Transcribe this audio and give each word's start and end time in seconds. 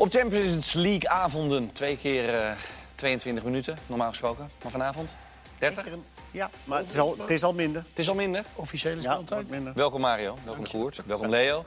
Op 0.00 0.12
Champions 0.12 0.72
League 0.72 1.08
avonden 1.08 1.72
twee 1.72 1.96
keer 1.98 2.34
eh, 2.34 2.52
22 2.94 3.44
minuten, 3.44 3.76
normaal 3.86 4.08
gesproken. 4.08 4.50
Maar 4.62 4.70
vanavond 4.72 5.16
30? 5.58 5.84
Ja, 6.30 6.50
maar 6.64 6.78
het 6.78 6.90
is 6.90 6.98
al, 6.98 7.16
het 7.18 7.30
is 7.30 7.42
al 7.42 7.52
minder. 7.54 7.84
Het 7.88 7.98
is 7.98 8.08
al 8.08 8.14
minder. 8.14 8.44
Officiële 8.54 8.96
Ja, 9.02 9.12
speeltijd. 9.12 9.40
wat 9.42 9.50
minder. 9.50 9.72
Welkom 9.74 10.00
Mario, 10.00 10.36
welkom 10.44 10.66
Koert, 10.68 11.00
welkom 11.06 11.28
Leo. 11.28 11.64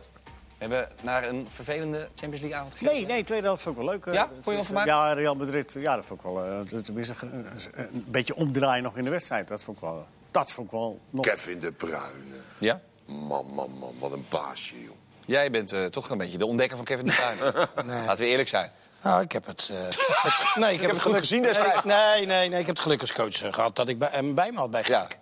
We 0.58 0.70
hebben 0.70 0.90
naar 1.04 1.28
een 1.30 1.48
vervelende 1.54 1.98
Champions 2.16 2.40
League 2.42 2.56
avond 2.56 2.72
gekeken. 2.74 2.96
Nee, 2.96 3.06
nee, 3.06 3.24
tweede 3.24 3.46
helft 3.46 3.62
vond 3.62 3.78
ik 3.78 3.84
wel 3.84 3.92
leuk. 3.92 4.06
eh. 4.06 4.14
Ja? 4.14 4.28
Vond 4.34 4.46
je 4.46 4.52
wel 4.52 4.64
vermaakt? 4.64 4.88
Ja, 4.88 5.14
Real 5.14 5.36
Madrid, 5.36 5.76
ja, 5.80 5.96
dat 5.96 6.06
vond 6.06 6.20
ik 6.20 6.26
wel. 6.26 6.46
eh, 6.46 6.80
tenminste, 6.82 7.14
een, 7.22 7.46
een 7.76 8.06
beetje 8.12 8.36
omdraaien 8.36 8.84
nog 8.84 8.98
in 8.98 9.04
de 9.04 9.10
wedstrijd. 9.10 9.48
Dat 9.48 9.64
vond 9.64 9.78
ik 9.78 9.84
wel. 9.84 10.06
Dat 10.32 10.52
vond 10.52 10.68
ik 10.68 10.74
wel 10.74 11.00
nog. 11.10 11.26
Kevin 11.26 11.60
de 11.60 11.72
Bruyne. 11.72 12.36
Ja? 12.58 12.82
Man, 13.06 13.46
man, 13.54 13.72
man, 13.80 13.94
wat 14.00 14.12
een 14.12 14.26
baasje, 14.30 14.84
joh. 14.84 14.92
Jij 15.26 15.52
bent 15.52 15.72
eh, 15.72 15.86
toch 15.86 16.10
een 16.10 16.18
beetje 16.18 16.38
de 16.38 16.46
ontdekker 16.46 16.76
van 16.78 16.86
Kevin 16.86 17.06
de 17.06 17.12
Bruyne. 17.12 17.68
Laten 18.06 18.24
we 18.24 18.30
eerlijk 18.30 18.50
zijn. 18.50 18.72
Nou, 19.02 19.22
ik 19.22 19.32
heb 19.32 19.46
het, 19.46 19.70
eh, 19.72 19.78
het- 19.86 20.56
nee, 20.64 20.74
ik, 20.74 20.82
heb 20.82 20.90
het 20.92 21.02
goed 21.02 21.18
gezien 21.18 21.42
destijds. 21.42 21.84
Nee, 21.84 21.96
nee, 22.16 22.26
nee, 22.26 22.50
nee, 22.50 22.60
ik 22.60 22.66
heb 22.66 22.76
het 22.76 22.84
geluk 22.84 23.02
als 23.02 23.14
coach 23.14 23.42
eh, 23.44 23.54
gehad 23.54 23.76
dat 23.76 23.88
ik 23.88 24.00
bij, 24.00 24.10
hem 24.12 24.34
bij 24.36 24.52
me 24.52 24.58
had 24.58 24.72
bij 24.72 24.84
Ja. 24.86 25.00
Genk. 25.00 25.18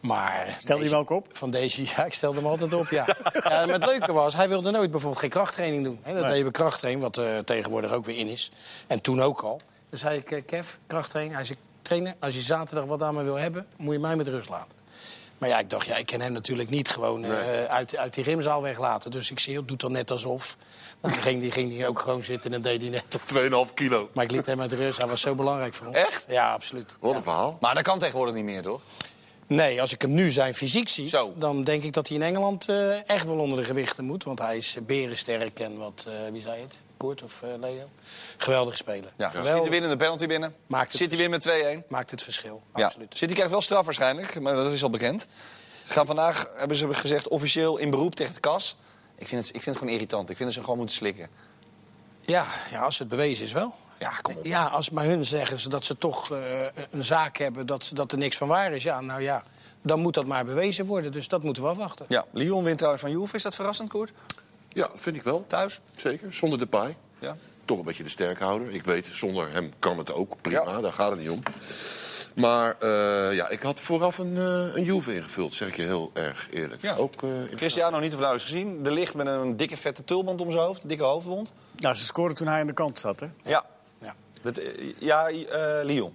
Maar 0.00 0.54
Stel 0.58 0.82
je 0.82 0.96
ook 0.96 1.10
op? 1.10 1.26
Van 1.32 1.50
deze, 1.50 1.82
ja, 1.96 2.04
ik 2.04 2.14
stelde 2.14 2.36
hem 2.36 2.46
altijd 2.46 2.72
op, 2.72 2.88
ja. 2.88 3.06
ja 3.32 3.62
en 3.62 3.68
het 3.68 3.86
leuke 3.86 4.12
was, 4.12 4.34
hij 4.34 4.48
wilde 4.48 4.70
nooit 4.70 4.90
bijvoorbeeld 4.90 5.20
geen 5.20 5.30
krachttraining 5.30 5.84
doen. 5.84 6.00
Hè, 6.02 6.12
dat 6.12 6.22
Nee. 6.22 6.30
deden 6.30 6.46
we 6.46 6.52
krachttraining, 6.52 7.04
wat 7.04 7.16
eh, 7.16 7.38
tegenwoordig 7.38 7.92
ook 7.92 8.04
weer 8.04 8.16
in 8.18 8.28
is. 8.28 8.50
En 8.86 9.00
toen 9.00 9.22
ook 9.22 9.40
al. 9.40 9.60
Dan 9.90 9.98
zei 9.98 10.18
ik, 10.18 10.30
eh, 10.30 10.42
Kev, 10.46 10.68
krachttraining. 10.86 11.36
Hij 11.36 11.44
zei, 11.44 11.58
trainer, 11.82 12.14
als 12.20 12.34
je 12.34 12.40
zaterdag 12.40 12.84
wat 12.84 13.02
aan 13.02 13.14
me 13.14 13.22
wil 13.22 13.34
hebben, 13.36 13.66
moet 13.76 13.92
je 13.94 14.00
mij 14.00 14.16
met 14.16 14.26
rust 14.26 14.48
laten. 14.48 14.76
Maar 15.42 15.50
ja, 15.50 15.58
ik 15.58 15.70
dacht, 15.70 15.86
ja, 15.86 15.96
ik 15.96 16.06
kan 16.06 16.20
hem 16.20 16.32
natuurlijk 16.32 16.70
niet 16.70 16.88
gewoon 16.88 17.24
eh, 17.24 17.64
uit, 17.64 17.96
uit 17.96 18.14
die 18.14 18.24
rimzaal 18.24 18.62
weglaten. 18.62 19.10
Dus 19.10 19.30
ik 19.30 19.38
zei, 19.38 19.56
joh, 19.56 19.66
doe 19.66 19.76
dan 19.76 19.92
net 19.92 20.10
alsof. 20.10 20.56
Dan 21.00 21.10
ging 21.10 21.40
hij 21.40 21.50
ging 21.50 21.70
die 21.70 21.86
ook 21.86 21.98
gewoon 21.98 22.22
zitten 22.24 22.52
en 22.52 22.62
deed 22.62 22.80
hij 22.80 22.90
net 22.90 23.14
op. 23.14 23.68
2,5 23.68 23.74
kilo. 23.74 24.08
Maar 24.14 24.24
ik 24.24 24.30
liet 24.30 24.46
hem 24.46 24.56
met 24.56 24.72
rust, 24.72 24.98
hij 24.98 25.06
was 25.06 25.20
zo 25.20 25.34
belangrijk 25.34 25.74
voor 25.74 25.86
ons. 25.86 25.96
Echt? 25.96 26.24
Ja, 26.28 26.52
absoluut. 26.52 26.94
Wat 27.00 27.14
een 27.14 27.22
verhaal. 27.22 27.58
Maar 27.60 27.74
dat 27.74 27.82
kan 27.82 27.98
tegenwoordig 27.98 28.34
niet 28.34 28.44
meer, 28.44 28.62
toch? 28.62 28.80
Nee, 29.46 29.80
als 29.80 29.92
ik 29.92 30.00
hem 30.02 30.14
nu 30.14 30.30
zijn 30.30 30.54
fysiek 30.54 30.88
zie, 30.88 31.08
Zo. 31.08 31.32
dan 31.36 31.64
denk 31.64 31.82
ik 31.82 31.92
dat 31.92 32.08
hij 32.08 32.16
in 32.16 32.22
Engeland 32.22 32.68
eh, 32.68 33.08
echt 33.08 33.26
wel 33.26 33.38
onder 33.38 33.58
de 33.58 33.64
gewichten 33.64 34.04
moet. 34.04 34.24
Want 34.24 34.38
hij 34.38 34.56
is 34.56 34.76
berensterk 34.82 35.60
en 35.60 35.78
wat, 35.78 36.04
eh, 36.08 36.14
wie 36.32 36.40
zei 36.42 36.60
het? 36.60 36.78
Of 37.02 37.42
eh, 37.42 37.48
Leo? 37.60 37.88
Geweldig 38.36 38.76
spelen. 38.76 39.10
Ja, 39.16 39.30
schiet 39.30 39.64
de 39.64 39.70
winnende 39.70 39.96
penalty 39.96 40.26
binnen. 40.26 40.54
Maakt 40.66 40.88
het 40.88 41.00
Zit 41.00 41.08
hij 41.10 41.18
weer 41.18 41.30
met 41.30 41.84
2-1. 41.84 41.88
Maakt 41.88 42.10
het 42.10 42.22
verschil, 42.22 42.62
Ja. 42.74 42.84
absoluut. 42.84 43.16
City 43.16 43.32
krijgt 43.32 43.50
wel 43.50 43.62
straf 43.62 43.84
waarschijnlijk, 43.84 44.40
maar 44.40 44.54
dat 44.54 44.72
is 44.72 44.82
al 44.82 44.90
bekend. 44.90 45.26
Gaan 45.86 46.06
vandaag, 46.06 46.50
hebben 46.56 46.76
ze 46.76 46.94
gezegd, 46.94 47.28
officieel 47.28 47.76
in 47.78 47.90
beroep 47.90 48.14
tegen 48.14 48.34
de 48.34 48.40
kas. 48.40 48.76
Ik 49.18 49.28
vind, 49.28 49.40
het, 49.40 49.48
ik 49.48 49.62
vind 49.62 49.64
het 49.64 49.76
gewoon 49.76 49.92
irritant. 49.92 50.30
Ik 50.30 50.36
vind 50.36 50.48
dat 50.48 50.52
ze 50.58 50.60
gewoon 50.64 50.78
moeten 50.78 50.96
slikken. 50.96 51.28
Ja, 52.20 52.46
ja, 52.70 52.80
als 52.80 52.98
het 52.98 53.08
bewezen 53.08 53.44
is 53.46 53.52
wel. 53.52 53.74
Ja, 53.98 54.10
kom 54.22 54.36
op. 54.36 54.44
Ja, 54.44 54.64
als 54.66 54.90
bij 54.90 55.06
hun 55.06 55.24
zeggen 55.24 55.58
ze 55.58 55.68
dat 55.68 55.84
ze 55.84 55.98
toch 55.98 56.30
eh, 56.30 56.66
een 56.90 57.04
zaak 57.04 57.36
hebben 57.36 57.66
dat, 57.66 57.90
dat 57.94 58.12
er 58.12 58.18
niks 58.18 58.36
van 58.36 58.48
waar 58.48 58.72
is. 58.72 58.82
Ja, 58.82 59.00
nou 59.00 59.22
ja, 59.22 59.42
dan 59.82 60.00
moet 60.00 60.14
dat 60.14 60.26
maar 60.26 60.44
bewezen 60.44 60.84
worden. 60.86 61.12
Dus 61.12 61.28
dat 61.28 61.42
moeten 61.42 61.62
we 61.62 61.68
afwachten. 61.68 62.06
Ja, 62.08 62.24
Lyon 62.32 62.64
wint 62.64 62.76
trouwens 62.76 63.02
van 63.04 63.12
Juve. 63.12 63.36
Is 63.36 63.42
dat 63.42 63.54
verrassend, 63.54 63.88
Koert? 63.88 64.12
Ja, 64.72 64.90
vind 64.94 65.16
ik 65.16 65.22
wel. 65.22 65.44
Thuis? 65.46 65.80
Zeker. 65.96 66.34
Zonder 66.34 66.58
de 66.58 66.66
paai. 66.66 66.94
Ja. 67.18 67.36
Toch 67.64 67.78
een 67.78 67.84
beetje 67.84 68.02
de 68.02 68.08
sterkhouder. 68.08 68.70
Ik 68.70 68.84
weet, 68.84 69.06
zonder 69.06 69.52
hem 69.52 69.72
kan 69.78 69.98
het 69.98 70.12
ook. 70.12 70.34
Prima, 70.40 70.62
Ja. 70.62 70.80
daar 70.80 70.92
gaat 70.92 71.10
het 71.10 71.18
niet 71.20 71.30
om. 71.30 71.42
Maar 72.34 72.76
eh, 72.78 73.34
ja, 73.34 73.48
ik 73.48 73.62
had 73.62 73.80
vooraf 73.80 74.18
een, 74.18 74.36
eh, 74.36 74.74
een 74.76 74.82
Juve 74.84 75.14
ingevuld, 75.14 75.54
zeg 75.54 75.68
ik 75.68 75.76
je 75.76 75.82
heel 75.82 76.10
erg 76.14 76.48
eerlijk. 76.50 76.82
Ja. 76.82 76.94
Ook, 76.96 77.22
eh, 77.22 77.28
Cristiano 77.54 77.98
niet 77.98 78.12
of 78.12 78.18
nauwelijks 78.18 78.50
gezien. 78.50 78.82
De 78.82 78.90
licht 78.90 79.14
met 79.14 79.26
een 79.26 79.56
dikke 79.56 79.76
vette 79.76 80.04
tulband 80.04 80.40
om 80.40 80.50
zijn 80.50 80.62
hoofd. 80.64 80.88
Dikke 80.88 81.04
hoofdwond. 81.04 81.54
Nou, 81.76 81.94
ze 81.94 82.04
scoorden 82.04 82.36
toen 82.36 82.46
hij 82.46 82.60
aan 82.60 82.66
de 82.66 82.72
kant 82.72 82.98
zat, 82.98 83.20
hè? 83.20 83.26
Ja. 83.44 83.64
Ja. 83.98 84.14
Dat, 84.42 84.60
ja, 84.98 85.28
eh, 85.28 85.84
Lyon. 85.84 86.12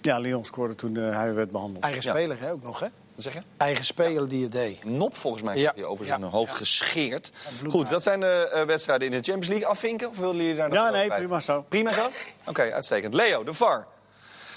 Ja, 0.00 0.18
Lyon 0.18 0.44
scoorde 0.44 0.74
toen 0.74 0.96
eh, 0.96 1.16
hij 1.16 1.34
werd 1.34 1.50
behandeld. 1.50 1.82
Eigen 1.84 2.02
Ja. 2.02 2.10
speler 2.10 2.40
hè, 2.40 2.50
ook 2.52 2.62
nog, 2.62 2.80
hè? 2.80 2.86
Wat 3.24 3.32
zeg 3.32 3.42
je? 3.42 3.48
Eigen 3.56 3.84
speler 3.84 4.28
die 4.28 4.42
het 4.42 4.52
deed. 4.52 4.84
Nop 4.84 5.16
volgens 5.16 5.42
mij 5.42 5.56
Ja. 5.56 5.72
hij 5.74 5.84
over 5.84 6.04
zijn 6.04 6.20
Ja. 6.20 6.26
hoofd 6.26 6.50
Ja. 6.50 6.56
gescheerd. 6.56 7.30
Goed, 7.68 7.90
dat 7.90 8.02
zijn 8.02 8.20
de 8.20 8.48
eh, 8.52 8.62
wedstrijden 8.62 9.06
in 9.06 9.12
de 9.12 9.22
Champions 9.22 9.48
League. 9.48 9.66
Afvinken? 9.66 10.08
Of 10.08 10.16
willen 10.16 10.36
jullie 10.36 10.54
daar 10.54 10.68
nog 10.68 10.78
Ja, 10.78 10.90
nee, 10.90 11.08
bij? 11.08 11.16
prima 11.18 11.40
zo. 11.40 11.64
Prima 11.68 11.92
zo? 11.92 12.06
Oké, 12.46 12.72
uitstekend. 12.72 13.14
Leo, 13.14 13.44
de 13.44 13.54
VAR. 13.54 13.86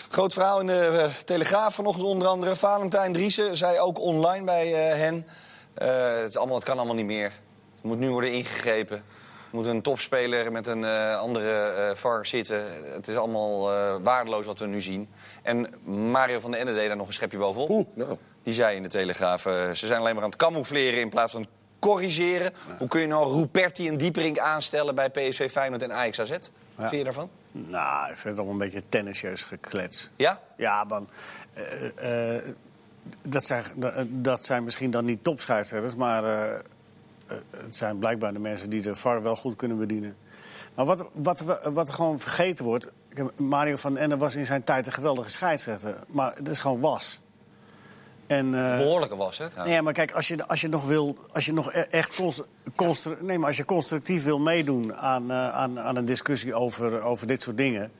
Groot 0.10 0.34
verhaal 0.34 0.60
in 0.60 0.68
de 0.68 0.86
eh, 0.88 1.10
Telegraaf 1.26 1.76
vanochtend 1.76 2.06
onder 2.08 2.28
andere. 2.28 2.56
Valentijn 2.56 3.14
Driessen 3.14 3.58
zei 3.58 3.80
ook 3.80 4.00
online 4.00 4.46
bij 4.46 4.92
eh, 4.92 4.98
hen. 4.98 5.28
eh, 5.74 6.16
het, 6.16 6.30
is 6.30 6.38
allemaal, 6.38 6.56
het 6.56 6.66
kan 6.66 6.78
allemaal 6.78 6.96
niet 6.96 7.06
meer. 7.06 7.32
Het 7.76 7.84
moet 7.84 8.00
nu 8.00 8.10
worden 8.10 8.32
ingegrepen. 8.32 8.98
Er 8.98 9.60
moet 9.60 9.68
een 9.68 9.82
topspeler 9.82 10.52
met 10.52 10.68
een 10.68 10.84
eh, 10.84 11.18
andere 11.18 11.70
eh, 11.70 11.96
VAR 11.96 12.26
zitten. 12.26 12.92
Het 12.94 13.08
is 13.08 13.16
allemaal 13.16 13.72
eh, 13.74 13.96
waardeloos 14.04 14.46
wat 14.46 14.60
we 14.60 14.66
nu 14.66 14.82
zien. 14.82 15.10
En 15.42 15.68
Mario 16.12 16.40
van 16.40 16.52
den 16.52 16.60
Ende 16.60 16.74
deed 16.74 16.88
daar 16.88 16.96
nog 16.98 17.08
een 17.08 17.14
schepje 17.14 17.38
bovenop. 17.38 17.70
Oeh, 17.70 17.86
nou. 17.94 18.18
Die 18.44 18.54
zei 18.54 18.76
in 18.76 18.84
de 18.84 18.90
Telegraaf, 18.90 19.46
eh, 19.46 19.72
ze 19.72 19.88
zijn 19.88 20.00
alleen 20.00 20.14
maar 20.16 20.24
aan 20.24 20.30
het 20.30 20.40
camoufleren 20.40 21.00
in 21.00 21.10
plaats 21.10 21.32
van 21.32 21.48
corrigeren. 21.80 22.54
Hoe 22.78 22.88
kun 22.88 23.02
je 23.02 23.08
nou 23.08 23.34
Ruperti 23.34 23.88
en 23.88 23.98
Dieperink 23.98 24.40
aanstellen 24.40 24.96
bij 24.96 25.10
PSV 25.10 25.52
Feyenoord 25.52 25.82
en 25.82 25.94
Ajax 25.94 26.20
AZ? 26.20 26.30
Wat 26.30 26.40
vind 26.76 26.92
je 26.92 27.04
daarvan? 27.04 27.30
Nou, 27.52 28.12
ik 28.12 28.18
vind 28.18 28.38
het 28.38 28.46
al 28.46 28.52
een 28.52 28.58
beetje 28.58 28.84
tennisjeus 28.90 29.44
geklets. 29.44 30.10
Ja? 30.16 30.42
Ja, 30.58 30.84
man. 30.84 31.10
eh, 31.54 32.36
eh, 32.36 32.44
dat, 33.22 33.44
zijn, 33.44 33.64
dat, 33.76 33.94
dat 34.08 34.46
zijn 34.46 34.64
misschien 34.64 34.92
dan 34.92 35.06
niet 35.06 35.24
topscheidsrechters, 35.24 35.96
maar 35.96 36.24
het 37.58 37.76
zijn 37.76 37.98
blijkbaar 37.98 38.34
de 38.34 38.40
mensen 38.40 38.70
die 38.70 38.82
de 38.82 38.96
VAR 38.96 39.22
wel 39.22 39.36
goed 39.36 39.56
kunnen 39.56 39.78
bedienen. 39.78 40.16
Maar 40.76 40.86
wat, 40.86 41.06
wat, 41.14 41.44
wat 41.64 41.88
er 41.88 41.94
gewoon 41.94 42.20
vergeten 42.20 42.66
wordt. 42.66 42.90
Mario 43.36 43.76
van 43.76 43.98
Ende 43.98 44.18
was 44.18 44.36
in 44.36 44.46
zijn 44.46 44.64
tijd 44.64 44.86
een 44.86 44.94
geweldige 44.94 45.30
scheidsrechter, 45.30 45.96
maar 46.08 46.36
het 46.36 46.48
is 46.48 46.60
gewoon 46.60 46.80
was. 46.80 47.20
En, 48.38 48.54
eh, 48.72 48.78
Behoorlijke 48.78 49.16
was 49.16 49.38
het. 49.38 49.66
Nee, 49.66 49.82
maar 49.82 49.94
kijk, 49.94 50.12
als 50.12 50.28
je, 50.28 50.48
als 50.48 50.62
je 50.62 50.68
nog 50.68 50.86
wil, 50.86 51.18
als 51.34 51.46
je 51.46 51.54
nog 51.54 51.74
e- 51.74 51.80
echt 51.80 52.16
constru- 52.76 53.16
nee, 53.20 53.38
maar 53.38 53.48
als 53.48 53.58
je 53.58 53.66
constructief 53.66 54.24
wil 54.24 54.40
meedoen 54.40 54.96
aan, 54.96 55.32
eh, 55.32 55.50
aan, 55.50 55.80
aan 55.80 55.96
een 55.96 56.06
discussie 56.06 56.54
over, 56.54 57.02
over 57.02 57.28
dit 57.28 57.42
soort 57.44 57.58
dingen. 57.58 57.92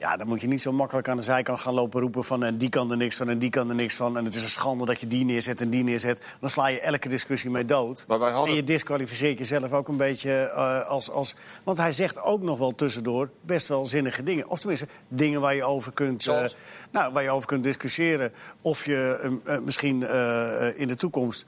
Ja, 0.00 0.16
dan 0.16 0.26
moet 0.28 0.40
je 0.40 0.46
niet 0.46 0.62
zo 0.62 0.72
makkelijk 0.72 1.08
aan 1.08 1.16
de 1.16 1.22
zijkant 1.22 1.58
gaan 1.60 1.74
lopen 1.74 2.00
roepen 2.00 2.24
van 2.24 2.44
en 2.44 2.56
die 2.56 2.68
kan 2.68 2.90
er 2.90 2.96
niks 2.96 3.16
van 3.16 3.28
en 3.28 3.38
die 3.38 3.50
kan 3.50 3.68
er 3.68 3.74
niks 3.74 3.94
van. 3.94 4.16
En 4.16 4.24
het 4.24 4.34
is 4.34 4.42
een 4.42 4.48
schande 4.48 4.84
dat 4.86 5.00
je 5.00 5.06
die 5.06 5.24
neerzet 5.24 5.60
en 5.60 5.70
die 5.70 5.84
neerzet. 5.84 6.22
Dan 6.40 6.50
sla 6.50 6.66
je 6.66 6.80
elke 6.80 7.08
discussie 7.08 7.50
mee 7.50 7.64
dood. 7.64 8.04
Maar 8.08 8.18
wij 8.18 8.30
hadden- 8.30 8.50
En 8.50 8.56
je 8.56 8.64
disqualificeert 8.64 9.38
jezelf 9.38 9.72
ook 9.72 9.88
een 9.88 9.96
beetje 9.96 10.32
eh, 10.54 10.88
als, 10.88 11.10
als... 11.10 11.34
Want 11.64 11.78
hij 11.78 11.92
zegt 11.92 12.20
ook 12.22 12.42
nog 12.42 12.58
wel 12.58 12.74
tussendoor 12.74 13.30
best 13.40 13.68
wel 13.68 13.86
zinnige 13.86 14.22
dingen. 14.22 14.48
Of 14.48 14.58
tenminste, 14.58 14.86
dingen 15.08 15.40
waar 15.40 15.54
je 15.54 15.64
over 15.64 15.92
kunt, 15.92 16.26
eh, 16.26 16.58
nou, 16.90 17.12
waar 17.12 17.22
je 17.22 17.30
over 17.30 17.46
kunt 17.46 17.64
discussiëren. 17.64 18.32
Of 18.60 18.84
je 18.84 19.18
eh, 19.44 19.54
eh, 19.54 19.60
misschien 19.62 19.94
in 20.76 20.88
de 20.88 20.96
toekomst 20.96 21.46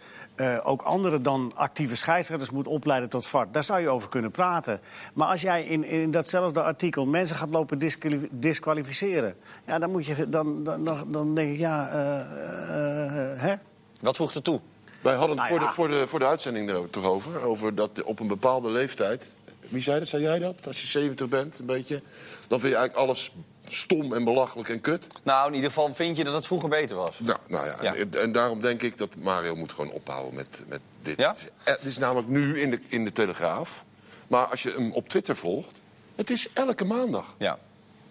ook 0.62 0.82
anderen 0.82 1.22
dan 1.22 1.52
actieve 1.54 1.96
scheidsrechters 1.96 2.50
moet 2.50 2.66
opleiden 2.66 3.08
tot 3.08 3.26
VAR. 3.26 3.46
Daar 3.52 3.64
zou 3.64 3.80
je 3.80 3.88
over 3.88 4.08
kunnen 4.08 4.30
praten. 4.30 4.80
Maar 5.14 5.28
als 5.28 5.40
jij 5.40 5.64
in, 5.64 5.84
in 5.84 6.10
datzelfde 6.10 6.62
artikel 6.62 7.06
mensen 7.06 7.36
gaat 7.36 7.48
lopen 7.48 7.78
disquali- 7.78 8.28
disqualificeren... 8.42 9.36
Ja, 9.66 9.78
dan, 9.78 9.90
moet 9.90 10.06
je, 10.06 10.28
dan, 10.28 10.64
dan, 10.64 10.84
dan, 10.84 11.12
dan 11.12 11.34
denk 11.34 11.52
ik, 11.52 11.58
ja, 11.58 11.88
eh, 11.88 12.20
eh, 12.20 13.32
eh, 13.32 13.40
hè? 13.40 13.54
Wat 14.00 14.16
voegt 14.16 14.34
er 14.34 14.42
toe? 14.42 14.60
Wij 15.00 15.14
hadden 15.14 15.38
het 15.38 15.48
Nou 15.48 15.48
voor, 15.48 15.60
ja. 15.60 15.66
de, 15.66 15.74
voor, 15.74 15.88
de, 15.88 16.08
voor 16.08 16.18
de 16.18 16.26
uitzending 16.26 16.70
er 16.70 16.90
toch 16.90 17.04
over. 17.04 17.40
Over 17.40 17.74
dat 17.74 18.02
op 18.02 18.20
een 18.20 18.26
bepaalde 18.26 18.70
leeftijd. 18.70 19.34
Wie 19.68 19.82
zei 19.82 19.98
dat? 19.98 20.08
Zei 20.08 20.22
jij 20.22 20.38
dat? 20.38 20.66
Als 20.66 20.80
je 20.80 20.86
70 20.86 21.28
bent, 21.28 21.58
een 21.58 21.66
beetje. 21.66 22.02
Dan 22.48 22.60
vind 22.60 22.72
je 22.72 22.78
eigenlijk 22.78 23.08
alles 23.08 23.32
stom 23.68 24.14
en 24.14 24.24
belachelijk 24.24 24.68
en 24.68 24.80
kut. 24.80 25.06
Nou, 25.22 25.48
in 25.48 25.54
ieder 25.54 25.70
geval 25.70 25.94
vind 25.94 26.16
je 26.16 26.24
dat 26.24 26.34
het 26.34 26.46
vroeger 26.46 26.68
beter 26.68 26.96
was. 26.96 27.18
Nou, 27.18 27.38
nou 27.48 27.66
ja, 27.66 27.76
Ja. 27.82 27.94
En, 27.94 28.20
en 28.20 28.32
daarom 28.32 28.60
denk 28.60 28.82
ik 28.82 28.98
dat 28.98 29.16
Mario 29.16 29.56
moet 29.56 29.72
gewoon 29.72 29.90
ophouden 29.90 30.34
met, 30.34 30.62
met 30.66 30.80
dit. 31.02 31.18
Ja? 31.18 31.34
Het 31.62 31.82
is 31.82 31.98
namelijk 31.98 32.28
nu 32.28 32.60
in 32.60 32.70
de, 32.70 32.80
in 32.88 33.04
de 33.04 33.12
Telegraaf. 33.12 33.84
Maar 34.28 34.46
als 34.46 34.62
je 34.62 34.70
hem 34.70 34.92
op 34.92 35.08
Twitter 35.08 35.36
volgt, 35.36 35.82
het 36.14 36.30
is 36.30 36.48
elke 36.52 36.84
maandag 36.84 37.34
Ja. 37.38 37.58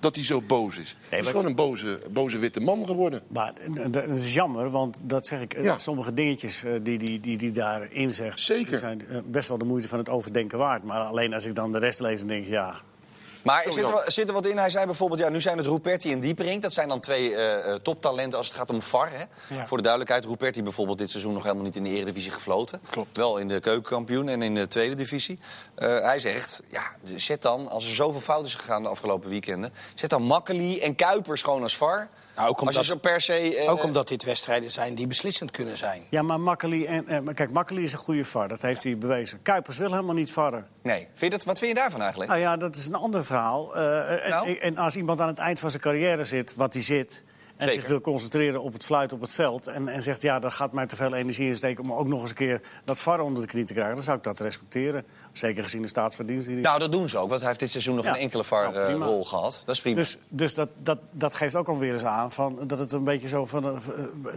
Dat 0.02 0.16
hij 0.16 0.24
zo 0.24 0.42
boos 0.42 0.78
is. 0.78 0.96
hij 1.10 1.20
is 1.20 1.28
gewoon 1.28 1.46
een 1.46 1.56
boze, 1.56 2.02
boze 2.12 2.38
witte 2.38 2.60
man 2.60 2.86
geworden. 2.86 3.22
Maar 3.28 3.54
dat 3.90 4.10
is 4.10 4.34
jammer, 4.34 4.70
want 4.70 5.00
dat 5.04 5.28
zeg 5.28 5.42
ik. 5.42 5.54
eh, 5.54 5.64
Ja. 5.64 5.78
Sommige 5.78 6.14
dingetjes 6.14 6.64
eh, 6.64 6.72
die, 6.82 6.98
die, 6.98 7.20
die, 7.20 7.38
die 7.38 7.52
daarin 7.52 8.14
zegt. 8.14 8.40
Zeker. 8.40 8.70
die 8.70 8.80
zijn 8.80 9.08
eh, 9.08 9.18
best 9.26 9.48
wel 9.48 9.58
de 9.58 9.66
moeite 9.66 9.88
van 9.88 9.98
het 10.00 10.10
overdenken 10.10 10.58
waard. 10.58 10.84
Maar 10.84 11.00
alleen 11.00 11.34
als 11.34 11.46
ik 11.46 11.56
dan 11.56 11.72
de 11.72 11.78
rest 11.80 12.00
lees, 12.00 12.20
dan 12.20 12.28
denk 12.28 12.44
ik 12.44 12.50
ja. 12.50 12.76
Maar 13.44 13.64
zit 13.70 13.84
er, 13.84 14.04
zit 14.12 14.28
er 14.28 14.34
wat 14.34 14.46
in? 14.46 14.58
Hij 14.58 14.70
zei 14.70 14.86
bijvoorbeeld, 14.86 15.20
ja, 15.20 15.30
nu 15.30 15.42
zijn 15.42 15.58
het 15.58 15.66
Ruperti 15.66 16.12
en 16.12 16.20
Dieperink. 16.20 16.62
Dat 16.62 16.74
zijn 16.74 16.88
dan 16.88 17.00
twee 17.00 17.36
eh, 17.36 17.76
toptalenten 17.76 18.38
als 18.38 18.48
het 18.48 18.58
gaat 18.58 18.70
om 18.70 18.82
VAR. 18.82 19.12
Hè? 19.12 19.24
Ja. 19.56 19.68
Voor 19.68 19.78
de 19.78 19.84
duidelijkheid, 19.84 20.26
Ruperti 20.26 20.64
bijvoorbeeld 20.64 20.98
dit 20.98 21.10
seizoen 21.10 21.34
nog 21.34 21.44
helemaal 21.44 21.64
niet 21.64 21.76
in 21.76 21.84
de 21.84 21.90
Eredivisie 21.90 22.32
gefloten. 22.32 22.82
Klopt. 22.90 23.18
Wel 23.18 23.38
in 23.38 23.48
de 23.48 23.60
keukenkampioen 23.60 24.30
en 24.30 24.42
in 24.42 24.56
de 24.56 24.68
tweede 24.68 24.96
divisie. 24.96 25.40
Eh, 25.76 26.00
hij 26.00 26.20
zegt, 26.20 26.62
ja, 26.70 26.84
zet 27.16 27.42
dan, 27.42 27.70
als 27.70 27.86
er 27.86 27.96
zoveel 27.96 28.22
fout 28.22 28.46
is 28.46 28.56
gegaan 28.56 28.84
de 28.84 28.90
afgelopen 28.90 29.30
weekenden... 29.30 29.74
zet 29.96 30.10
dan 30.10 30.24
Makkeli 30.24 30.80
en 30.80 30.96
Kuipers 30.96 31.42
gewoon 31.42 31.64
als 31.64 31.78
VAR. 31.78 32.10
Nou, 32.42 32.54
ook 32.54 32.60
Als 32.60 32.76
je 32.76 32.82
omdat, 32.82 32.92
zo 33.04 33.10
per 33.10 33.22
se... 33.22 33.56
eh, 33.58 33.72
ook 33.72 33.84
omdat 33.84 34.08
dit 34.08 34.24
wedstrijden 34.24 34.72
zijn 34.72 34.96
die 34.96 35.08
beslissend 35.08 35.52
kunnen 35.52 35.78
zijn. 35.78 36.02
Ja, 36.10 36.22
maar 36.22 36.40
Makkeli, 36.40 36.86
en, 36.86 37.08
eh, 37.08 37.34
kijk, 37.34 37.52
Makkeli 37.52 37.82
is 37.82 37.94
een 37.94 38.00
goede 38.00 38.24
VAR. 38.26 38.48
Dat 38.48 38.62
heeft 38.62 38.84
hij 38.84 38.98
bewezen. 38.98 39.42
Kuipers 39.42 39.78
wil 39.78 39.92
helemaal 39.92 40.16
niet 40.16 40.32
varren. 40.32 40.68
Nee. 40.82 40.98
Vind 41.14 41.20
je 41.20 41.30
dat, 41.30 41.44
wat 41.44 41.60
vind 41.60 41.72
je 41.72 41.78
daarvan 41.78 42.00
eigenlijk? 42.02 42.30
Nou 42.32 42.42
ja, 42.44 42.58
dat 42.58 42.76
is 42.76 42.86
een 42.86 42.96
ander 42.96 43.26
verhaal. 43.26 43.76
Eh, 43.76 44.24
en- 44.24 44.30
Nou? 44.30 44.54
en, 44.58 44.78
als 44.78 44.96
iemand 44.96 45.20
aan 45.20 45.28
het 45.28 45.38
eind 45.38 45.60
van 45.60 45.70
zijn 45.70 45.82
carrière 45.82 46.24
zit, 46.24 46.56
wat 46.56 46.74
hij 46.74 46.84
zit... 46.84 47.24
en 47.58 47.68
Zeker. 47.68 47.82
zich 47.82 47.90
wil 47.90 48.02
concentreren 48.02 48.62
op 48.62 48.74
het 48.74 48.84
fluit 48.86 49.14
op 49.14 49.22
het 49.22 49.34
veld... 49.34 49.68
En, 49.68 49.88
en 49.88 50.02
zegt, 50.02 50.22
ja, 50.22 50.40
daar 50.40 50.52
gaat 50.52 50.72
mij 50.72 50.86
te 50.88 50.96
veel 50.96 51.14
energie 51.14 51.48
in 51.48 51.56
steken... 51.56 51.84
om 51.84 51.94
ook 51.94 52.08
nog 52.08 52.22
eens 52.22 52.30
een 52.30 52.36
keer 52.36 52.62
dat 52.84 53.00
VAR 53.00 53.20
onder 53.20 53.42
de 53.42 53.48
knie 53.50 53.66
te 53.66 53.74
krijgen... 53.74 53.96
dan 53.96 54.04
zou 54.04 54.18
ik 54.18 54.24
dat 54.24 54.40
respecteren. 54.40 55.06
Zeker 55.32 55.64
gezien 55.64 55.82
de 55.82 55.88
staat 55.88 56.16
van 56.16 56.26
dienst 56.26 56.48
die 56.48 56.56
Nou, 56.56 56.80
dat 56.80 56.92
doen 56.92 57.10
ze 57.10 57.18
ook. 57.18 57.28
Want 57.30 57.40
hij 57.40 57.48
heeft 57.50 57.60
dit 57.60 57.70
seizoen 57.70 57.96
nog 57.96 58.06
Ja. 58.06 58.14
geen 58.14 58.22
enkele 58.22 58.44
Nou, 58.50 58.72
prima. 58.72 59.06
VAR-rol 59.06 59.26
gehad. 59.26 59.64
Dat 59.66 59.76
is 59.76 59.82
prima. 59.82 59.96
Dus, 59.96 60.18
dus 60.28 60.54
dat, 60.54 60.70
dat, 60.84 60.98
dat 61.12 61.34
geeft 61.36 61.56
ook 61.56 61.68
alweer 61.68 61.94
eens 61.94 62.06
aan 62.06 62.32
van, 62.32 62.60
dat 62.68 62.80
het 62.80 62.92
een 62.92 63.04
beetje, 63.04 63.28
zo 63.28 63.46
van, 63.46 63.66
eh, 63.66 63.82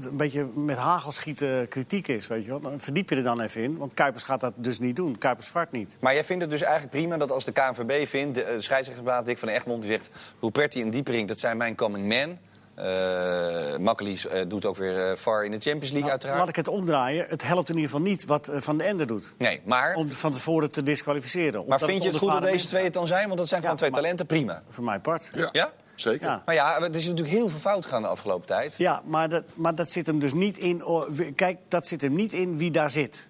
een 0.00 0.17
beetje 0.17 0.44
met 0.55 0.76
hagelschieten 0.76 1.69
kritiek 1.69 2.08
is. 2.08 2.26
Weet 2.26 2.44
je 2.44 2.50
wel. 2.50 2.61
Dan 2.61 2.81
verdiep 2.81 3.11
je 3.11 3.17
er 3.17 3.23
dan 3.23 3.41
even 3.41 3.62
in, 3.62 3.76
want 3.76 3.94
Kuipers 3.94 4.25
gaat 4.25 4.41
dat 4.41 4.52
dus 4.56 4.79
niet 4.79 4.96
doen. 4.96 5.19
Kuipers 5.19 5.49
vart 5.49 5.73
niet. 5.73 5.96
Maar 6.00 6.14
jij 6.14 6.25
vindt 6.25 6.43
het 6.43 6.50
dus 6.50 6.62
eigenlijk 6.62 6.93
prima 6.96 7.17
dat 7.17 7.31
als 7.31 7.44
de 7.44 7.52
KNVB 7.52 8.06
vindt... 8.08 8.35
de, 8.35 8.43
eh, 8.43 8.55
de 8.55 8.62
scheidsrechtersbaas 8.62 9.25
Dick 9.25 9.38
van 9.38 9.49
Egmond 9.49 9.82
die 9.82 9.91
zegt... 9.91 10.11
Ruperti 10.41 10.81
en 10.81 10.91
Diepering, 10.91 11.29
dat 11.29 11.38
zijn 11.38 11.56
mijn 11.56 11.75
coming 11.75 12.06
men. 12.06 12.38
Eh 12.74 13.76
Makkeli 13.76 14.18
eh, 14.30 14.40
doet 14.48 14.64
ook 14.64 14.76
weer 14.76 15.10
eh, 15.10 15.16
VAR 15.16 15.44
in 15.44 15.50
de 15.50 15.58
Champions 15.60 15.80
League 15.92 16.00
Nou, 16.00 16.10
uiteraard. 16.10 16.38
laat 16.38 16.48
ik 16.48 16.56
het 16.56 16.68
omdraaien. 16.68 17.26
Het 17.28 17.42
helpt 17.42 17.68
in 17.68 17.74
ieder 17.74 17.90
geval 17.90 18.06
niet 18.06 18.24
wat 18.24 18.50
Van 18.54 18.78
de 18.78 18.84
Ende 18.84 19.04
doet. 19.04 19.34
Nee, 19.38 19.60
maar, 19.64 19.94
Om 19.94 20.10
van 20.10 20.32
tevoren 20.32 20.70
te 20.70 20.82
disqualificeren. 20.82 21.64
maar 21.66 21.78
vind 21.78 22.02
je 22.02 22.08
het 22.08 22.18
goed 22.18 22.32
dat 22.32 22.42
deze 22.42 22.66
twee 22.66 22.84
het 22.84 22.92
dan 22.92 23.06
zijn? 23.06 23.26
Want 23.26 23.38
dat 23.38 23.48
zijn 23.48 23.60
Ja, 23.60 23.66
gewoon 23.66 23.76
twee 23.78 23.90
maar- 23.90 24.00
talenten, 24.00 24.26
prima. 24.26 24.62
Voor 24.68 24.84
mij 24.84 24.98
part. 24.98 25.30
Ja, 25.34 25.48
Ja? 25.52 25.72
zeker. 25.94 26.26
Ja. 26.26 26.42
Maar 26.44 26.54
ja, 26.54 26.76
er 26.80 26.94
is 26.94 27.04
natuurlijk 27.06 27.34
heel 27.34 27.48
veel 27.48 27.58
fout 27.60 27.86
gaan 27.86 28.02
de 28.02 28.08
afgelopen 28.08 28.46
tijd. 28.46 28.74
Ja, 28.76 29.02
maar 29.04 29.28
dat, 29.28 29.42
maar 29.54 29.74
dat 29.74 29.90
zit 29.90 30.06
hem 30.06 30.18
dus 30.18 30.32
niet 30.34 30.58
in. 30.58 30.84
oh, 30.84 31.08
Kijk, 31.36 31.58
dat 31.68 31.86
zit 31.86 32.00
hem 32.00 32.14
niet 32.14 32.32
in 32.32 32.56
wie 32.58 32.70
daar 32.70 32.90
zit. 32.90 33.28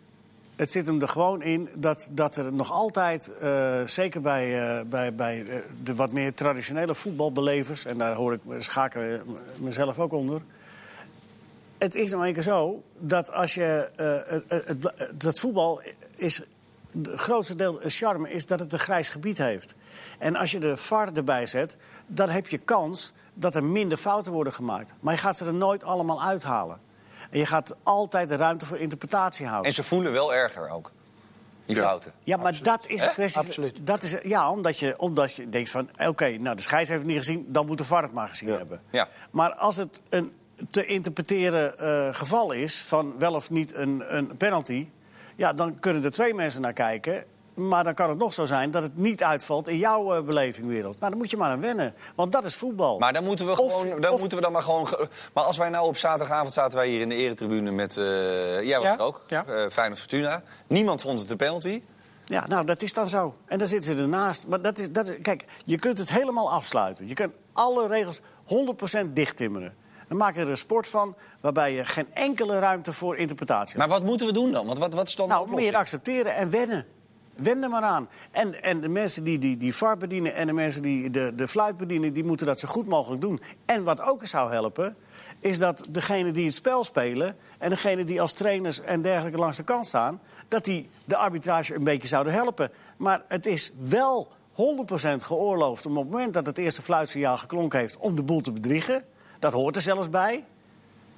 Het 0.56 0.70
zit 0.70 0.86
hem 0.86 1.00
er 1.00 1.08
gewoon 1.08 1.42
in 1.42 1.68
dat, 1.74 2.08
dat 2.10 2.36
er 2.36 2.52
nog 2.52 2.72
altijd, 2.72 3.38
eh, 3.38 3.80
zeker 3.84 4.20
bij, 4.20 4.76
eh, 4.78 4.84
bij, 4.84 5.14
bij 5.14 5.46
eh, 5.46 5.56
de 5.82 5.94
wat 5.94 6.12
meer 6.12 6.34
traditionele 6.34 6.94
voetbalbelevers, 6.94 7.84
en 7.84 7.98
daar 7.98 8.14
hoor 8.14 8.32
ik 8.32 8.40
schaken 8.58 9.22
mezelf 9.58 9.98
ook 9.98 10.12
onder. 10.12 10.42
Het 11.78 11.94
is 11.94 12.10
nou 12.10 12.26
een 12.26 12.32
keer 12.32 12.42
zo 12.42 12.82
dat 12.98 13.32
als 13.32 13.54
je. 13.54 13.88
het, 14.48 14.64
het, 14.68 15.20
dat 15.22 15.40
voetbal 15.40 15.80
is. 16.16 16.42
Het 16.90 17.20
grootste 17.20 17.54
deel 17.54 17.80
charme 17.84 18.30
is 18.30 18.46
dat 18.46 18.60
het 18.60 18.72
een 18.72 18.78
grijs 18.78 19.08
gebied 19.08 19.38
heeft. 19.38 19.74
En 20.18 20.36
als 20.36 20.50
je 20.50 20.58
de 20.58 20.76
VAR 20.76 21.12
erbij 21.12 21.46
zet, 21.46 21.76
dan 22.06 22.28
heb 22.28 22.46
je 22.46 22.58
kans 22.58 23.12
dat 23.34 23.54
er 23.54 23.64
minder 23.64 23.98
fouten 23.98 24.32
worden 24.32 24.52
gemaakt. 24.52 24.94
Maar 25.00 25.14
je 25.14 25.20
gaat 25.20 25.36
ze 25.36 25.44
er 25.44 25.54
nooit 25.54 25.84
allemaal 25.84 26.22
uithalen. 26.22 26.78
En 27.34 27.40
je 27.40 27.46
gaat 27.46 27.74
altijd 27.82 28.28
de 28.28 28.36
ruimte 28.36 28.66
voor 28.66 28.78
interpretatie 28.78 29.46
houden. 29.46 29.68
En 29.68 29.74
ze 29.74 29.82
voelen 29.82 30.12
wel 30.12 30.34
erger 30.34 30.68
ook, 30.70 30.90
die 31.64 31.76
Ja. 31.76 31.82
fouten. 31.82 32.12
Ja, 32.22 32.36
maar 32.36 32.62
dat 32.62 32.86
is 32.86 33.02
een 33.02 33.12
kwestie. 33.12 33.40
Absoluut. 33.42 33.76
Dat 33.86 34.02
is, 34.02 34.14
ja, 34.22 34.50
omdat 34.50 34.78
je, 34.78 34.98
omdat 34.98 35.34
je 35.34 35.48
denkt 35.48 35.70
van, 35.70 35.88
oké, 36.06 36.28
nou 36.38 36.56
de 36.56 36.62
scheids 36.62 36.88
heeft 36.88 37.00
het 37.02 37.10
niet 37.10 37.18
gezien, 37.18 37.44
dan 37.48 37.66
moet 37.66 37.78
de 37.78 37.84
VAR 37.84 38.02
het 38.02 38.12
maar 38.12 38.28
gezien 38.28 38.48
hebben. 38.48 38.80
Ja. 38.90 39.08
Maar 39.30 39.54
als 39.54 39.76
het 39.76 40.02
een 40.08 40.32
te 40.70 40.86
interpreteren 40.86 41.78
eh, 41.78 42.14
geval 42.14 42.52
is 42.52 42.82
van 42.82 43.18
wel 43.18 43.34
of 43.34 43.50
niet 43.50 43.74
een, 43.74 44.16
een 44.16 44.36
penalty, 44.36 44.88
ja, 45.36 45.52
dan 45.52 45.78
kunnen 45.80 46.04
er 46.04 46.10
twee 46.10 46.34
mensen 46.34 46.60
naar 46.60 46.72
kijken. 46.72 47.24
Maar 47.54 47.84
dan 47.84 47.94
kan 47.94 48.08
het 48.08 48.18
nog 48.18 48.34
zo 48.34 48.44
zijn 48.44 48.70
dat 48.70 48.82
het 48.82 48.96
niet 48.96 49.22
uitvalt 49.22 49.68
in 49.68 49.76
jouw 49.78 50.14
eh, 50.14 50.22
belevingwereld. 50.22 50.98
Nou, 50.98 51.10
dan 51.10 51.18
moet 51.20 51.30
je 51.30 51.36
maar 51.36 51.50
aan 51.50 51.60
wennen. 51.60 51.94
Want 52.14 52.32
dat 52.32 52.44
is 52.44 52.54
voetbal. 52.54 52.98
Maar 52.98 53.12
dan 53.12 53.24
moeten 53.24 53.46
we 53.46 53.52
Of- 53.60 53.72
gewoon, 53.82 54.00
dan 54.00 54.12
of- 54.12 54.20
moeten 54.20 54.38
we 54.38 54.44
dan 54.44 54.52
maar 54.52 54.62
gewoon. 54.62 54.88
ge- 54.88 55.08
Maar 55.34 55.44
als 55.44 55.56
wij 55.56 55.68
nou 55.68 55.86
op 55.86 55.96
zaterdagavond 55.96 56.52
zaten 56.52 56.78
wij 56.78 56.88
hier 56.88 57.00
in 57.00 57.08
de 57.08 57.14
eretribune 57.14 57.70
met. 57.70 57.96
eh, 57.96 58.04
jij 58.62 58.76
was 58.78 58.86
Ja, 58.86 58.92
er 58.94 59.00
ook, 59.00 59.22
ja. 59.26 59.44
eh, 59.46 59.70
Feyenoord 59.70 59.98
Fortuna. 60.00 60.42
Niemand 60.66 61.02
vond 61.02 61.20
het 61.20 61.30
een 61.30 61.36
penalty. 61.36 61.82
Ja, 62.24 62.44
nou, 62.46 62.64
dat 62.66 62.82
is 62.82 62.92
dan 62.94 63.08
zo. 63.08 63.34
En 63.46 63.58
dan 63.58 63.68
zitten 63.68 63.96
ze 63.96 64.02
ernaast. 64.02 64.46
Maar 64.46 64.60
dat 64.60 64.78
is, 64.78 64.90
dat 64.90 65.08
is, 65.08 65.16
kijk, 65.22 65.44
je 65.64 65.78
kunt 65.78 65.98
het 65.98 66.10
helemaal 66.12 66.52
afsluiten. 66.52 67.08
Je 67.08 67.14
kunt 67.14 67.32
alle 67.52 67.86
regels 67.88 68.20
100% 68.44 69.16
dichttimmeren. 69.16 69.74
Dan 70.08 70.16
maak 70.18 70.34
je 70.34 70.40
er 70.40 70.48
een 70.48 70.56
sport 70.56 70.86
van 70.88 71.16
waarbij 71.40 71.72
je 71.72 71.84
geen 71.84 72.06
enkele 72.14 72.58
ruimte 72.58 72.92
voor 72.92 73.16
interpretatie 73.16 73.76
hebt. 73.76 73.88
Maar 73.90 73.98
wat 73.98 74.08
moeten 74.08 74.26
we 74.26 74.32
doen 74.32 74.52
dan? 74.52 74.66
Want 74.66 74.78
wat, 74.78 74.94
wat 74.94 75.08
is 75.08 75.16
dan 75.16 75.26
de 75.26 75.32
Nou, 75.32 75.44
oplossing? 75.44 75.70
meer 75.70 75.80
accepteren 75.80 76.34
en 76.34 76.50
wennen. 76.50 76.86
Wen 77.36 77.62
er 77.62 77.68
maar 77.68 77.82
aan. 77.82 78.08
En, 78.30 78.62
en 78.62 78.80
de 78.80 78.88
mensen 78.88 79.24
die, 79.24 79.38
die 79.38 79.56
die 79.56 79.74
VAR 79.74 79.96
bedienen 79.96 80.34
en 80.34 80.46
de 80.46 80.52
mensen 80.52 80.82
die 80.82 81.10
de, 81.10 81.32
de 81.34 81.48
fluit 81.48 81.76
bedienen... 81.76 82.12
die 82.12 82.24
moeten 82.24 82.46
dat 82.46 82.60
zo 82.60 82.68
goed 82.68 82.86
mogelijk 82.86 83.20
doen. 83.20 83.40
En 83.64 83.84
wat 83.84 84.00
ook 84.00 84.20
eens 84.20 84.30
zou 84.30 84.52
helpen... 84.52 84.96
is 85.40 85.58
dat 85.58 85.86
degene 85.90 86.32
die 86.32 86.44
het 86.44 86.54
spel 86.54 86.84
spelen... 86.84 87.36
en 87.58 87.68
degene 87.68 88.04
die 88.04 88.20
als 88.20 88.32
trainers 88.32 88.80
en 88.80 89.02
dergelijke 89.02 89.38
langs 89.38 89.56
de 89.56 89.64
kant 89.64 89.86
staan... 89.86 90.20
dat 90.48 90.64
die 90.64 90.88
de 91.04 91.16
arbitrage 91.16 91.74
een 91.74 91.84
beetje 91.84 92.08
zouden 92.08 92.32
helpen. 92.32 92.70
Maar 92.96 93.22
het 93.28 93.46
is 93.46 93.72
wel 93.76 94.28
100% 94.52 94.54
geoorloofd... 95.16 95.86
om 95.86 95.96
op 95.96 96.04
het 96.04 96.12
moment 96.12 96.34
dat 96.34 96.46
het 96.46 96.58
eerste 96.58 96.82
fluitsignaal 96.82 97.36
geklonken 97.36 97.78
heeft... 97.78 97.96
om 97.96 98.16
de 98.16 98.22
boel 98.22 98.40
te 98.40 98.52
bedriegen. 98.52 99.04
Dat 99.38 99.52
hoort 99.52 99.76
er 99.76 99.82
zelfs 99.82 100.10
bij. 100.10 100.44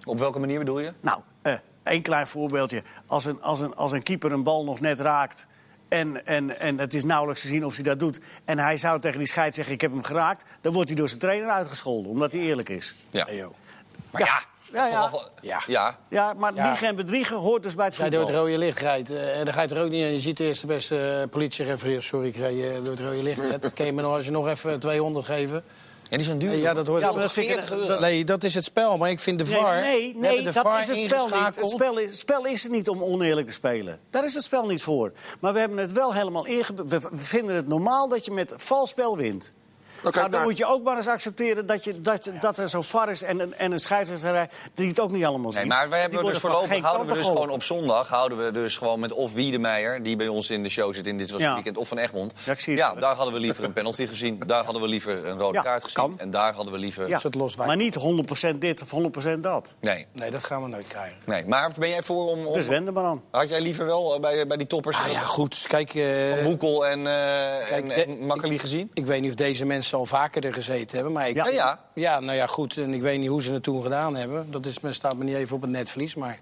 Op 0.05 0.19
welke 0.19 0.39
manier 0.39 0.59
bedoel 0.59 0.81
je? 0.81 0.93
Nou, 1.01 1.21
eh 1.43 1.55
één 1.87 2.03
klein 2.03 2.27
voorbeeldje. 2.27 2.83
Als 3.07 3.25
een, 3.25 3.43
als, 3.43 3.61
een, 3.61 3.75
als 3.75 3.93
een 3.93 4.03
keeper 4.03 4.33
een 4.33 4.43
bal 4.43 4.65
nog 4.65 4.81
net 4.81 5.01
raakt... 5.01 5.47
En, 5.89 6.27
en, 6.27 6.59
en 6.59 6.79
het 6.79 6.95
is 6.95 7.05
nauwelijks 7.05 7.41
te 7.41 7.47
zien 7.47 7.65
of 7.65 7.75
hij 7.75 7.85
dat 7.85 8.01
doet... 8.01 8.21
en 8.45 8.59
hij 8.59 8.77
zou 8.77 9.01
tegen 9.01 9.19
die 9.19 9.27
scheid 9.27 9.55
zeggen, 9.55 9.75
ik 9.75 9.81
heb 9.81 9.93
hem 9.93 10.03
geraakt... 10.03 10.45
dan 10.61 10.73
wordt 10.73 10.89
hij 10.89 10.99
door 10.99 11.09
zijn 11.09 11.21
trainer 11.21 11.49
uitgescholden, 11.49 12.11
omdat 12.11 12.33
hij 12.33 12.41
eerlijk 12.41 12.69
is. 12.69 12.95
Ja. 13.11 13.27
Maar 14.11 14.23
ja. 14.23 14.43
Ja, 14.73 14.87
ja. 14.87 15.11
Ja. 15.41 15.63
ja. 15.67 15.99
Ja, 16.09 16.33
maar 16.33 16.53
liegen 16.53 16.89
en 16.89 16.97
bedriegen 16.97 17.37
hoort 17.37 17.63
dus 17.63 17.75
bij 17.75 17.85
het 17.85 17.97
jij 17.97 18.05
voetbal. 18.05 18.27
door 18.27 18.35
het 18.35 18.45
rode 18.45 18.59
licht 18.59 18.79
rijdt, 18.79 19.11
eh, 19.11 19.39
en 19.39 19.45
dan 19.45 19.55
ga 19.55 19.63
je 19.63 19.69
er 19.69 19.83
ook 19.83 19.91
niet 19.91 20.05
in. 20.05 20.13
Je 20.13 20.21
ziet 20.21 20.37
de 20.37 20.45
eerste 20.45 20.67
beste 20.67 21.21
uh, 21.23 21.31
politierefereer. 21.31 22.03
Sorry, 22.03 22.29
ik 22.29 22.37
eh, 22.37 22.75
door 22.75 22.97
het 22.97 23.01
rode 23.01 23.23
licht. 23.23 23.73
Kun 23.75 23.87
je 23.87 23.93
me 23.93 24.03
nog, 24.03 24.13
als 24.15 24.25
je 24.25 24.31
nog 24.31 24.49
even 24.49 24.81
200 24.81 25.27
geven? 25.27 25.65
Ja, 26.09 26.17
die 26.17 26.27
zijn 26.27 26.39
duur. 26.39 26.55
Ja, 26.55 26.75
dat 26.75 26.87
hoort 26.87 27.01
Ja, 27.01 27.13
maar 27.13 27.21
dat 27.21 27.33
vind 27.33 27.47
ik- 27.47 27.53
40 27.53 27.73
euro. 27.77 27.87
dat- 27.87 28.01
Nee, 28.01 28.25
dat 28.25 28.45
is 28.45 28.55
het 28.55 28.65
spel. 28.65 28.97
Maar 28.99 29.11
ik 29.11 29.21
vind 29.21 29.39
de 29.39 29.45
Nee, 29.45 29.55
VAR... 29.55 29.81
nee, 29.81 30.17
nee 30.17 30.37
de 30.37 30.43
dat 30.43 30.55
VAR 30.55 30.81
is 30.81 30.87
het 30.87 30.97
spel 30.99 31.25
niet. 31.29 31.57
Het 31.61 31.71
spel 31.71 31.99
is, 31.99 32.11
het 32.11 32.19
spel 32.19 32.45
is 32.47 32.65
er 32.65 32.71
niet 32.71 32.89
om 32.89 33.03
oneerlijk 33.03 33.47
te 33.47 33.53
spelen. 33.53 33.99
Daar 34.11 34.25
is 34.25 34.35
het 34.35 34.43
spel 34.43 34.67
niet 34.67 34.83
voor. 34.83 35.13
Maar 35.41 35.53
we 35.53 35.59
hebben 35.59 35.79
het 35.79 35.93
wel 35.93 36.15
helemaal 36.15 36.47
ingebeeld. 36.47 36.89
We 36.89 36.99
we 37.01 37.17
vinden 37.17 37.57
het 37.57 37.69
normaal 37.69 38.09
dat 38.09 38.25
je 38.25 38.31
met 38.31 38.53
vals 38.57 38.91
spel 38.91 39.17
wint. 39.17 39.53
Nou, 40.03 40.15
Nou, 40.15 40.31
dan 40.31 40.31
naar- 40.31 40.43
moet 40.49 40.59
je 40.59 40.67
ook 40.67 40.83
maar 40.83 40.97
eens 40.97 41.09
accepteren 41.09 41.67
dat, 41.67 41.85
je, 41.85 42.01
dat, 42.01 42.31
dat 42.41 42.59
er 42.59 42.69
zo'n 42.69 42.83
VAR 42.85 43.09
is 43.09 43.23
en 43.23 43.41
een, 43.41 43.55
en 43.55 43.73
een 43.73 43.79
scheidsrechterij 43.79 44.49
die 44.75 44.89
het 44.89 45.01
ook 45.01 45.11
niet 45.11 45.25
allemaal 45.25 45.51
zien. 45.53 45.61
Nee, 45.61 45.69
maar 45.79 45.89
wij 45.89 46.01
hebben 46.01 46.25
dus 46.25 46.39
voorlopig 46.39 46.83
houden 46.83 47.07
we 47.07 47.13
dus 47.15 47.27
gewoon 47.27 47.51
op 47.51 47.63
zondag 47.63 48.09
houden 48.09 48.45
we 48.45 48.51
dus 48.53 48.77
gewoon 48.77 49.01
met 49.01 49.13
of 49.13 49.33
Wiedemeijer, 49.33 50.03
die 50.03 50.17
bij 50.17 50.29
ons 50.29 50.51
in 50.51 50.63
de 50.63 50.69
show 50.69 50.95
zit 50.95 51.07
in 51.07 51.19
dit 51.19 51.31
was 51.31 51.41
het 51.41 51.49
Ja. 51.49 51.55
weekend, 51.55 51.77
of 51.77 51.89
van 51.89 51.99
Egmond. 51.99 52.33
Ja, 52.45 52.53
ik 52.53 52.61
zie 52.61 52.77
het 52.77 52.83
wel. 52.93 53.01
daar 53.01 53.15
hadden 53.15 53.35
we 53.35 53.41
liever 53.41 53.65
een 53.65 53.73
penalty 53.73 54.07
gezien, 54.07 54.43
daar 54.47 54.65
hadden 54.65 54.83
we 54.83 54.89
liever 54.89 55.27
een 55.27 55.39
rode 55.39 55.55
Ja, 55.57 55.63
kaart 55.63 55.83
gezien 55.85 55.97
kan. 56.05 56.19
en 56.19 56.31
daar 56.31 56.55
hadden 56.55 56.73
we 56.73 56.79
liever. 56.79 57.09
Ja, 57.09 57.19
het 57.23 57.57
maar 57.57 57.77
niet 57.77 57.95
100% 57.95 58.61
dit 58.61 58.83
of 58.83 58.91
100% 58.91 59.43
dat. 59.43 59.75
Nee, 59.81 60.07
Nee, 60.13 60.31
dat 60.31 60.45
gaan 60.45 60.63
we 60.63 60.69
nooit 60.69 60.87
krijgen. 60.89 61.17
nee. 61.25 61.45
Maar 61.47 61.73
ben 61.79 61.89
jij 61.89 62.03
voor 62.03 62.29
om, 62.31 62.47
om 62.47 62.53
Dus 62.53 62.67
wend 62.69 62.87
er 62.87 62.93
maar 62.93 63.05
aan. 63.05 63.23
had 63.31 63.49
jij 63.49 63.61
liever 63.61 63.87
wel 63.87 64.15
eh, 64.15 64.21
bij, 64.21 64.47
bij 64.47 64.57
die 64.57 64.67
toppers 64.67 64.97
Ah 64.97 65.13
ja, 65.13 65.21
goed. 65.21 65.65
Kijk, 65.69 65.95
eh, 65.95 66.05
van 66.35 66.45
Boekel 66.45 66.87
en, 66.87 67.07
eh 67.07 67.73
en, 67.73 67.89
de- 67.89 67.95
en 67.95 68.27
Makkeli 68.27 68.59
gezien? 68.59 68.91
ik 68.95 69.07
weet 69.07 69.21
niet 69.21 69.31
of 69.31 69.37
deze 69.37 69.65
mensen 69.65 69.96
al 69.97 70.07
vaker 70.07 70.45
er 70.45 70.55
gezeten 70.55 70.95
hebben. 70.95 71.13
Maar 71.13 71.29
ik, 71.29 71.37
Ja, 71.37 71.49
ja. 71.49 71.79
Ja, 71.95 72.21
nou 72.21 72.37
ja, 72.37 72.47
goed. 72.47 72.77
En 72.77 72.95
ik 72.95 73.03
weet 73.03 73.19
niet 73.19 73.29
hoe 73.29 73.43
ze 73.43 73.53
het 73.53 73.63
toen 73.63 73.83
gedaan 73.83 74.17
hebben. 74.17 74.51
Dat 74.51 74.67
is, 74.67 74.79
staat 74.91 75.17
me 75.17 75.25
niet 75.25 75.37
even 75.37 75.57
op 75.57 75.63
het 75.63 75.71
netvlies. 75.71 76.15
Maar 76.15 76.39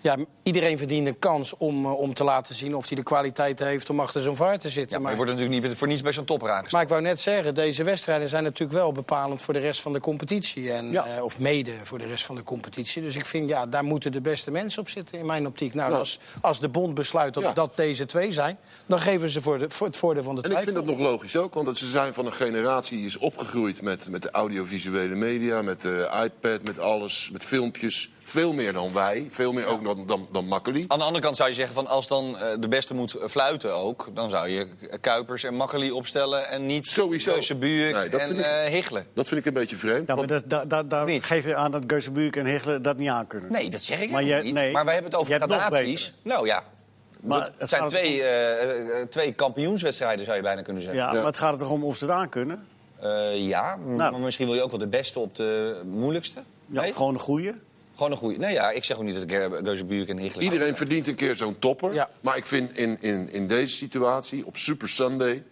ja, 0.00 0.16
iedereen 0.42 0.78
verdient 0.78 1.06
een 1.06 1.18
kans 1.18 1.56
om, 1.56 1.84
eh, 1.84 1.98
om 1.98 2.14
te 2.14 2.24
laten 2.24 2.54
zien 2.54 2.74
of 2.74 2.88
hij 2.88 2.96
de 2.96 3.02
kwaliteit 3.02 3.58
heeft 3.58 3.90
om 3.90 4.00
achter 4.00 4.20
zo'n 4.20 4.36
VAR 4.36 4.58
te 4.58 4.70
zitten. 4.70 4.96
Ja, 4.96 5.02
maar 5.02 5.10
je 5.10 5.16
wordt 5.16 5.32
natuurlijk 5.32 5.62
niet 5.62 5.74
voor 5.76 5.86
niets 5.88 6.02
bij 6.02 6.12
zo'n 6.12 6.24
topper 6.24 6.48
aangesteld. 6.48 6.72
Maar 6.72 6.82
ik 6.82 6.88
wou 6.88 7.02
net 7.02 7.20
zeggen, 7.20 7.54
deze 7.54 7.84
wedstrijden 7.84 8.28
zijn 8.28 8.42
natuurlijk 8.42 8.78
wel 8.78 8.92
bepalend 8.92 9.42
voor 9.42 9.54
de 9.54 9.60
rest 9.60 9.80
van 9.80 9.92
de 9.92 10.00
competitie. 10.00 10.72
En, 10.72 10.90
Ja. 10.90 11.06
eh, 11.06 11.24
of 11.24 11.38
mede 11.38 11.72
voor 11.82 11.98
de 11.98 12.06
rest 12.06 12.24
van 12.24 12.34
de 12.36 12.42
competitie. 12.42 13.02
Dus 13.02 13.16
ik 13.16 13.24
vind, 13.24 13.48
ja, 13.48 13.66
daar 13.66 13.84
moeten 13.84 14.12
de 14.12 14.20
beste 14.20 14.50
mensen 14.50 14.80
op 14.82 14.88
zitten 14.88 15.18
in 15.18 15.26
mijn 15.26 15.46
optiek. 15.46 15.74
Nou, 15.74 15.92
als, 15.92 16.18
als 16.40 16.60
de 16.60 16.68
bond 16.68 16.94
besluit 16.94 17.34
dat, 17.34 17.42
Ja. 17.42 17.52
dat 17.52 17.76
deze 17.76 18.06
twee 18.06 18.32
zijn, 18.32 18.58
dan 18.86 19.00
geven 19.00 19.28
ze 19.30 19.40
voor, 19.40 19.58
de, 19.58 19.70
voor 19.70 19.86
het 19.86 19.96
voordeel 19.96 20.22
van 20.22 20.34
de 20.34 20.42
En 20.42 20.50
ik 20.50 20.52
twijfel. 20.56 20.72
vind 20.74 20.86
dat 20.86 20.96
nog 20.98 21.06
logisch 21.10 21.36
ook, 21.36 21.54
want 21.54 21.76
ze 21.76 21.88
zijn 21.88 22.14
van 22.14 22.26
een 22.26 22.32
generatie 22.32 22.96
die 22.96 23.06
is 23.06 23.18
opgegroeid 23.18 23.82
met, 23.82 24.10
met 24.10 24.22
de 24.22 24.30
audiovisuele 24.30 25.14
media, 25.14 25.62
met 25.62 25.82
de 25.82 26.10
iPad, 26.24 26.62
met 26.62 26.78
alles, 26.78 27.30
met 27.32 27.44
filmpjes. 27.44 28.10
Veel 28.28 28.52
meer 28.52 28.72
dan 28.72 28.92
wij, 28.92 29.26
veel 29.30 29.52
meer 29.52 29.66
ook 29.66 29.84
dan, 29.84 30.06
dan, 30.06 30.28
dan 30.32 30.44
Makkeli. 30.46 30.84
Aan 30.88 30.98
de 30.98 31.04
andere 31.04 31.24
kant 31.24 31.36
zou 31.36 31.48
je 31.48 31.54
zeggen, 31.54 31.74
van 31.74 31.86
als 31.86 32.08
dan 32.08 32.38
eh, 32.38 32.46
de 32.60 32.68
beste 32.68 32.94
moet 32.94 33.16
fluiten 33.28 33.74
ook... 33.76 34.08
dan 34.14 34.30
zou 34.30 34.48
je 34.48 34.68
Kuipers 35.00 35.44
en 35.44 35.54
Makkeli 35.54 35.90
opstellen 35.90 36.48
en 36.48 36.66
niet 36.66 36.86
Sowieso. 36.86 37.56
Buurk 37.56 37.94
Nee, 37.94 38.08
dat 38.08 38.20
en 38.20 38.30
ik- 38.38 38.44
eh 38.44 38.64
Hichelen. 38.64 39.06
Dat 39.14 39.28
vind 39.28 39.40
ik 39.40 39.46
een 39.46 39.52
beetje 39.52 39.76
vreemd. 39.76 40.08
Ja, 40.08 40.14
maar 40.14 40.26
want- 40.26 40.28
dat, 40.28 40.42
da- 40.50 40.64
da- 40.64 40.82
daar 40.82 41.04
Niet. 41.04 41.24
geef 41.24 41.44
je 41.44 41.54
aan 41.56 41.70
dat 41.70 41.82
Geuzenbuurk 41.86 42.36
en 42.36 42.46
Hegelen 42.46 42.82
dat 42.82 42.96
niet 42.96 43.08
aan 43.08 43.26
kunnen. 43.26 43.52
Nee, 43.52 43.70
dat 43.70 43.80
zeg 43.82 44.00
ik 44.00 44.10
Maar 44.10 44.22
je- 44.22 44.42
niet. 44.42 44.54
nee, 44.54 44.72
maar 44.72 44.84
wij 44.84 44.94
hebben 44.94 45.10
het 45.12 45.20
over 45.20 45.34
gradaties. 45.34 46.14
Nou 46.22 46.46
ja, 46.46 46.62
Maar 47.20 47.44
het 47.44 47.52
het 47.58 47.68
zijn 47.68 47.88
twee, 47.88 48.22
eh, 48.22 49.02
twee 49.02 49.32
kampioenswedstrijden, 49.32 50.24
zou 50.24 50.36
je 50.36 50.42
bijna 50.42 50.62
kunnen 50.62 50.82
zeggen. 50.82 51.00
Ja, 51.00 51.08
Ja. 51.08 51.14
maar 51.16 51.24
het 51.26 51.36
gaat 51.36 51.52
er 51.52 51.58
toch 51.58 51.70
om 51.70 51.84
of 51.84 51.96
ze 51.96 52.04
het 52.04 52.14
aan 52.14 52.28
kunnen? 52.28 52.66
Eh, 53.00 53.36
ja, 53.48 53.76
Nou. 53.76 53.96
maar 53.96 54.20
misschien 54.20 54.46
wil 54.46 54.54
je 54.54 54.62
ook 54.62 54.70
wel 54.70 54.78
de 54.78 54.86
beste 54.86 55.18
op 55.18 55.34
de 55.34 55.80
moeilijkste. 55.84 56.40
Ja, 56.66 56.80
Nee? 56.80 56.92
Gewoon 56.92 57.14
een 57.14 57.20
goede. 57.20 57.54
Gewoon 57.98 58.12
een 58.12 58.18
goede. 58.18 58.38
Nee, 58.38 58.52
ja, 58.52 58.70
ik 58.70 58.84
zeg 58.84 58.96
ook 58.96 59.02
niet 59.02 59.14
dat 59.14 59.22
ik 59.22 59.30
Geuzebuurk 59.64 60.08
en 60.08 60.18
Higgelen... 60.18 60.44
Iedereen 60.44 60.76
verdient 60.76 61.06
een 61.06 61.14
keer 61.14 61.36
zo'n 61.36 61.58
topper. 61.58 61.94
Ja. 61.94 62.10
Maar 62.20 62.36
ik 62.36 62.46
vind 62.46 62.76
in, 62.76 62.96
in, 63.00 63.32
in 63.32 63.46
deze 63.46 63.76
situatie, 63.76 64.46
op 64.46 64.56
Super 64.56 64.88
Sunday... 64.88 65.44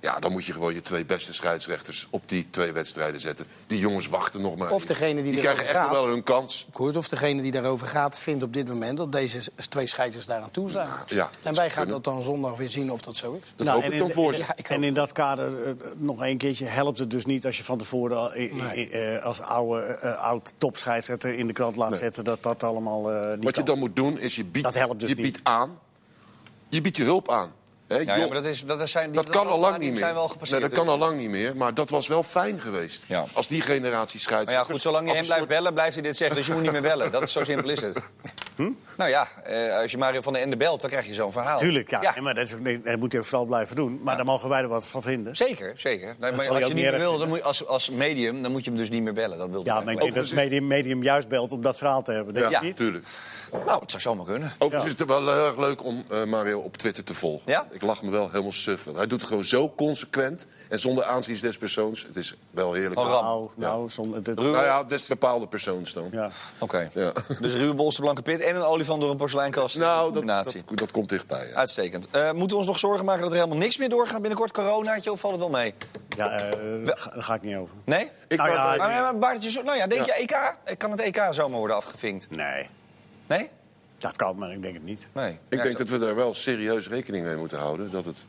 Ja, 0.00 0.18
dan 0.18 0.32
moet 0.32 0.44
je 0.44 0.52
gewoon 0.52 0.74
je 0.74 0.80
twee 0.82 1.04
beste 1.04 1.34
scheidsrechters 1.34 2.06
op 2.10 2.22
die 2.26 2.46
twee 2.50 2.72
wedstrijden 2.72 3.20
zetten. 3.20 3.46
Die 3.66 3.78
jongens 3.78 4.06
wachten 4.08 4.40
nog 4.40 4.56
maar. 4.56 4.70
Of 4.70 4.86
degene 4.86 5.22
die 5.22 5.32
die 5.32 5.40
krijgen 5.40 5.62
echt 5.62 5.72
gaat. 5.72 5.90
wel 5.90 6.06
hun 6.06 6.22
kans. 6.22 6.66
Koert, 6.72 6.96
of 6.96 7.08
degene 7.08 7.42
die 7.42 7.50
daarover 7.50 7.86
gaat, 7.86 8.18
vindt 8.18 8.42
op 8.42 8.52
dit 8.52 8.68
moment 8.68 8.96
dat 8.96 9.12
deze 9.12 9.38
twee 9.38 9.86
scheidsrechters 9.86 10.26
daar 10.26 10.42
aan 10.42 10.50
toe 10.50 10.70
zijn. 10.70 10.88
Ja, 11.06 11.30
en 11.42 11.54
wij 11.54 11.70
gaan 11.70 11.84
kunnen. 11.84 12.02
dat 12.02 12.14
dan 12.14 12.22
zondag 12.22 12.56
weer 12.56 12.68
zien 12.68 12.92
of 12.92 13.00
dat 13.00 13.16
zo 13.16 13.32
is. 13.32 13.52
Dat 13.56 13.66
Nou, 13.66 13.70
hoop 13.76 13.80
en 13.86 13.92
ik 13.92 14.00
in- 14.00 14.06
dan 14.06 14.10
voor. 14.14 14.36
Ja, 14.36 14.56
ik 14.56 14.68
En 14.68 14.84
in 14.84 14.94
dat 14.94 15.12
kader, 15.12 15.66
eh, 15.66 15.72
nog 15.96 16.20
een 16.20 16.38
keertje, 16.38 16.64
helpt 16.64 16.98
het 16.98 17.10
dus 17.10 17.24
niet 17.26 17.46
als 17.46 17.56
je 17.56 17.64
van 17.64 17.78
tevoren 17.78 18.16
al, 18.18 18.30
Nee. 18.34 18.90
eh, 18.90 19.24
als 19.24 19.40
oude, 19.40 19.80
eh, 19.86 20.16
oud 20.22 20.54
topscheidsrechter 20.58 21.34
in 21.34 21.46
de 21.46 21.52
krant 21.52 21.76
laat 21.76 21.90
Nee. 21.90 21.98
zetten 21.98 22.24
dat 22.24 22.42
dat 22.42 22.62
allemaal 22.62 23.10
eh, 23.12 23.34
niet 23.34 23.44
Wat 23.44 23.56
je 23.56 23.62
dan 23.62 23.78
moet 23.78 23.96
doen, 23.96 24.18
is 24.18 24.36
je 24.36 24.44
biedt, 24.44 24.72
dus 24.98 25.08
je 25.08 25.14
biedt 25.16 25.40
aan. 25.42 25.78
Je 26.68 26.80
biedt 26.80 26.96
je 26.96 27.04
hulp 27.04 27.30
aan. 27.30 27.52
Ja, 27.88 28.16
maar 28.16 28.28
dat, 28.28 28.44
is, 28.44 28.64
dat, 28.64 28.88
zijn, 28.88 29.12
die, 29.12 29.22
dat 29.22 29.30
kan 29.30 29.46
al 29.46 29.58
lang 29.58 29.78
niet 29.78 29.90
meer. 29.90 29.98
zijn 29.98 30.14
wel 30.14 30.22
nee, 30.22 30.32
gepasseerd. 30.32 30.60
dat 30.60 30.72
kan 30.72 30.88
al 30.88 30.98
lang 30.98 31.18
niet 31.18 31.30
meer. 31.30 31.56
Maar 31.56 31.74
dat 31.74 31.90
was 31.90 32.06
wel 32.06 32.22
fijn 32.22 32.60
geweest. 32.60 33.04
Ja. 33.06 33.26
Als 33.32 33.48
die 33.48 33.62
generatie 33.62 33.96
Maar 33.98 34.20
scheidsrechters... 34.20 34.66
ja, 34.66 34.72
goed, 34.72 34.82
zolang 34.82 35.08
je 35.08 35.14
hem 35.14 35.24
blijft 35.24 35.48
bellen, 35.48 35.74
blijft 35.74 35.94
hij 35.94 36.02
dit 36.02 36.16
zeggen. 36.16 36.36
Dus 36.36 36.46
je 36.46 36.52
moet 36.52 36.62
niet 36.62 36.72
meer 36.72 36.82
bellen. 36.82 37.12
Dat 37.12 37.22
is 37.22 37.32
zo 37.32 37.44
simpel 37.44 37.68
is 37.68 37.80
het. 37.80 37.96
Nou 38.96 39.10
ja, 39.10 39.28
eh, 39.44 39.76
als 39.76 39.90
je 39.90 39.98
Mario 39.98 40.20
van 40.20 40.32
der 40.32 40.42
Ende 40.42 40.56
belt, 40.56 40.80
dan 40.80 40.90
krijg 40.90 41.06
je 41.06 41.14
zo'n 41.14 41.32
verhaal. 41.32 41.58
Tuurlijk, 41.58 41.90
ja. 41.90 42.02
Ja. 42.02 42.12
Nee, 42.14 42.22
maar 42.22 42.34
dat, 42.34 42.44
is 42.44 42.54
ook, 42.54 42.60
nee, 42.60 42.80
dat 42.82 42.98
moet 42.98 43.12
hij 43.12 43.22
vooral 43.22 43.44
blijven 43.46 43.76
doen. 43.76 44.00
Maar 44.02 44.16
daar 44.16 44.24
mogen 44.24 44.48
wij 44.48 44.60
er 44.62 44.68
wat 44.68 44.86
van 44.86 45.02
vinden. 45.02 45.36
Zeker, 45.36 45.72
zeker. 45.76 46.06
Nee, 46.20 46.32
maar 46.32 46.48
als 46.48 46.58
je 46.58 46.64
niet 46.74 46.74
meer 46.74 46.98
wil, 46.98 47.18
dan 47.18 47.28
moet 47.28 47.38
je, 47.38 47.44
als, 47.44 47.66
als 47.66 47.90
medium, 47.90 48.42
dan 48.42 48.52
moet 48.52 48.64
je 48.64 48.70
hem 48.70 48.78
dus 48.78 48.90
niet 48.90 49.02
meer 49.02 49.12
bellen. 49.12 49.38
Dat 49.38 49.50
wil 49.50 49.64
Ja, 49.64 49.80
maar 49.80 49.92
ik 49.92 50.00
denk 50.00 50.14
dat 50.14 50.24
het 50.24 50.34
medium, 50.34 50.66
medium 50.66 51.02
juist 51.02 51.28
belt 51.28 51.52
om 51.52 51.62
dat 51.62 51.78
verhaal 51.78 52.02
te 52.02 52.12
hebben. 52.12 52.34
Denk 52.34 52.50
Ja, 52.50 52.72
tuurlijk. 52.74 53.06
Nou, 53.66 53.80
het 53.80 53.90
zou 53.90 54.02
zomaar 54.02 54.24
kunnen. 54.26 54.52
Overigens 54.58 54.82
Ja. 54.82 54.88
is 54.92 54.98
het 54.98 55.08
wel 55.08 55.34
heel 55.34 55.46
erg 55.46 55.56
leuk 55.58 55.84
om 55.84 56.04
eh, 56.10 56.24
Mario 56.24 56.58
op 56.58 56.76
Twitter 56.76 57.04
te 57.04 57.14
volgen. 57.14 57.42
Ja? 57.52 57.66
Ik 57.70 57.82
lach 57.82 58.02
me 58.02 58.10
wel 58.10 58.30
helemaal 58.30 58.52
suf. 58.52 58.84
Hij 58.84 59.06
doet 59.06 59.20
het 59.20 59.28
gewoon 59.28 59.44
zo 59.44 59.70
consequent 59.76 60.46
en 60.68 60.78
zonder 60.78 61.04
aanzien 61.04 61.38
des 61.40 61.58
persoons. 61.58 62.02
Het 62.06 62.16
is 62.16 62.36
wel 62.50 62.72
heerlijk. 62.72 62.94
Ram. 63.00 63.10
Nou, 63.10 63.48
nou 63.54 63.90
zonder, 63.90 64.16
het- 64.16 64.26
Ruud- 64.26 64.52
Nou 64.52 64.64
ja, 64.64 64.84
des 64.84 65.06
bepaalde 65.06 65.46
persoons 65.46 65.92
dan. 65.92 66.08
ja. 66.12 66.30
Oké. 66.58 66.90
Ja. 66.94 67.12
Dus 67.40 67.54
ruwe 67.54 67.74
bolste 67.74 68.00
blanke 68.00 68.22
pit 68.22 68.40
en 68.48 68.56
een 68.56 68.62
olifant 68.62 69.00
door 69.00 69.10
een 69.10 69.16
porseleinkast. 69.16 69.78
Nou, 69.78 70.02
dat, 70.04 70.12
combinatie. 70.12 70.62
dat, 70.66 70.78
dat 70.78 70.90
komt 70.90 71.08
dichtbij. 71.08 71.46
Ja. 71.48 71.54
Uitstekend. 71.54 72.08
Eh, 72.10 72.30
moeten 72.32 72.48
we 72.50 72.56
ons 72.56 72.66
nog 72.66 72.78
zorgen 72.78 73.04
maken 73.04 73.20
dat 73.22 73.30
er 73.30 73.36
helemaal 73.36 73.58
niks 73.58 73.76
meer 73.76 73.88
doorgaat 73.88 74.20
binnenkort? 74.20 74.50
Coronaatje 74.52 75.12
of 75.12 75.20
valt 75.20 75.32
het 75.32 75.42
wel 75.42 75.50
mee? 75.52 75.74
Ja, 76.16 76.30
eh, 76.40 76.56
daar 76.84 77.08
ga- 77.16 77.34
ik 77.34 77.42
niet 77.42 77.56
over. 77.56 77.74
Nee? 77.84 78.10
Ik 78.28 78.36
Nou 78.38 78.50
ja, 78.50 78.54
Maar, 78.64 78.78
maar, 78.78 79.38
nou 79.64 79.76
ja, 79.76 79.86
denk 79.86 80.04
je 80.04 80.12
EK? 80.14 80.56
Kan 80.78 80.90
het 80.90 81.00
EK 81.00 81.28
zomaar 81.30 81.58
worden 81.58 81.76
afgevinkt? 81.76 82.30
Nee, 82.30 82.68
Nee? 83.26 83.48
dat 83.98 84.16
kan, 84.16 84.36
maar 84.38 84.52
ik 84.52 84.62
denk 84.62 84.74
het 84.74 84.84
niet. 84.84 85.08
Nee. 85.12 85.30
Ik 85.32 85.38
Ja, 85.48 85.62
denk 85.62 85.70
zo- 85.70 85.78
dat 85.84 85.88
we 85.88 85.98
daar 85.98 86.14
wel 86.14 86.34
serieus 86.34 86.88
rekening 86.88 87.24
mee 87.24 87.36
moeten 87.36 87.58
houden. 87.58 87.90
Dat 87.90 88.04
het, 88.04 88.26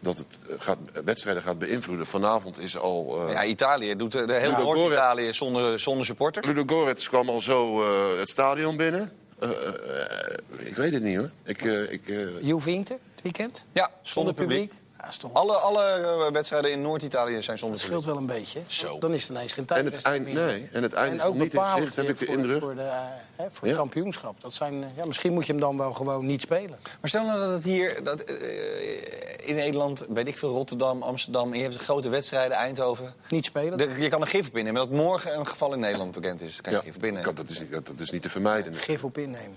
dat 0.00 0.18
het 0.18 0.26
eh, 0.48 0.54
gaat, 0.58 0.78
wedstrijden 1.04 1.42
gaat 1.42 1.58
beïnvloeden. 1.58 2.06
Vanavond 2.06 2.58
is 2.58 2.78
al... 2.78 3.26
eh 3.26 3.32
Ja, 3.32 3.44
Italië 3.44 3.96
doet 3.96 4.12
de, 4.12 4.24
de 4.26 4.32
hele 4.32 4.52
Ja, 4.52 4.58
Noord-Italië 4.58 5.32
zonder, 5.32 5.80
zonder 5.80 6.06
supporter. 6.06 6.46
Ludo 6.46 6.62
Goretz 6.76 7.08
kwam 7.08 7.28
al 7.28 7.40
zo 7.40 7.82
eh, 7.82 8.18
het 8.18 8.28
stadion 8.28 8.76
binnen. 8.76 9.12
Eh, 9.40 10.66
ik 10.66 10.76
weet 10.76 10.92
het 10.92 11.02
niet 11.02 11.16
hoor. 11.16 11.30
Ik, 11.44 11.64
eh, 11.64 11.92
ik, 11.92 12.08
eh, 12.08 12.42
Juve 12.42 12.70
Inter, 12.70 12.98
het 13.14 13.22
weekend? 13.22 13.64
Ja, 13.72 13.90
zonder 14.02 14.34
publiek. 14.34 14.72
Ja, 15.02 15.08
is 15.08 15.18
Alle, 15.32 15.52
alle 15.52 15.82
eh, 15.84 16.32
wedstrijden 16.32 16.72
in 16.72 16.82
Noord-Italië 16.82 17.42
zijn 17.42 17.58
zonder 17.58 17.78
Dat 17.78 17.86
publiek. 17.88 18.02
scheelt 18.02 18.04
wel 18.04 18.16
een 18.16 18.40
beetje. 18.40 18.60
Zo. 18.66 18.98
Dan 18.98 19.12
is 19.14 19.22
het 19.22 19.30
ineens 19.30 19.52
geen 19.52 19.66
en 19.66 19.84
het 19.84 20.02
eind, 20.02 20.32
nee, 20.32 20.68
en 20.72 20.82
het 20.82 20.92
eind 20.92 21.10
En 21.10 21.16
is 21.16 21.22
ook 21.22 21.34
nog 21.34 21.42
niet 21.42 21.54
in 21.54 21.64
zicht, 21.76 21.96
heb 21.96 22.08
ik 22.08 22.18
de 22.18 22.24
voor, 22.24 22.34
indruk. 22.34 22.60
Voor, 22.60 22.74
de, 22.74 22.82
eh, 22.82 22.98
hè, 23.36 23.44
voor 23.50 23.66
Ja. 23.68 23.72
het 23.72 23.76
kampioenschap. 23.80 24.40
Dat 24.40 24.54
zijn, 24.54 24.82
eh, 24.82 24.88
ja, 24.96 25.06
misschien 25.06 25.32
moet 25.32 25.46
je 25.46 25.52
hem 25.52 25.60
dan 25.60 25.76
wel 25.76 25.92
gewoon 25.92 26.26
niet 26.26 26.40
spelen. 26.40 26.78
Maar 27.00 27.10
stel 27.10 27.24
nou 27.24 27.40
dat 27.40 27.50
het 27.50 27.64
hier 27.64 28.04
dat, 28.04 28.20
eh, 28.20 29.48
in 29.48 29.54
Nederland, 29.54 30.04
weet 30.08 30.28
ik 30.28 30.38
veel, 30.38 30.50
Rotterdam, 30.50 31.02
Amsterdam... 31.02 31.54
je 31.54 31.62
hebt 31.62 31.76
grote 31.76 32.08
wedstrijden, 32.08 32.56
Eindhoven. 32.56 33.14
Niet 33.28 33.44
spelen. 33.44 33.78
De- 33.78 33.94
je 33.98 34.08
kan 34.08 34.20
een 34.20 34.26
gif 34.26 34.46
opnemen, 34.46 34.72
maar 34.72 34.82
dat 34.82 34.90
morgen 34.90 35.38
een 35.38 35.46
geval 35.46 35.72
in 35.72 35.80
Nederland 35.80 36.12
bekend 36.12 36.40
is. 36.40 36.52
Dan 36.52 36.62
kan 36.62 36.72
je 36.72 36.78
Ja, 36.78 36.84
gif 36.84 36.98
binnen. 36.98 37.22
kan- 37.22 37.34
dat, 37.34 37.48
is, 37.50 37.60
niet- 37.60 37.72
dat, 37.72 37.86
dat 37.86 38.00
is 38.00 38.10
niet 38.10 38.22
te 38.22 38.30
vermijden. 38.30 38.74
Gif 38.74 39.04
op 39.04 39.18
innemen. 39.18 39.56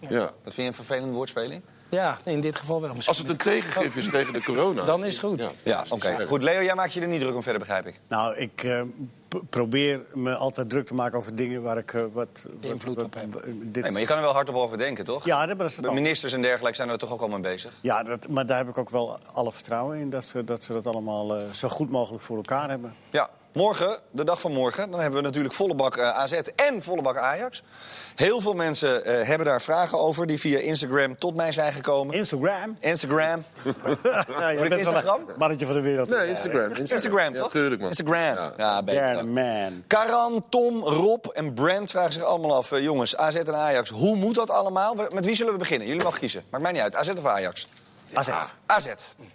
Ja. 0.00 0.18
Dat 0.18 0.32
vind 0.42 0.56
je 0.56 0.62
een 0.62 0.74
vervelende 0.74 1.14
woordspeling? 1.14 1.62
Ja, 1.88 2.18
in 2.24 2.40
dit 2.40 2.56
geval 2.56 2.80
wel. 2.80 2.94
Misschien. 2.94 3.08
Als 3.08 3.18
het 3.18 3.28
een 3.28 3.36
tegengif 3.36 3.96
is 3.96 4.10
tegen 4.10 4.32
de 4.32 4.42
corona... 4.42 4.84
Dan 4.84 5.04
is 5.04 5.16
het 5.16 5.24
goed. 5.24 5.50
Ja, 5.62 5.84
oké. 5.88 6.26
Goed, 6.26 6.42
Leo, 6.42 6.62
jij 6.62 6.74
maakt 6.74 6.92
je 6.92 7.00
er 7.00 7.06
niet 7.08 7.20
druk 7.20 7.34
om 7.34 7.42
verder, 7.42 7.60
begrijp 7.60 7.86
ik. 7.86 8.00
Nou, 8.08 8.36
ik 8.36 8.62
eh, 8.64 8.82
probeer 9.50 10.00
me 10.14 10.34
altijd 10.34 10.70
druk 10.70 10.86
te 10.86 10.94
maken 10.94 11.18
over 11.18 11.34
dingen 11.36 11.62
waar 11.62 11.76
ik 11.78 11.92
eh, 11.94 12.02
wat... 12.12 12.46
Invloed 12.60 12.96
wat- 12.96 13.04
op 13.04 13.14
heb. 13.14 13.32
dit- 13.62 13.82
Nee, 13.82 13.92
maar 13.92 14.00
je 14.00 14.06
kan 14.06 14.16
er 14.16 14.22
wel 14.22 14.32
hardop 14.32 14.54
over 14.54 14.78
denken, 14.78 15.04
toch? 15.04 15.24
Ja, 15.24 15.46
dat 15.46 15.48
dat 15.48 15.50
is 15.50 15.58
De 15.58 15.64
verstandig. 15.72 16.02
ministers 16.02 16.32
en 16.32 16.42
dergelijke 16.42 16.76
zijn 16.76 16.88
er 16.88 16.98
toch 16.98 17.12
ook 17.12 17.20
al 17.20 17.28
mee 17.28 17.40
bezig? 17.40 17.72
Ja, 17.80 18.02
dat, 18.02 18.28
maar 18.28 18.46
daar 18.46 18.58
heb 18.58 18.68
ik 18.68 18.78
ook 18.78 18.90
wel 18.90 19.18
alle 19.32 19.52
vertrouwen 19.52 19.98
in. 19.98 20.10
Dat 20.10 20.24
ze 20.24 20.44
dat, 20.44 20.62
ze 20.62 20.72
dat 20.72 20.86
allemaal 20.86 21.36
eh, 21.36 21.50
zo 21.50 21.68
goed 21.68 21.90
mogelijk 21.90 22.22
voor 22.22 22.36
elkaar 22.36 22.68
hebben. 22.68 22.94
Ja, 23.10 23.30
morgen, 23.54 23.98
de 24.10 24.24
dag 24.24 24.40
van 24.40 24.52
morgen, 24.52 24.90
dan 24.90 25.00
hebben 25.00 25.18
we 25.20 25.26
natuurlijk 25.26 25.54
volle 25.54 25.74
bak 25.74 25.96
eh, 25.96 26.08
AZ 26.18 26.32
en 26.56 26.82
volle 26.82 27.02
bak 27.02 27.16
Ajax. 27.16 27.62
Heel 28.14 28.40
veel 28.40 28.54
mensen 28.54 29.04
eh, 29.04 29.26
hebben 29.26 29.46
daar 29.46 29.62
vragen 29.62 29.98
over 29.98 30.26
die 30.26 30.40
via 30.40 30.58
Instagram 30.58 31.18
tot 31.18 31.34
mij 31.34 31.52
zijn 31.52 31.72
gekomen. 31.72 32.14
Instagram. 32.14 32.76
Instagram. 32.80 33.44
ja, 34.38 34.48
je 34.48 34.58
bent 34.58 34.68
wel 34.68 34.78
Instagram? 34.78 35.20
een 35.28 35.34
mannetje 35.38 35.66
van 35.66 35.74
de 35.74 35.80
wereld. 35.80 36.08
Nee, 36.08 36.28
Instagram. 36.28 36.72
Instagram, 36.72 37.34
toch? 37.34 37.50
tuurlijk, 37.50 37.80
man. 37.80 37.88
Instagram. 37.88 38.34
Ja, 38.34 38.52
Ja. 38.56 38.82
beter. 38.82 39.26
Man. 39.26 39.84
Karan, 39.86 40.44
Tom, 40.48 40.82
Rob 40.82 41.24
en 41.32 41.54
Brent 41.54 41.90
vragen 41.90 42.12
zich 42.12 42.22
allemaal 42.22 42.54
af... 42.54 42.72
eh, 42.72 42.82
jongens, 42.82 43.16
AZ 43.16 43.34
en 43.34 43.54
Ajax, 43.56 43.90
hoe 43.90 44.16
moet 44.16 44.34
dat 44.34 44.50
allemaal? 44.50 44.94
Met 45.12 45.24
wie 45.24 45.34
zullen 45.34 45.52
we 45.52 45.58
beginnen? 45.58 45.86
Jullie 45.88 46.02
mogen 46.04 46.18
kiezen. 46.18 46.44
Maakt 46.50 46.62
mij 46.62 46.72
niet 46.72 46.82
uit. 46.82 46.94
AZ 46.96 47.08
of 47.08 47.26
Ajax? 47.26 47.68
AZ. 48.12 48.28
AZ. 48.66 48.86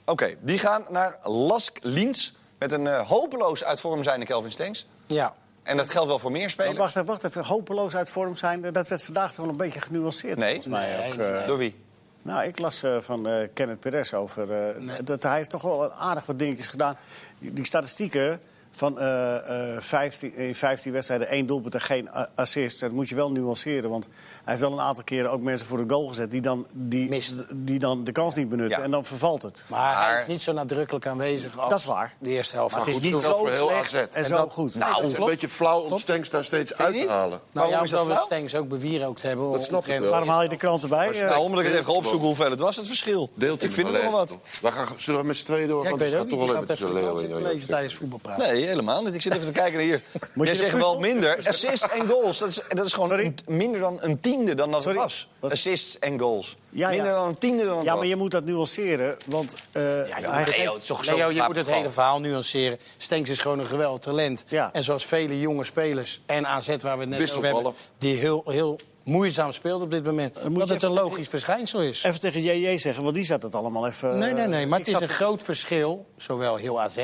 Oké, 0.06 0.36
die 0.40 0.58
gaan 0.60 0.86
naar 0.90 1.18
Lask 1.24 1.78
Liens... 1.82 2.34
met 2.60 2.72
een 2.72 2.88
eh, 2.88 3.08
hopeloos 3.08 3.64
uit 3.64 3.80
vorm 3.80 4.04
zijnde 4.04 4.26
Kelvin 4.26 4.52
Stengs. 4.52 4.88
Ja. 5.08 5.34
En 5.64 5.78
dat 5.78 5.90
geldt 5.90 6.08
wel 6.08 6.20
voor 6.20 6.32
meer 6.32 6.42
Maar 6.42 6.50
spelers. 6.50 6.78
wacht 6.78 6.96
even, 6.96 7.06
wacht 7.06 7.24
even. 7.24 7.46
Hopeloos 7.46 7.96
uit 7.96 8.10
vorm 8.10 8.36
zijn, 8.36 8.66
eh, 8.66 8.74
dat 8.74 8.88
werd 8.88 9.04
vandaag 9.04 9.28
toch 9.34 9.38
wel 9.46 9.50
een 9.50 9.58
beetje 9.58 9.82
genuanceerd. 9.82 10.38
Nee. 10.38 10.54
volgens 10.54 10.74
mij 10.74 10.98
Nee, 10.98 11.12
ook, 11.12 11.18
nee, 11.18 11.28
eh. 11.28 11.38
nee. 11.38 11.48
Door 11.48 11.58
wie? 11.58 11.76
Nou, 12.22 12.44
ik 12.46 12.60
las 12.60 12.84
eh, 12.84 12.96
van 13.00 13.28
eh 13.28 13.48
Kenneth 13.54 13.80
Perez 13.80 14.14
over... 14.14 14.52
eh, 14.52 14.96
dat 15.04 15.24
hij 15.24 15.36
heeft 15.38 15.50
toch 15.50 15.62
wel 15.62 15.92
aardig 15.94 16.26
wat 16.26 16.40
dingetjes 16.40 16.68
gedaan. 16.68 16.98
Die, 17.40 17.54
die 17.54 17.66
statistieken 17.66 18.42
van 18.72 19.00
eh, 19.00 19.74
eh, 19.76 19.82
15, 19.82 20.36
in 20.36 20.56
15 20.56 20.92
wedstrijden 20.92 21.28
één 21.28 21.46
doelpunt 21.46 21.74
en 21.74 21.82
geen 21.82 22.10
assist... 22.36 22.80
dat 22.80 22.92
moet 22.92 23.10
je 23.10 23.16
wel 23.16 23.32
nuanceren. 23.32 23.90
Want 23.90 24.04
hij 24.06 24.14
heeft 24.46 24.62
wel 24.62 24.72
een 24.72 24.80
aantal 24.80 25.04
keren 25.04 25.32
ook 25.32 25.42
mensen 25.42 25.68
voor 25.68 25.78
de 25.78 25.94
goal 25.94 26.08
gezet... 26.08 26.32
die 26.32 26.42
dan, 26.42 26.68
die, 26.74 27.10
Mist. 27.10 27.36
die 27.56 27.80
dan 27.80 28.04
de 28.04 28.12
kans 28.12 28.34
niet 28.36 28.50
benutten 28.50 28.78
Ja. 28.78 28.84
en 28.84 28.92
dan 28.92 29.06
vervalt 29.06 29.42
het. 29.44 29.66
Maar, 29.68 29.80
Maar- 29.80 30.12
hij 30.12 30.20
is 30.22 30.28
niet 30.28 30.42
zo 30.42 30.52
nadrukkelijk 30.52 31.08
aanwezig 31.08 31.60
als 31.60 31.70
Dat 31.70 31.80
is 31.80 31.86
waar. 31.86 32.14
de 32.20 32.30
eerste 32.30 32.56
helft. 32.56 32.76
Maar 32.76 32.86
het 32.86 32.90
is 32.96 33.02
van 33.02 33.04
niet 33.12 33.14
goed, 33.26 33.56
zo 33.58 33.66
slecht 33.68 33.94
en, 33.94 34.08
En 34.14 34.26
zo 34.26 34.36
dat- 34.36 34.52
goed. 34.54 34.76
Nou, 34.76 34.96
Het 35.04 35.12
is 35.12 35.18
een 35.18 35.26
beetje 35.26 35.50
flauw 35.50 35.80
om 35.82 35.98
Stenks 35.98 36.30
daar 36.30 36.44
steeds 36.44 36.78
uit 36.78 36.94
te 37.02 37.08
halen. 37.10 37.30
Waarom 37.30 37.40
Nou 37.52 37.70
ja, 37.70 37.82
is 37.82 37.90
dat 37.90 38.02
omdat 38.02 38.18
we? 38.18 38.24
Stengs 38.24 38.56
ook 38.56 38.68
bewierookt 38.68 39.22
hebben. 39.22 39.52
Dat 39.52 39.64
snap 39.64 39.86
ik 39.86 40.00
wel. 40.00 40.10
Waarom 40.10 40.30
haal 40.30 40.44
je 40.44 40.50
de 40.50 40.56
krant 40.58 40.84
erbij? 40.84 41.12
Eh, 41.12 41.30
Nou, 41.30 41.40
omdat 41.42 41.60
ik 41.60 41.66
het 41.66 41.74
even 41.74 41.86
ga 41.86 41.92
opzoeken 41.92 42.28
hoeveel 42.28 42.50
het 42.50 42.60
was, 42.60 42.76
het 42.76 42.88
verschil. 42.88 43.30
Ik 43.38 43.60
vind 43.60 43.76
het 43.76 43.92
nog 43.92 44.02
wel 44.02 44.12
wat. 44.12 44.38
We 44.62 44.72
gaan, 44.72 44.88
zullen 44.98 45.22
we 45.22 45.28
met 45.28 45.36
z'n 45.38 45.46
tweeën 45.46 45.68
door? 45.68 45.78
Ja, 45.78 45.84
ik 45.84 45.90
Want 45.90 46.02
weet 46.02 46.12
het 46.12 46.20
ook 46.22 46.26
gaat 46.26 46.38
niet. 46.38 46.40
toch 46.40 46.48
Je 46.48 46.94
wel 46.94 47.16
gaat 47.16 47.22
even 47.24 47.42
lezen 47.42 47.68
tijdens 47.70 47.94
voetbalpraat. 47.94 48.38
Nee, 48.60 48.68
helemaal 48.70 49.04
niet. 49.04 49.14
Ik 49.14 49.22
zit 49.22 49.34
even 49.34 49.46
te 49.46 49.52
kijken 49.54 49.74
naar 49.74 49.82
hier. 49.82 50.02
Moet 50.34 50.46
Jij 50.48 50.56
je 50.56 50.62
zegt 50.62 50.74
wel 50.76 51.00
minder. 51.00 51.48
Assists 51.48 51.90
en 51.90 52.08
goals. 52.08 52.38
Dat 52.38 52.50
is, 52.50 52.60
dat 52.68 52.86
is 52.86 52.94
gewoon 52.94 53.12
een- 53.12 53.36
minder 53.48 53.80
dan 53.80 53.98
een 54.02 54.20
tiende 54.20 54.56
dan 54.56 54.72
dat 54.72 54.84
Sorry? 54.84 54.98
het 55.02 55.06
was. 55.40 55.52
Assists 55.52 56.00
en 56.00 56.20
goals. 56.20 56.58
Ja, 56.70 56.90
ja. 56.90 56.96
Minder 56.96 57.14
dan 57.14 57.28
een 57.28 57.38
tiende 57.38 57.66
dan 57.66 57.76
het 57.76 57.84
Ja, 57.86 57.90
was. 57.90 58.00
maar 58.00 58.08
je 58.10 58.16
moet 58.16 58.32
dat 58.32 58.46
nuanceren, 58.46 59.18
want... 59.26 59.54
eh, 59.72 59.84
joh, 59.84 60.14
hij 60.14 60.22
maar 60.22 60.38
heeft- 60.46 60.58
Leo, 60.58 60.72
het 60.72 60.82
is 60.82 60.88
toch 60.88 61.06
zo 61.06 61.16
Leo, 61.16 61.30
je 61.32 61.42
moet 61.48 61.56
het 61.56 61.68
hele 61.70 61.92
verhaal 61.92 62.20
nuanceren. 62.20 62.78
Stenks 62.98 63.30
is 63.30 63.40
gewoon 63.40 63.60
een 63.60 63.66
geweldig 63.68 64.02
talent. 64.02 64.44
Ja. 64.48 64.70
En 64.74 64.84
zoals 64.84 65.06
vele 65.06 65.40
jonge 65.40 65.64
spelers 65.64 66.22
en 66.26 66.48
AZ 66.48 66.68
waar 66.68 66.96
we 66.98 67.02
het 67.04 67.10
net 67.10 67.32
over 67.36 67.46
hebben... 67.46 67.74
die 67.98 68.16
heel, 68.16 68.44
heel 68.46 68.80
moeizaam 69.04 69.52
speelt 69.52 69.82
op 69.82 69.92
dit 69.92 70.04
moment. 70.06 70.36
Dat 70.58 70.70
het 70.70 70.84
een 70.84 70.92
logisch 70.92 71.28
verschijnsel 71.28 71.82
is. 71.82 72.04
Even 72.04 72.20
tegen 72.20 72.44
JJ 72.44 72.78
zeggen, 72.78 73.04
want 73.04 73.16
die 73.16 73.26
zat 73.26 73.42
het 73.42 73.56
allemaal 73.56 73.88
even... 73.88 74.18
Nee, 74.18 74.34
nee, 74.34 74.48
nee. 74.48 74.68
Maar 74.68 74.80
ik 74.80 74.86
het 74.86 74.96
is 74.96 75.02
een 75.02 75.10
groot 75.10 75.44
verschil, 75.44 76.06
zowel 76.18 76.56
heel 76.56 76.82
AZ, 76.82 76.98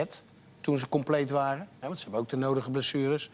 toen 0.65 0.79
ze 0.79 0.89
compleet 0.89 1.29
waren. 1.29 1.67
Hè, 1.79 1.87
want 1.87 1.97
ze 1.97 2.03
hebben 2.03 2.21
ook 2.21 2.29
de 2.29 2.35
nodige 2.37 2.71
blessures. 2.71 3.29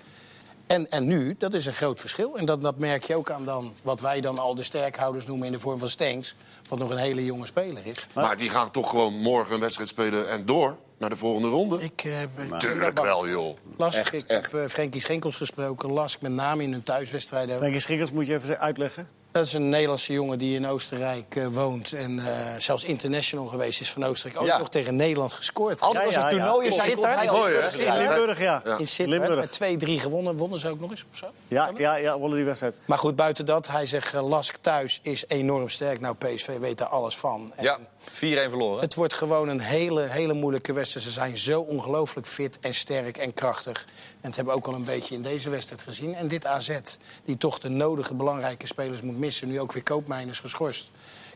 En, 0.68 0.90
en 0.92 1.08
nu, 1.08 1.36
dat 1.38 1.54
is 1.54 1.66
een 1.66 1.74
groot 1.74 2.00
verschil. 2.00 2.38
En 2.38 2.46
dat, 2.46 2.62
dat 2.62 2.78
merk 2.78 3.04
je 3.04 3.16
ook 3.16 3.30
aan 3.32 3.46
dan, 3.46 3.74
wat 3.84 4.02
wij 4.02 4.22
dan 4.22 4.40
al 4.40 4.56
de 4.56 4.64
sterkhouders 4.64 5.26
noemen 5.26 5.46
in 5.46 5.52
de 5.52 5.60
vorm 5.60 5.80
van 5.80 5.90
Stenks. 5.90 6.36
Wat 6.70 6.80
nog 6.80 6.90
een 6.90 6.98
hele 6.98 7.26
jonge 7.26 7.46
speler 7.46 7.86
is. 7.86 8.08
Maar 8.14 8.38
die 8.38 8.50
gaan 8.50 8.72
toch 8.72 8.90
gewoon 8.90 9.14
morgen 9.14 9.54
een 9.54 9.60
wedstrijd 9.60 9.90
spelen 9.90 10.30
en 10.30 10.46
door 10.46 10.78
naar 10.98 11.10
de 11.10 11.16
volgende 11.18 11.48
ronde? 11.48 11.82
Ik 11.82 12.04
ben- 12.36 12.58
Tuurlijk 12.58 13.02
wel, 13.02 13.28
joh. 13.30 13.56
Las, 13.78 13.96
Echt, 13.96 14.14
ik 14.14 14.24
echt. 14.28 14.52
heb 14.52 14.62
eh, 14.62 14.70
Frenkie 14.70 15.02
Schenkels 15.02 15.36
gesproken. 15.36 15.92
Las 15.92 16.16
ik 16.16 16.22
met 16.22 16.32
name 16.32 16.64
in 16.64 16.72
hun 16.72 16.84
thuiswedstrijden. 16.84 17.54
ook. 17.54 17.60
Frenkie 17.60 17.82
Schikkers 17.82 18.12
moet 18.12 18.28
je 18.28 18.34
even 18.34 18.60
uitleggen. 18.60 19.08
Dat 19.32 19.46
is 19.46 19.54
een 19.54 19.70
Nederlandse 19.70 20.14
jongen 20.14 20.38
die 20.40 20.56
in 20.56 20.68
Oostenrijk 20.68 21.36
eh, 21.36 21.48
woont. 21.48 21.94
En 21.94 22.20
eh, 22.20 22.56
zelfs 22.58 22.84
international 22.84 23.46
geweest 23.46 23.82
is 23.82 23.92
van 23.92 24.04
Oostenrijk. 24.04 24.42
Ook 24.42 24.48
Ja. 24.48 24.58
nog 24.58 24.70
tegen 24.70 24.96
Nederland 24.96 25.34
gescoord. 25.34 25.82
Altijd 25.82 26.06
als 26.06 26.14
Ja, 26.16 26.20
ja, 26.22 26.30
ja. 26.30 26.32
toernooien 26.36 26.72
In 26.72 27.04
hij 27.04 27.26
mooi, 27.32 27.54
hè? 27.56 27.98
Limburg, 27.98 28.40
ja. 28.40 28.64
In 28.98 29.10
Limburg. 29.10 29.36
met 29.40 29.52
2-3 29.86 30.00
gewonnen. 30.00 30.38
Wonnen 30.38 30.60
ze 30.60 30.70
ook 30.70 30.80
nog 30.80 30.90
eens 30.90 31.06
of 31.12 31.18
zo? 31.18 31.26
Ja, 31.48 31.72
ja, 31.78 31.96
ja, 31.96 32.18
wonnen 32.18 32.38
die 32.38 32.46
wedstrijd. 32.46 32.76
Maar 32.86 32.98
goed, 32.98 33.16
buiten 33.16 33.46
dat, 33.46 33.68
hij 33.68 33.86
zegt 33.86 34.14
eh, 34.14 34.28
Lask 34.28 34.56
thuis 34.62 35.00
is 35.02 35.24
enorm 35.28 35.70
sterk. 35.70 36.00
Nou, 36.00 36.16
PSV 36.16 36.58
weet 36.60 36.78
daar 36.78 36.88
alles 36.88 37.18
van. 37.18 37.52
En 37.56 37.64
Ja, 37.64 37.78
4-1 38.10 38.14
verloren. 38.14 38.82
Het 38.82 38.96
wordt 38.96 39.14
gewoon 39.14 39.48
een 39.50 39.60
hele, 39.60 40.02
hele 40.02 40.34
moeilijke 40.34 40.74
wedstrijd. 40.74 41.06
Ze 41.06 41.12
zijn 41.12 41.38
zo 41.38 41.62
ongelooflijk 41.62 42.28
fit 42.28 42.60
en 42.60 42.74
sterk 42.74 43.18
en 43.18 43.34
krachtig. 43.34 43.86
En 43.88 44.18
dat 44.22 44.36
hebben 44.36 44.54
we 44.54 44.60
ook 44.60 44.68
al 44.68 44.74
een 44.74 44.86
beetje 44.86 45.16
in 45.16 45.22
deze 45.22 45.50
wedstrijd 45.50 45.82
gezien. 45.82 46.16
En 46.16 46.28
dit 46.28 46.46
AZ, 46.46 46.78
die 47.26 47.38
toch 47.38 47.60
de 47.60 47.70
nodige 47.70 48.14
belangrijke 48.14 48.68
spelers 48.68 49.02
moet 49.02 49.18
missen. 49.18 49.48
Nu 49.48 49.60
ook 49.60 49.74
weer 49.74 49.84
Koopmeiners 49.84 50.40
geschorst. 50.40 50.92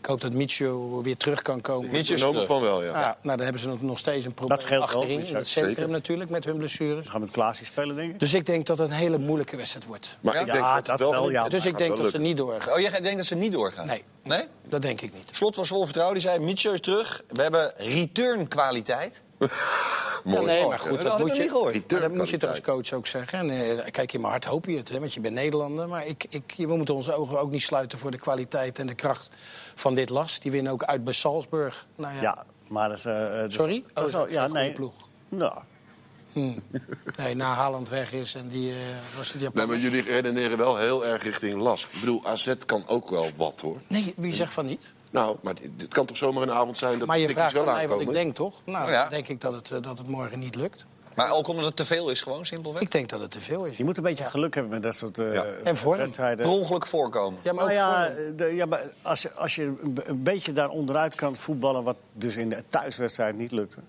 Ik 0.05 0.11
hoop 0.11 0.21
dat 0.21 0.33
Micho 0.33 1.01
weer 1.01 1.17
terug 1.17 1.41
kan 1.41 1.61
komen. 1.61 1.89
Micho 1.91 2.13
is 2.13 2.19
terug. 2.21 2.45
van 2.45 2.61
wel, 2.61 2.83
ja. 2.83 2.91
Nou, 2.91 3.03
ja, 3.03 3.17
nou, 3.21 3.35
dan 3.37 3.39
hebben 3.39 3.61
ze 3.61 3.67
nog- 3.67 3.81
nog 3.81 3.99
steeds 3.99 4.25
een 4.25 4.33
probleem 4.33 4.57
Dat 4.59 4.69
wel, 4.69 4.81
achterin. 4.81 5.17
Micho. 5.19 5.29
In 5.31 5.35
het 5.35 5.47
centrum 5.47 5.75
Zeker. 5.75 5.89
natuurlijk, 5.91 6.29
met 6.29 6.45
hun 6.45 6.57
blessures. 6.57 7.05
We 7.05 7.11
gaan 7.11 7.21
met 7.21 7.31
Klaasje 7.31 7.65
spelen, 7.65 7.95
denk 7.95 8.11
ik. 8.13 8.19
Dus 8.19 8.33
ik 8.33 8.45
denk 8.45 8.65
dat 8.65 8.77
het 8.77 8.89
een 8.89 8.95
hele 8.95 9.17
moeilijke 9.17 9.57
wedstrijd 9.57 9.85
wordt. 9.85 10.17
Maar 10.21 10.33
Ja, 10.33 10.39
ik 10.39 10.45
denk 10.45 10.57
ja, 10.57 10.81
dat, 10.81 10.99
wel, 10.99 11.11
wel, 11.11 11.29
ja. 11.31 11.47
dus 11.49 11.65
ik 11.65 11.77
denk 11.77 11.97
dat 11.97 12.11
ze 12.11 12.17
niet 12.17 12.37
doorgaan. 12.37 12.73
Oh, 12.73 12.79
jij 12.79 12.89
denkt 13.01 13.17
dat 13.17 13.25
ze 13.25 13.35
niet 13.35 13.51
doorgaan? 13.51 13.87
Nee. 13.87 14.03
Nee? 14.23 14.43
Dat 14.69 14.81
denk 14.81 15.01
ik 15.01 15.13
niet. 15.13 15.29
Slot 15.31 15.55
was 15.55 15.67
vol 15.67 15.83
vertrouwen. 15.83 16.17
Die 16.19 16.27
zei, 16.27 16.39
Mietje 16.39 16.71
is 16.73 16.79
terug. 16.79 17.23
We 17.29 17.41
hebben 17.41 17.73
return 17.77 18.47
kwaliteit. 18.47 19.21
Mooi. 19.37 20.39
Ja, 20.39 20.41
nee, 20.41 20.61
Oh, 20.63 20.67
maar 20.69 20.79
goed, 20.79 21.01
dat 21.01 21.19
moet 21.19 21.35
je, 21.35 21.41
niet 21.41 21.51
gehoord. 21.51 21.91
maar 21.91 22.01
dat 22.01 22.13
moet 22.13 22.29
je 22.29 22.37
toch 22.37 22.49
als 22.49 22.61
coach 22.61 22.93
ook 22.93 23.07
zeggen. 23.07 23.39
En, 23.39 23.79
eh, 23.79 23.91
kijk, 23.91 24.13
in 24.13 24.19
mijn 24.19 24.31
hart 24.31 24.45
hoop 24.45 24.65
je 24.65 24.77
het, 24.77 24.89
hè, 24.89 24.99
want 24.99 25.13
je 25.13 25.19
bent 25.19 25.33
Nederlander. 25.33 25.87
Maar 25.87 26.05
ik, 26.07 26.25
ik, 26.29 26.53
we 26.57 26.75
moeten 26.75 26.95
onze 26.95 27.13
ogen 27.13 27.39
ook 27.39 27.51
niet 27.51 27.61
sluiten 27.61 27.97
voor 27.97 28.11
de 28.11 28.17
kwaliteit 28.17 28.79
en 28.79 28.87
de 28.87 28.95
kracht 28.95 29.29
van 29.75 29.95
dit 29.95 30.09
las. 30.09 30.39
Die 30.39 30.51
winnen 30.51 30.71
ook 30.71 30.83
uit 30.83 31.03
bij 31.03 31.13
Salzburg. 31.13 31.87
Nou 31.95 32.13
ja, 32.15 32.21
Ja, 32.21 32.43
maar 32.67 32.89
dat 32.89 32.97
is... 32.97 33.05
eh, 33.05 33.39
eh, 33.39 33.45
is- 33.47 33.53
Sorry? 33.53 33.83
Dat 33.93 34.07
is 34.07 34.13
Oh, 34.13 34.19
wel- 34.19 34.21
dat 34.21 34.29
is 34.29 34.35
ja, 34.35 34.43
een 34.43 34.49
goede 34.49 34.63
nee. 34.65 34.73
ploeg. 34.73 34.93
Nou, 35.29 35.53
Nee, 37.17 37.35
na 37.35 37.53
Haaland 37.53 37.89
weg 37.89 38.11
is 38.13 38.35
en 38.35 38.47
die 38.47 38.71
eh, 38.71 38.77
was 39.17 39.25
het 39.27 39.33
Nee, 39.35 39.43
Japan. 39.43 39.67
maar 39.67 39.77
jullie 39.77 40.01
redeneren 40.01 40.57
wel 40.57 40.77
heel 40.77 41.05
erg 41.05 41.23
richting 41.23 41.61
Lask. 41.61 41.87
Ik 41.93 41.99
bedoel, 41.99 42.25
AZ 42.25 42.53
kan 42.65 42.87
ook 42.87 43.09
wel 43.09 43.29
wat, 43.35 43.61
hoor. 43.61 43.77
Nee, 43.87 44.13
wie 44.17 44.33
zegt 44.33 44.53
van 44.53 44.65
niet? 44.65 44.85
Nou, 45.15 45.37
maar 45.41 45.55
dit 45.55 45.69
dit 45.79 45.93
kan 45.93 46.05
toch 46.05 46.17
zomaar 46.17 46.43
een 46.43 46.51
avond 46.51 46.77
zijn 46.77 46.99
dat 46.99 47.07
Maar 47.07 47.17
je 47.19 47.27
de 47.27 47.33
vraagt 47.33 47.55
aan 47.57 47.65
wel 47.65 47.73
mij 47.73 47.87
wat 47.87 47.91
ik 48.01 48.07
aankomen? 48.07 48.13
denk, 48.13 48.35
toch? 48.35 48.61
Nou, 48.65 48.91
ja. 48.91 49.01
dan 49.01 49.09
denk 49.09 49.27
ik 49.27 49.41
dat 49.41 49.53
het, 49.53 49.71
eh, 49.71 49.81
dat 49.81 49.97
het 49.97 50.07
morgen 50.07 50.39
niet 50.39 50.55
lukt. 50.55 50.85
Maar 51.15 51.31
ook 51.31 51.47
omdat 51.47 51.65
het 51.65 51.75
te 51.75 51.85
veel 51.85 52.09
is, 52.09 52.21
gewoon 52.21 52.45
simpelweg. 52.45 52.81
Ik 52.81 52.91
denk 52.91 53.09
dat 53.09 53.19
het 53.21 53.31
te 53.31 53.39
veel 53.39 53.65
is. 53.65 53.77
je 53.77 53.83
moet 53.83 53.97
een 53.97 54.03
beetje 54.03 54.23
geluk 54.23 54.53
hebben 54.53 54.71
met 54.73 54.83
dat 54.83 54.95
soort 54.95 55.19
eh, 55.19 55.33
Ja. 55.33 55.45
En 55.63 55.77
vorm. 55.77 55.97
wedstrijden. 55.97 56.45
Per 56.45 56.55
ongeluk 56.55 56.87
voorkomen. 56.87 57.39
Ja, 57.43 57.53
maar 57.53 57.63
ook 57.63 57.69
Nou 57.71 57.81
ja, 57.81 58.11
voor- 58.15 58.35
de, 58.35 58.45
ja 58.45 58.65
maar 58.65 58.83
als, 59.01 59.21
je- 59.21 59.33
als 59.33 59.55
je 59.55 59.63
een 59.63 59.93
be- 59.93 60.03
een 60.07 60.23
beetje 60.23 60.51
daar 60.51 60.69
onderuit 60.69 61.15
kan 61.15 61.35
voetballen... 61.35 61.83
wat 61.83 61.95
dus 62.13 62.35
in 62.35 62.49
de 62.49 62.63
thuiswedstrijd 62.69 63.37
niet 63.37 63.51
lukte. 63.51 63.79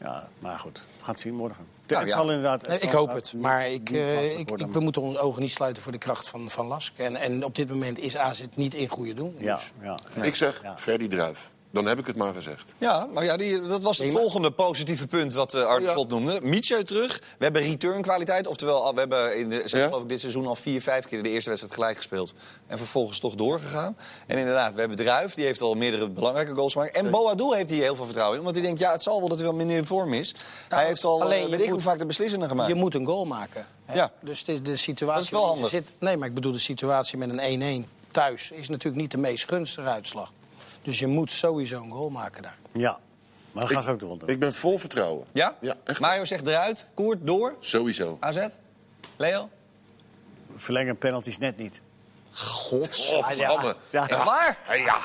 Ja, 0.00 0.28
maar 0.38 0.58
goed, 0.58 0.78
we 0.78 0.84
gaan 1.04 1.10
het 1.14 1.20
zien 1.20 1.34
morgen. 1.34 1.66
Nou 1.96 2.06
ja. 2.06 2.14
zal 2.14 2.24
inderdaad... 2.30 2.66
Nee, 2.66 2.78
ik 2.78 2.90
hoop 2.90 3.12
het. 3.12 3.34
Maar 3.36 3.68
ik, 3.68 3.90
eh, 3.90 4.38
ik, 4.38 4.48
we 4.70 4.80
moeten 4.80 5.02
onze 5.02 5.18
ogen 5.18 5.42
niet 5.42 5.50
sluiten 5.50 5.82
voor 5.82 5.92
de 5.92 5.98
kracht 5.98 6.28
van, 6.28 6.50
van 6.50 6.66
Lask. 6.66 6.98
En, 6.98 7.16
en 7.16 7.44
op 7.44 7.54
dit 7.54 7.68
moment 7.68 7.98
is 7.98 8.16
AZ 8.16 8.44
niet 8.54 8.74
in 8.74 8.88
goede 8.88 9.14
doen. 9.14 9.34
Dus 9.38 9.72
ja. 9.82 9.98
Ik 10.22 10.34
zeg, 10.34 10.62
Ja. 10.62 10.78
Ferdy 10.78 11.08
Druif. 11.08 11.50
Dan 11.72 11.86
heb 11.86 11.98
ik 11.98 12.06
het 12.06 12.16
maar 12.16 12.34
gezegd. 12.34 12.74
Ja, 12.78 13.08
maar 13.12 13.24
ja, 13.24 13.36
die, 13.36 13.60
dat 13.60 13.82
was 13.82 13.98
het 13.98 14.10
volgende 14.10 14.50
positieve 14.50 15.06
punt 15.06 15.34
wat 15.34 15.54
eh 15.54 15.64
Arne 15.66 15.86
ja. 15.86 15.92
Slot 15.92 16.08
noemde. 16.08 16.38
Mietje 16.42 16.82
terug. 16.84 17.18
We 17.38 17.44
hebben 17.44 17.62
return 17.62 18.02
kwaliteit. 18.02 18.46
Oftewel, 18.46 18.94
we 18.94 18.98
hebben 19.00 19.36
in 19.38 19.48
de, 19.50 19.62
zeg, 19.66 19.80
Ja. 19.80 19.86
geloof 19.86 20.02
ik, 20.02 20.08
dit 20.08 20.20
seizoen 20.20 20.46
al 20.46 20.56
vier, 20.56 20.82
vijf 20.82 21.06
keer 21.06 21.22
de 21.22 21.28
eerste 21.28 21.48
wedstrijd 21.48 21.74
gelijk 21.74 21.96
gespeeld. 21.96 22.34
En 22.66 22.78
vervolgens 22.78 23.18
toch 23.18 23.34
doorgegaan. 23.34 23.96
En 24.26 24.38
inderdaad, 24.38 24.72
we 24.74 24.78
hebben 24.80 24.96
Druif. 24.98 25.34
Die 25.34 25.44
heeft 25.44 25.60
al 25.60 25.74
meerdere 25.74 26.08
belangrijke 26.08 26.54
goals 26.54 26.72
gemaakt. 26.72 26.96
En 26.96 27.10
Boadou 27.10 27.56
heeft 27.56 27.70
hier 27.70 27.82
heel 27.82 27.94
veel 27.96 28.04
vertrouwen 28.04 28.38
in. 28.38 28.44
Want 28.44 28.54
hij 28.56 28.64
denkt, 28.64 28.80
ja, 28.80 28.92
het 28.92 29.02
zal 29.02 29.18
wel 29.18 29.28
dat 29.28 29.38
hij 29.38 29.46
wel 29.46 29.56
minder 29.56 29.76
in 29.76 29.84
vorm 29.86 30.12
is. 30.14 30.34
hij 30.68 30.86
heeft 30.86 31.04
al, 31.04 31.22
alleen 31.22 31.38
alleen, 31.44 31.50
weet 31.50 31.66
ik 31.66 31.70
hoe 31.70 31.80
vaak 31.80 31.98
de 31.98 32.06
beslissingen 32.06 32.48
gemaakt. 32.48 32.68
Je 32.68 32.74
moet 32.74 32.94
een 32.94 33.06
goal 33.06 33.24
maken. 33.24 33.66
hè. 33.84 33.94
Ja. 33.94 34.12
Dus 34.20 34.44
de 34.44 34.76
situatie. 34.76 35.14
Dat 35.14 35.24
is 35.24 35.30
wel 35.30 35.46
handig. 35.46 35.68
Zit, 35.70 35.88
nee, 35.98 36.16
maar 36.16 36.28
ik 36.28 36.34
bedoel, 36.34 36.52
de 36.52 36.58
situatie 36.58 37.18
met 37.18 37.38
een 37.38 37.84
1-1 37.86 37.88
thuis 38.10 38.50
is 38.50 38.68
natuurlijk 38.68 39.02
niet 39.02 39.10
de 39.10 39.18
meest 39.18 39.48
gunstige 39.48 39.88
uitslag. 39.88 40.32
Dus 40.82 40.98
je 40.98 41.06
moet 41.06 41.30
sowieso 41.32 41.82
een 41.82 41.90
goal 41.92 42.10
maken 42.10 42.42
daar. 42.42 42.56
Ja, 42.72 42.98
maar 43.52 43.62
dat 43.64 43.72
gaan 43.72 43.82
ze 43.82 43.90
ook 43.90 43.98
doen. 44.00 44.20
Ik 44.26 44.38
ben 44.38 44.54
vol 44.54 44.78
vertrouwen. 44.78 45.26
Ja? 45.32 45.56
Ja, 45.60 45.74
echt. 45.84 46.00
Mario 46.00 46.24
zegt 46.24 46.46
eruit. 46.46 46.84
Koert 46.94 47.18
door. 47.26 47.54
Sowieso. 47.60 48.16
AZ. 48.20 48.46
Leo? 49.16 49.48
Verlengen 50.56 50.98
penalties 50.98 51.38
net 51.38 51.56
niet. 51.56 51.80
God. 52.34 53.10
Oh. 53.12 53.30
Ja, 53.90 54.08
Is 54.08 54.24
waar? 54.24 54.58
Ja, 54.68 54.74
ja. 54.74 54.98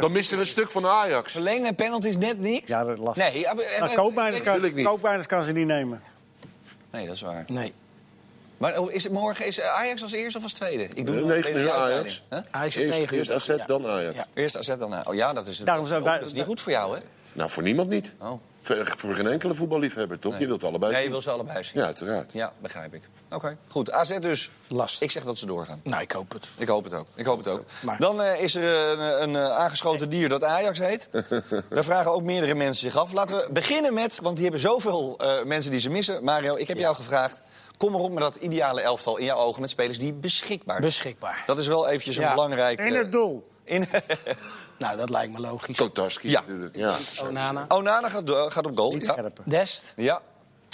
Dan 0.00 0.12
missen 0.12 0.36
we 0.36 0.42
een 0.42 0.48
stuk 0.48 0.70
van 0.70 0.86
Ajax. 0.86 1.32
Verlengen 1.32 1.66
en 1.66 1.74
penalties 1.74 2.16
net 2.16 2.38
niet? 2.38 2.66
Ja, 2.68 2.84
dat 2.84 2.92
is 2.98 3.02
lastig. 3.04 3.32
Nee, 3.32 3.40
ja, 3.40 3.54
maar- 3.54 3.64
Nou, 3.78 3.94
koopmijners 3.94 4.36
kan, 4.42 4.46
Natuurlijk 4.46 4.74
niet. 4.74 4.86
koopmijners 4.86 5.26
kan 5.26 5.42
ze 5.42 5.52
niet 5.52 5.66
nemen. 5.66 6.02
nee, 6.90 7.06
dat 7.06 7.14
is 7.14 7.20
waar. 7.20 7.44
Nee. 7.46 7.72
Maar 8.62 8.78
oh, 8.78 8.92
is 8.92 9.04
het 9.04 9.12
morgen 9.12 9.46
is 9.46 9.60
Ajax 9.60 10.02
als 10.02 10.12
eerste 10.12 10.38
of 10.38 10.44
als 10.44 10.52
tweede? 10.52 10.82
Ik 10.82 11.06
doe 11.06 11.14
Nee, 11.14 11.14
nog 11.24 11.28
negen 11.30 11.44
even 11.50 11.60
de 11.60 11.66
uur 11.66 11.70
uitleiding. 11.72 12.04
Ajax. 12.04 12.22
Huh? 12.30 12.38
Ajax 12.60 12.76
is 12.76 12.84
Eerst, 12.84 12.98
9 12.98 13.16
eerst 13.16 13.30
uur. 13.30 13.36
AZ, 13.36 13.46
Ja. 13.46 13.66
dan 13.66 13.86
Ajax. 13.86 14.16
Ja. 14.16 14.26
Eerst 14.34 14.56
AZ 14.56 14.66
dan 14.78 14.90
na. 14.90 15.02
Oh 15.08 15.14
ja, 15.14 15.32
dat 15.32 15.46
is, 15.46 15.58
Daarom 15.58 15.86
zou 15.86 16.00
oh, 16.00 16.06
wij- 16.06 16.18
dat 16.18 16.26
is 16.26 16.32
niet 16.32 16.44
goed 16.44 16.60
voor 16.60 16.72
jou, 16.72 16.94
hè? 16.96 17.00
Nou, 17.32 17.50
voor 17.50 17.62
niemand 17.62 17.88
niet. 17.88 18.14
Oh. 18.20 18.30
Voor, 18.62 18.94
voor 18.96 19.14
geen 19.14 19.26
enkele 19.26 19.54
voetballiefhebber, 19.54 20.18
toch? 20.18 20.38
Je 20.38 20.46
wilt 20.46 20.64
allebei 20.64 20.82
Nee, 20.92 20.94
je 21.00 21.02
zien. 21.02 21.12
wil 21.12 21.22
ze 21.22 21.30
allebei 21.30 21.64
zien. 21.64 21.72
Ja, 21.80 21.84
uiteraard. 21.84 22.32
Ja, 22.32 22.52
begrijp 22.58 22.94
ik. 22.94 23.02
Oké, 23.30 23.56
goed. 23.68 23.90
AZ 23.90 24.18
dus. 24.18 24.50
Lastig. 24.68 25.00
Ik 25.00 25.10
zeg 25.10 25.24
dat 25.24 25.38
ze 25.38 25.46
doorgaan. 25.46 25.80
Nou, 25.84 26.02
ik 26.02 26.12
hoop 26.12 26.32
het. 26.32 26.46
Ik 26.58 26.68
hoop 26.68 26.84
het 26.84 26.92
ook. 26.94 27.06
Ik 27.14 27.26
hoop 27.26 27.38
het 27.38 27.48
ook. 27.48 27.64
Maar- 27.80 27.98
Dan 27.98 28.22
eh, 28.22 28.40
is 28.42 28.54
er 28.54 28.98
een, 28.98 29.22
een, 29.22 29.36
eh, 29.36 29.56
aangeschoten 29.56 30.08
dier 30.08 30.28
dat 30.28 30.44
Ajax 30.44 30.78
heet. 30.78 31.08
Daar 31.70 31.84
vragen 31.84 32.10
ook 32.12 32.22
meerdere 32.22 32.54
mensen 32.54 32.90
zich 32.90 33.00
af. 33.00 33.12
Laten 33.12 33.36
we 33.36 33.48
beginnen 33.52 33.94
met, 33.94 34.18
want 34.22 34.34
die 34.34 34.44
hebben 34.44 34.62
zoveel 34.62 35.14
eh, 35.18 35.44
mensen 35.44 35.70
die 35.70 35.80
ze 35.80 35.90
missen. 35.90 36.24
Mario, 36.24 36.56
ik 36.56 36.68
heb 36.68 36.76
jou 36.78 36.94
gevraagd. 36.94 37.40
Kom 37.82 37.94
erop 37.94 38.10
met 38.12 38.22
dat 38.22 38.36
ideale 38.36 38.80
elftal 38.80 39.16
in 39.16 39.24
jouw 39.24 39.38
ogen 39.38 39.60
met 39.60 39.70
spelers 39.70 39.98
die 39.98 40.12
beschikbaar 40.12 40.76
zijn. 40.76 40.86
Beschikbaar. 40.88 41.42
Dat 41.46 41.58
is 41.58 41.66
wel 41.66 41.88
eventjes 41.88 42.16
een 42.16 42.22
Ja. 42.22 42.34
belangrijk... 42.34 42.78
In 42.80 42.94
het 42.94 43.12
doel. 43.12 43.48
in 43.64 43.84
Nou, 44.78 44.96
dat 44.96 45.10
lijkt 45.10 45.32
me 45.32 45.40
logisch. 45.40 45.76
Kotarski 45.76 46.28
Ja. 46.30 46.40
natuurlijk. 46.40 46.76
Ja. 46.76 46.96
Onana, 47.22 47.64
Onana 47.68 48.08
gaat, 48.08 48.30
gaat 48.30 48.66
op 48.66 48.76
goal. 48.76 48.96
Ja. 48.98 49.30
Dest, 49.44 49.92
Ja. 49.96 50.20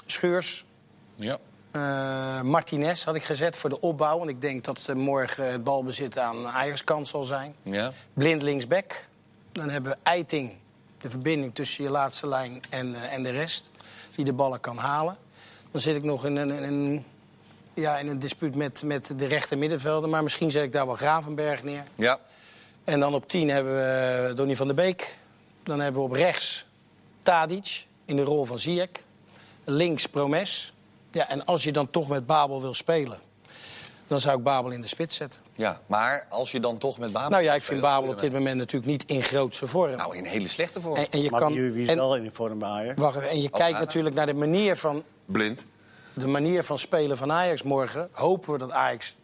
Schuurs, 0.06 0.66
ja. 1.14 1.38
Eh, 1.70 2.40
Martinez 2.40 3.04
had 3.04 3.14
ik 3.14 3.24
gezet 3.24 3.56
voor 3.56 3.70
de 3.70 3.80
opbouw. 3.80 4.18
Want 4.18 4.30
ik 4.30 4.40
denk 4.40 4.64
dat 4.64 4.88
morgen 4.94 5.52
het 5.52 5.64
balbezit 5.64 6.18
aan 6.18 6.46
Ajax 6.46 6.84
kant 6.84 7.08
zal 7.08 7.22
zijn. 7.22 7.54
Ja. 7.62 7.92
Blind 8.12 8.42
linksback. 8.42 9.06
Dan 9.52 9.68
hebben 9.68 9.92
we 9.92 9.98
Eiting, 10.02 10.52
de 10.98 11.10
verbinding 11.10 11.54
tussen 11.54 11.84
je 11.84 11.90
laatste 11.90 12.26
lijn 12.26 12.60
en, 12.70 12.94
eh, 12.94 13.12
en 13.12 13.22
de 13.22 13.30
rest. 13.30 13.70
Die 14.14 14.24
de 14.24 14.32
ballen 14.32 14.60
kan 14.60 14.76
halen. 14.76 15.16
Dan 15.70 15.80
zit 15.80 15.96
ik 15.96 16.02
nog 16.02 16.24
in 16.24 16.36
een, 16.36 16.50
in 16.50 16.62
een, 16.62 17.04
ja, 17.74 17.98
in 17.98 18.08
een 18.08 18.18
dispuut 18.18 18.54
met, 18.54 18.82
met 18.82 19.12
de 19.16 19.26
rechter 19.26 19.58
middenvelder. 19.58 20.08
Maar 20.08 20.22
misschien 20.22 20.50
zet 20.50 20.62
ik 20.62 20.72
daar 20.72 20.86
wel 20.86 20.94
Gravenberg 20.94 21.62
neer. 21.62 21.84
Ja. 21.94 22.18
En 22.84 23.00
dan 23.00 23.14
op 23.14 23.28
10 23.28 23.50
hebben 23.50 23.74
we 23.74 24.32
Donny 24.34 24.56
van 24.56 24.66
der 24.66 24.76
Beek. 24.76 25.14
Dan 25.62 25.80
hebben 25.80 26.00
we 26.00 26.08
op 26.08 26.14
rechts 26.14 26.66
Tadic 27.22 27.86
in 28.04 28.16
de 28.16 28.22
rol 28.22 28.44
van 28.44 28.58
Ziyech. 28.58 28.88
Links 29.64 30.06
Promes. 30.06 30.72
Ja, 31.10 31.28
en 31.28 31.44
als 31.44 31.64
je 31.64 31.72
dan 31.72 31.90
toch 31.90 32.08
met 32.08 32.26
Babel 32.26 32.60
wil 32.60 32.74
spelen, 32.74 33.18
dan 34.06 34.20
zou 34.20 34.38
ik 34.38 34.44
Babel 34.44 34.70
in 34.70 34.80
de 34.80 34.86
spits 34.86 35.16
zetten. 35.16 35.40
Ja, 35.54 35.80
maar 35.86 36.26
als 36.28 36.50
je 36.50 36.60
dan 36.60 36.78
toch 36.78 36.98
met 36.98 37.12
Babel... 37.12 37.30
Nou 37.30 37.42
ja, 37.42 37.54
ik 37.54 37.62
vind 37.62 37.80
Babel 37.80 38.10
op 38.10 38.18
dit 38.18 38.32
moment 38.32 38.56
natuurlijk 38.56 38.92
niet 38.92 39.04
in 39.10 39.22
grootse 39.22 39.66
vorm. 39.66 39.96
Nou, 39.96 40.16
in 40.16 40.24
hele 40.24 40.48
slechte 40.48 40.80
vorm. 40.80 40.96
en, 40.96 41.08
en 41.10 41.22
je 41.22 41.30
Maar 41.30 41.40
kan, 41.40 41.52
wie, 41.52 41.70
wie 41.70 41.82
is 41.82 41.88
en, 41.88 41.96
wel 41.96 42.16
in 42.16 42.24
de 42.24 42.30
vorm 42.30 42.58
bij 42.58 42.92
wacht 42.96 43.16
even, 43.16 43.30
en 43.30 43.40
je 43.40 43.48
Oh, 43.52 43.58
kijkt 43.58 43.72
ja. 43.72 43.78
natuurlijk 43.78 44.14
naar 44.14 44.26
de 44.26 44.34
manier, 44.34 44.76
van, 44.76 45.02
Blind. 45.32 45.66
de 46.14 46.26
manier 46.26 46.64
van 46.64 46.78
spelen 46.78 47.16
van 47.16 47.32
Ajax 47.32 47.62
morgen. 47.62 48.08
Hopen 48.12 48.52
we 48.52 48.58
dat 48.58 48.70
Ajax 48.70 49.16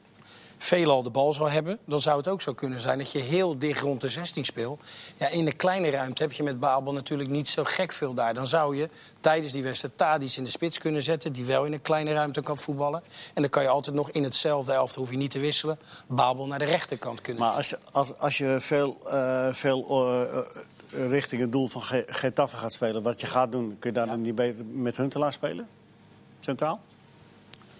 veelal 0.59 1.03
de 1.03 1.11
bal 1.11 1.33
zal 1.33 1.51
hebben. 1.51 1.79
Dan 1.85 2.01
zou 2.01 2.17
het 2.17 2.29
ook 2.29 2.43
zo 2.43 2.53
kunnen 2.53 2.81
zijn 2.81 2.99
dat 2.99 3.13
je 3.13 3.19
heel 3.19 3.59
dicht 3.59 3.81
rond 3.81 4.01
de 4.01 4.09
16 4.09 4.45
speelt. 4.45 4.81
Ja, 5.17 5.29
in 5.29 5.47
een 5.47 5.57
kleine 5.57 5.91
ruimte 5.91 6.23
heb 6.23 6.33
je 6.33 6.43
met 6.43 6.61
Babel 6.61 6.93
natuurlijk 6.93 7.31
niet 7.31 7.49
zo 7.49 7.65
gek 7.65 7.93
veel 7.93 8.15
daar. 8.15 8.35
Dan 8.35 8.47
zou 8.47 8.77
je 8.77 8.89
tijdens 9.21 9.53
die 9.53 9.63
wedstrijd 9.63 9.97
Tadic 9.97 10.37
in 10.37 10.45
de 10.45 10.51
spits 10.51 10.79
kunnen 10.79 11.03
zetten... 11.03 11.33
die 11.33 11.45
wel 11.45 11.65
in 11.65 11.73
een 11.73 11.83
kleine 11.83 12.13
ruimte 12.13 12.41
kan 12.41 12.59
voetballen. 12.59 13.03
En 13.35 13.43
dan 13.43 13.51
kan 13.51 13.63
je 13.63 13.69
altijd 13.69 13.97
nog 13.97 14.11
in 14.11 14.25
hetzelfde 14.25 14.73
elftal, 14.73 15.03
hoef 15.03 15.11
je 15.11 15.17
niet 15.17 15.31
te 15.31 15.39
wisselen... 15.39 15.79
Babel 16.07 16.47
naar 16.47 16.59
de 16.59 16.65
rechterkant 16.65 17.21
kunnen 17.21 17.43
Maar 17.43 17.53
als 17.53 17.69
je, 17.71 17.79
als, 17.93 18.19
als 18.19 18.39
je 18.39 18.57
veel, 18.61 18.97
eh, 19.11 19.53
veel 19.53 19.87
eh, 19.89 20.39
eh, 20.39 21.11
richting 21.11 21.41
het 21.41 21.53
doel 21.53 21.69
van 21.69 21.83
Ge- 21.83 22.05
Getafe 22.09 22.57
gaat 22.57 22.73
spelen, 22.73 23.03
wat 23.03 23.21
je 23.21 23.27
gaat 23.27 23.53
doen, 23.53 23.77
kun 23.79 23.91
je 23.91 23.97
daar 23.97 24.07
dan 24.07 24.23
niet 24.23 24.35
beter 24.35 24.65
met 24.65 24.97
Huntelaar 24.97 25.33
spelen? 25.33 25.69
Centraal? 26.45 26.81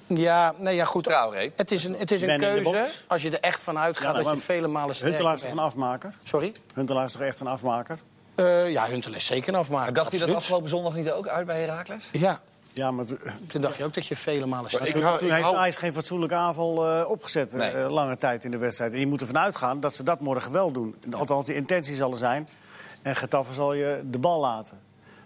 Ja, 0.07 0.55
nee, 0.59 0.75
ja, 0.75 0.85
goed. 0.85 1.05
Traoré. 1.05 1.51
Het 1.57 1.71
is 1.71 1.85
een, 1.85 1.95
het 1.95 2.11
is 2.11 2.23
een 2.23 2.39
keuze 2.41 2.87
als 3.09 3.23
je 3.23 3.31
er 3.31 3.41
echt 3.41 3.63
van 3.63 3.79
uitgaat 3.79 4.05
Ja, 4.07 4.13
nou, 4.13 4.25
dat 4.25 4.35
je 4.35 4.41
vele 4.41 4.67
malen 4.67 4.95
sterker 4.95 5.09
Huntelaar 5.09 5.35
is 5.35 5.41
toch 5.43 5.51
een 5.51 5.59
afmaker? 5.59 6.15
Sorry? 6.23 6.53
Huntelaar 6.75 7.05
is 7.05 7.13
toch 7.13 7.21
echt 7.23 7.41
een 7.41 7.47
afmaker? 7.47 7.99
Eh, 8.35 8.71
ja, 8.71 8.87
Huntelaar 8.87 9.17
is 9.19 9.27
zeker 9.27 9.49
een 9.55 9.59
afmaker. 9.59 9.85
Maar 9.85 9.93
dacht 9.95 10.11
hij 10.11 10.19
dat 10.19 10.29
absoluut. 10.29 10.37
afgelopen 10.43 10.69
zondag 10.69 10.95
niet 10.95 11.11
ook 11.11 11.29
uit 11.29 11.47
bij 11.47 11.61
Heracles? 11.61 12.09
Ja, 12.13 12.41
Ja, 12.73 12.91
maar 12.91 13.05
to- 13.05 13.17
Toen 13.47 13.61
dacht 13.61 13.77
je 13.77 13.85
ook 13.85 13.95
dat 13.95 14.07
je 14.07 14.17
vele 14.17 14.47
malen 14.47 14.71
ik 14.71 14.79
toen, 14.93 15.31
heeft 15.31 15.45
hou- 15.45 15.73
geen 15.73 15.93
fatsoenlijke 15.93 16.35
aanval 16.35 16.87
eh, 16.89 17.11
opgezet. 17.11 17.53
eh, 17.53 17.59
Nee. 17.59 17.89
lange 17.89 18.17
tijd 18.17 18.45
in 18.45 18.51
de 18.51 18.59
wedstrijd. 18.59 18.93
En 18.93 18.99
je 18.99 19.07
moet 19.07 19.21
ervan 19.21 19.39
uitgaan 19.39 19.81
dat 19.81 19.95
ze 19.95 20.03
dat 20.03 20.21
morgen 20.21 20.53
wel 20.53 20.71
doen. 20.71 20.95
Althans, 21.13 21.47
de 21.47 21.55
intentie 21.55 21.97
zal 21.97 22.11
er 22.11 22.17
zijn. 22.17 22.49
En 23.03 23.17
Getafe 23.17 23.53
zal 23.53 23.73
je 23.73 24.01
de 24.11 24.19
bal 24.19 24.41
laten. 24.41 24.79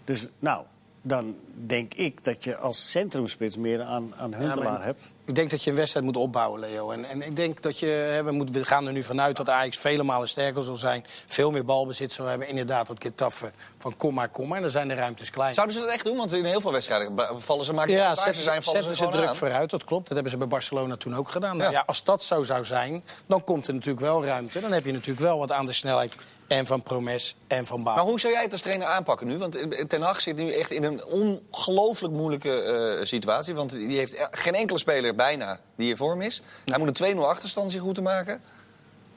Dus 0.05 0.27
nou, 0.39 0.63
dan 1.01 1.35
denk 1.53 1.93
ik 1.93 2.23
dat 2.23 2.43
je 2.43 2.57
als 2.57 2.89
centrumspits 2.89 3.57
meer 3.57 3.81
aan, 3.83 4.13
aan 4.17 4.33
Huntelaar 4.33 4.83
hebt. 4.83 5.13
Ik 5.25 5.35
denk 5.35 5.49
dat 5.49 5.63
je 5.63 5.69
een 5.69 5.75
wedstrijd 5.75 6.05
moet 6.05 6.17
opbouwen, 6.17 6.59
Leo. 6.59 6.91
En, 6.91 7.05
en 7.05 7.21
ik 7.21 7.35
denk 7.35 7.61
dat 7.61 7.79
je, 7.79 7.85
hè, 7.85 8.23
we, 8.23 8.31
moeten, 8.31 8.55
we 8.55 8.65
gaan 8.65 8.87
er 8.87 8.93
nu 8.93 9.03
vanuit 9.03 9.37
dat 9.37 9.49
Ajax 9.49 9.77
vele 9.77 10.03
malen 10.03 10.29
sterker 10.29 10.63
zal 10.63 10.75
zijn. 10.75 11.05
Veel 11.25 11.51
meer 11.51 11.65
balbezit 11.65 12.11
zal 12.11 12.25
hebben. 12.25 12.47
Inderdaad, 12.47 12.87
dat 12.87 13.03
Getafe 13.03 13.51
van 13.77 13.97
kom 13.97 14.13
maar, 14.13 14.29
kom 14.29 14.47
maar. 14.47 14.55
En 14.57 14.61
dan 14.63 14.71
zijn 14.71 14.87
de 14.87 14.93
ruimtes 14.93 15.29
klein. 15.29 15.53
Zouden 15.53 15.75
ze 15.75 15.81
dat 15.81 15.89
echt 15.93 16.03
doen? 16.03 16.17
Want 16.17 16.33
in 16.33 16.45
heel 16.45 16.61
veel 16.61 16.71
wedstrijden 16.71 17.41
vallen 17.41 17.65
ze 17.65 17.73
maar 17.73 17.89
Ja, 17.89 18.15
zetten, 18.15 18.35
ze 18.35 18.41
zijn, 18.41 18.63
vallen 18.63 18.83
zetten 18.83 18.97
ze, 19.05 19.11
druk 19.11 19.27
aan. 19.27 19.35
vooruit, 19.35 19.69
dat 19.69 19.83
klopt. 19.83 20.03
Dat 20.05 20.13
hebben 20.13 20.31
ze 20.31 20.37
bij 20.37 20.47
Barcelona 20.47 20.95
toen 20.95 21.15
ook 21.15 21.31
gedaan. 21.31 21.57
Nou 21.57 21.71
Ja. 21.71 21.77
ja, 21.77 21.83
als 21.85 22.03
dat 22.03 22.23
zo 22.23 22.43
zou 22.43 22.65
zijn, 22.65 23.03
dan 23.25 23.43
komt 23.43 23.67
er 23.67 23.73
natuurlijk 23.73 24.05
wel 24.05 24.25
ruimte. 24.25 24.59
Dan 24.59 24.71
heb 24.71 24.85
je 24.85 24.91
natuurlijk 24.91 25.25
wel 25.25 25.37
wat 25.39 25.51
aan 25.51 25.65
de 25.65 25.73
snelheid 25.73 26.15
en 26.49 26.65
van 26.65 26.83
Promes 26.83 27.35
en 27.47 27.65
van 27.65 27.83
Baal. 27.83 27.95
Maar 27.95 28.03
hoe 28.03 28.19
zou 28.19 28.33
jij 28.33 28.41
het 28.43 28.51
als 28.51 28.61
trainer 28.61 28.87
aanpakken 28.87 29.27
nu? 29.27 29.37
Want 29.37 29.57
Ten 29.89 30.01
Hag 30.01 30.21
zit 30.21 30.35
nu 30.35 30.51
echt 30.53 30.71
in 30.71 30.83
een 30.83 31.03
ongelooflijk 31.05 32.13
moeilijke 32.13 32.61
eh, 32.61 33.05
situatie. 33.05 33.53
Want 33.53 33.69
die 33.71 33.97
heeft 33.97 34.13
e- 34.13 34.27
geen 34.31 34.53
enkele 34.55 34.79
speler 34.79 35.15
bijna 35.15 35.59
die 35.75 35.89
in 35.89 35.97
vorm 35.97 36.21
is. 36.21 36.41
Hij 36.65 36.77
moet 36.79 36.99
een 36.99 37.15
2-0 37.15 37.19
achterstand 37.19 37.71
zich 37.71 37.81
goed 37.81 37.95
te 37.95 38.01
maken. 38.01 38.41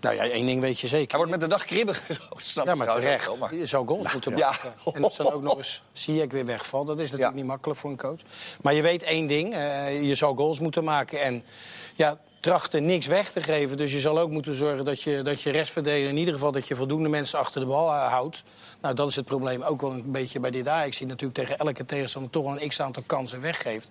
Nou 0.00 0.14
ja, 0.14 0.22
één 0.22 0.46
ding 0.46 0.60
weet 0.60 0.80
je 0.80 0.86
zeker. 0.88 1.08
Hij 1.08 1.16
wordt 1.16 1.30
met 1.30 1.40
de 1.40 1.46
dag 1.46 1.64
kribbig 1.64 2.02
snap 2.36 2.66
Ja, 2.66 2.72
ik 2.72 2.78
maar 2.78 2.92
terecht. 2.94 3.28
ook 3.28 3.38
wel, 3.38 3.48
maar- 3.48 3.54
Je 3.58 3.66
zou 3.66 3.86
goals 3.88 4.12
moeten 4.12 4.36
Ja. 4.36 4.48
maken. 4.50 4.72
En 4.94 5.04
als 5.04 5.16
dan 5.16 5.32
ook 5.32 5.42
nog 5.42 5.56
eens 5.56 5.82
Ziyech 5.92 6.30
weer 6.30 6.46
wegvalt, 6.46 6.86
dat 6.86 6.96
is 6.98 7.04
natuurlijk 7.04 7.30
Ja. 7.30 7.36
niet 7.36 7.46
makkelijk 7.46 7.80
voor 7.80 7.90
een 7.90 7.96
coach. 7.96 8.20
Maar 8.62 8.74
je 8.74 8.82
weet 8.82 9.02
één 9.02 9.26
ding, 9.26 9.54
eh, 9.54 10.02
je 10.02 10.14
zou 10.14 10.36
goals 10.36 10.60
moeten 10.60 10.84
maken. 10.84 11.20
En 11.20 11.44
ja, 11.94 12.18
trachten 12.42 12.84
niks 12.84 13.06
weg 13.06 13.32
te 13.32 13.40
geven. 13.40 13.76
Dus 13.76 13.92
je 13.92 14.00
zal 14.00 14.18
ook 14.18 14.30
moeten 14.30 14.54
zorgen 14.54 14.84
dat 14.84 15.02
je, 15.02 15.22
dat 15.22 15.42
je 15.42 15.50
restverdediger... 15.50 16.08
in 16.08 16.16
ieder 16.16 16.34
geval 16.34 16.52
dat 16.52 16.68
je 16.68 16.74
voldoende 16.74 17.08
mensen 17.08 17.38
achter 17.38 17.60
de 17.60 17.66
bal 17.66 17.92
eh, 17.92 18.06
houdt. 18.06 18.42
Nou, 18.80 18.94
dat 18.94 19.08
is 19.08 19.16
het 19.16 19.24
probleem 19.24 19.62
ook 19.62 19.80
wel 19.80 19.90
een 19.92 20.10
beetje 20.12 20.40
bij 20.40 20.50
dit 20.50 20.68
Ajax. 20.68 20.98
Die 20.98 21.06
natuurlijk 21.06 21.38
tegen 21.38 21.58
elke 21.58 21.84
tegenstander 21.84 22.30
toch 22.30 22.60
een 22.60 22.68
x-aantal 22.68 23.02
kansen 23.06 23.40
weggeeft. 23.40 23.90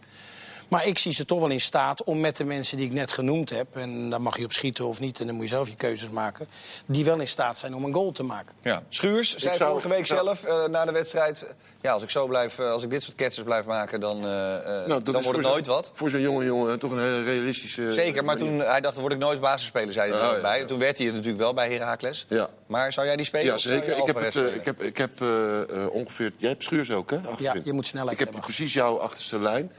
Maar 0.71 0.85
ik 0.87 0.99
zie 0.99 1.13
ze 1.13 1.25
toch 1.25 1.39
wel 1.39 1.49
in 1.49 1.61
staat 1.61 2.03
om 2.03 2.19
met 2.19 2.37
de 2.37 2.43
mensen 2.43 2.77
die 2.77 2.85
ik 2.85 2.91
net 2.91 3.11
genoemd 3.11 3.49
heb... 3.49 3.67
en 3.73 4.09
daar 4.09 4.21
mag 4.21 4.37
je 4.37 4.43
op 4.45 4.51
schieten 4.51 4.85
of 4.87 4.99
niet, 4.99 5.19
en 5.19 5.25
dan 5.25 5.35
moet 5.35 5.43
je 5.43 5.49
zelf 5.49 5.69
je 5.69 5.75
keuzes 5.75 6.09
maken... 6.09 6.47
die 6.85 7.05
wel 7.05 7.19
in 7.19 7.27
staat 7.27 7.57
zijn 7.57 7.75
om 7.75 7.83
een 7.83 7.93
goal 7.93 8.11
te 8.11 8.23
maken. 8.23 8.55
Ja. 8.61 8.81
Schuurs 8.89 9.35
zei 9.35 9.55
zou- 9.55 9.69
vorige 9.69 9.87
week 9.87 10.05
zelf 10.07 10.43
eh, 10.43 10.65
na 10.65 10.85
de 10.85 10.91
wedstrijd... 10.91 11.45
Ja, 11.81 11.91
als 11.91 12.03
ik 12.03 12.09
zo 12.09 12.27
blijf, 12.27 12.59
eh, 12.59 12.71
als 12.71 12.83
ik 12.83 12.89
dit 12.89 13.03
soort 13.03 13.15
ketsers 13.15 13.45
blijf 13.45 13.65
maken, 13.65 13.99
dan, 13.99 14.25
eh, 14.25 14.55
eh, 14.55 14.87
Nou, 14.87 15.03
dan 15.03 15.13
wordt 15.23 15.37
het 15.37 15.47
nooit 15.47 15.67
wat. 15.67 15.91
Voor 15.95 16.09
zo'n 16.09 16.21
jonge 16.21 16.45
jongen 16.45 16.79
toch 16.79 16.91
een 16.91 16.99
hele 16.99 17.23
realistische... 17.23 17.93
Zeker, 17.93 18.23
maar 18.23 18.35
manier. 18.37 18.51
toen 18.51 18.67
hij 18.67 18.81
dacht, 18.81 18.93
dan 18.93 19.01
word 19.03 19.13
ik 19.15 19.19
nooit 19.19 19.39
basisspeler, 19.39 19.93
zei 19.93 20.09
hij 20.11 20.19
er 20.19 20.25
Ja, 20.25 20.29
ook 20.29 20.35
ja, 20.35 20.41
bij. 20.41 20.59
ja. 20.59 20.65
Toen 20.65 20.79
werd 20.79 20.97
hij 20.97 21.05
het 21.05 21.15
natuurlijk 21.15 21.41
wel 21.43 21.53
bij 21.53 21.71
Heracles. 21.71 22.25
Ja. 22.29 22.49
Maar 22.67 22.93
zou 22.93 23.07
jij 23.07 23.15
die 23.15 23.25
spelen? 23.25 23.45
Ja, 23.45 23.57
zeker. 23.57 23.97
Ik 23.97 24.05
heb, 24.05 24.15
het, 24.15 24.35
eh, 24.35 24.55
ik 24.55 24.65
heb, 24.65 24.81
ik 24.81 24.97
heb 24.97 25.21
eh, 25.21 25.83
eh, 25.83 25.91
ongeveer... 25.93 26.31
Jij 26.37 26.49
hebt 26.49 26.63
schuurs 26.63 26.91
ook, 26.91 27.09
hè? 27.09 27.17
achterin? 27.29 27.61
je 27.65 27.73
moet 27.73 27.85
snelheid 27.87 28.13
Ik 28.13 28.19
heb 28.19 28.27
hebben. 28.27 28.45
precies 28.45 28.73
jouw 28.73 28.99
achterste 28.99 29.39
lijn. 29.39 29.71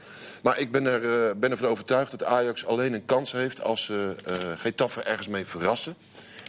Maar 0.43 0.59
ik 0.59 0.71
ben, 0.71 0.85
er, 0.85 1.29
eh, 1.29 1.35
ben 1.35 1.51
ervan 1.51 1.69
overtuigd 1.69 2.11
dat 2.11 2.23
Ajax 2.23 2.65
alleen 2.65 2.93
een 2.93 3.05
kans 3.05 3.31
heeft... 3.31 3.61
als 3.61 3.85
ze 3.85 4.15
eh 4.25 4.33
Getafe 4.57 5.01
ergens 5.01 5.27
mee 5.27 5.45
verrassen. 5.45 5.95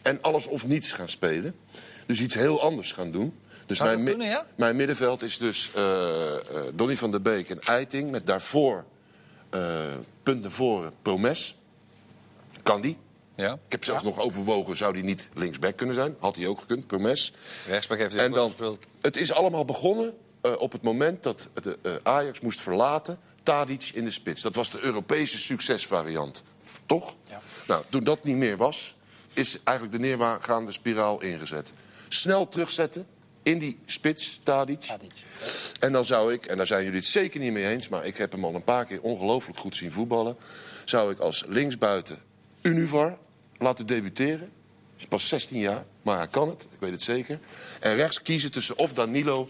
En 0.03 0.19
alles 0.21 0.47
of 0.47 0.67
niets 0.67 0.93
gaan 0.93 1.09
spelen. 1.09 1.55
Dus 2.07 2.21
iets 2.21 2.35
heel 2.35 2.61
anders 2.63 2.93
gaan 2.93 3.11
doen. 3.11 3.35
Dus 3.67 3.77
Zou 3.77 3.91
mijn, 3.91 4.05
kunnen, 4.05 4.27
ja? 4.27 4.47
mijn 4.55 4.77
middenveld 4.77 5.23
is 5.23 5.39
dus 5.39 5.71
eh, 5.75 6.35
eh, 6.35 6.41
Donny 6.75 6.97
van 6.97 7.11
der 7.11 7.23
Beek 7.23 7.51
en 7.51 7.61
Eiting... 7.61 8.11
met 8.11 8.27
daarvoor, 8.27 8.85
eh, 9.51 9.61
punt 10.23 10.43
naar 10.43 10.51
voren, 10.51 10.93
Promes. 11.03 11.57
Kan 12.63 12.81
die? 12.81 12.97
Ja. 13.35 13.53
Ik 13.53 13.73
heb 13.73 13.85
zelfs 13.85 14.03
nog 14.03 14.19
overwogen, 14.19 14.77
zou 14.77 14.93
die 14.93 15.03
niet 15.03 15.29
linksback 15.35 15.77
kunnen 15.77 15.95
zijn? 15.95 16.17
Had 16.19 16.37
hij 16.37 16.47
ook 16.47 16.59
gekund, 16.59 16.87
Promes. 16.87 17.33
Rechtsback 17.69 17.99
heeft 17.99 18.13
hij 18.15 18.25
En 18.25 18.33
dan, 18.33 18.47
gespeeld. 18.47 18.85
het 19.01 19.17
is 19.17 19.33
allemaal 19.33 19.65
begonnen 19.65 20.15
eh, 20.45 20.53
op 20.59 20.73
het 20.73 20.83
moment 20.83 21.23
dat 21.23 21.49
de, 21.63 21.79
eh, 21.83 21.93
Ajax 22.03 22.41
moest 22.41 22.61
verlaten. 22.61 23.19
Tadic 23.43 23.91
in 23.95 24.05
de 24.05 24.11
spits. 24.11 24.43
Dat 24.43 24.55
was 24.55 24.71
de 24.71 24.83
Europese 24.83 25.39
succesvariant. 25.39 26.43
Toch? 26.87 27.17
Ja. 27.29 27.41
Nou, 27.67 27.85
toen 27.89 28.05
dat 28.05 28.25
niet 28.25 28.37
meer 28.37 28.57
was, 28.57 28.95
is 29.33 29.59
eigenlijk 29.65 29.97
de 29.97 30.07
neergaande 30.07 30.73
spiraal 30.73 31.21
ingezet. 31.21 31.73
Snel 32.09 32.49
terugzetten 32.49 33.07
in 33.43 33.59
die 33.59 33.79
spits, 33.85 34.41
Tadic. 34.43 34.81
Tadic. 34.81 35.13
En 35.81 35.93
dan 35.93 36.05
zou 36.05 36.33
ik, 36.33 36.47
en 36.47 36.57
daar 36.57 36.67
zijn 36.67 36.85
jullie 36.85 36.99
het 36.99 37.09
zeker 37.09 37.41
niet 37.41 37.53
mee 37.53 37.69
eens... 37.69 37.89
maar 37.89 38.07
ik 38.07 38.17
heb 38.17 38.33
hem 38.33 38.45
al 38.45 38.55
een 38.55 38.65
paar 38.65 38.85
keer 38.85 39.01
ongelooflijk 39.01 39.59
goed 39.59 39.77
zien 39.77 39.93
voetballen... 39.93 40.37
zou 40.85 41.13
ik 41.13 41.19
als 41.19 41.45
linksbuiten 41.47 42.19
Univar 42.63 43.19
laten 43.59 43.87
debuteren. 43.87 44.51
Is 44.97 45.07
pas 45.07 45.29
16 45.29 45.59
jaar, 45.59 45.85
maar 46.03 46.17
hij 46.17 46.29
kan 46.29 46.49
het, 46.49 46.63
ik 46.63 46.79
weet 46.79 46.91
het 46.91 47.03
zeker. 47.03 47.39
En 47.81 47.97
rechts 47.97 48.23
kiezen 48.23 48.53
tussen 48.53 48.79
of 48.79 48.93
Danilo 48.93 49.49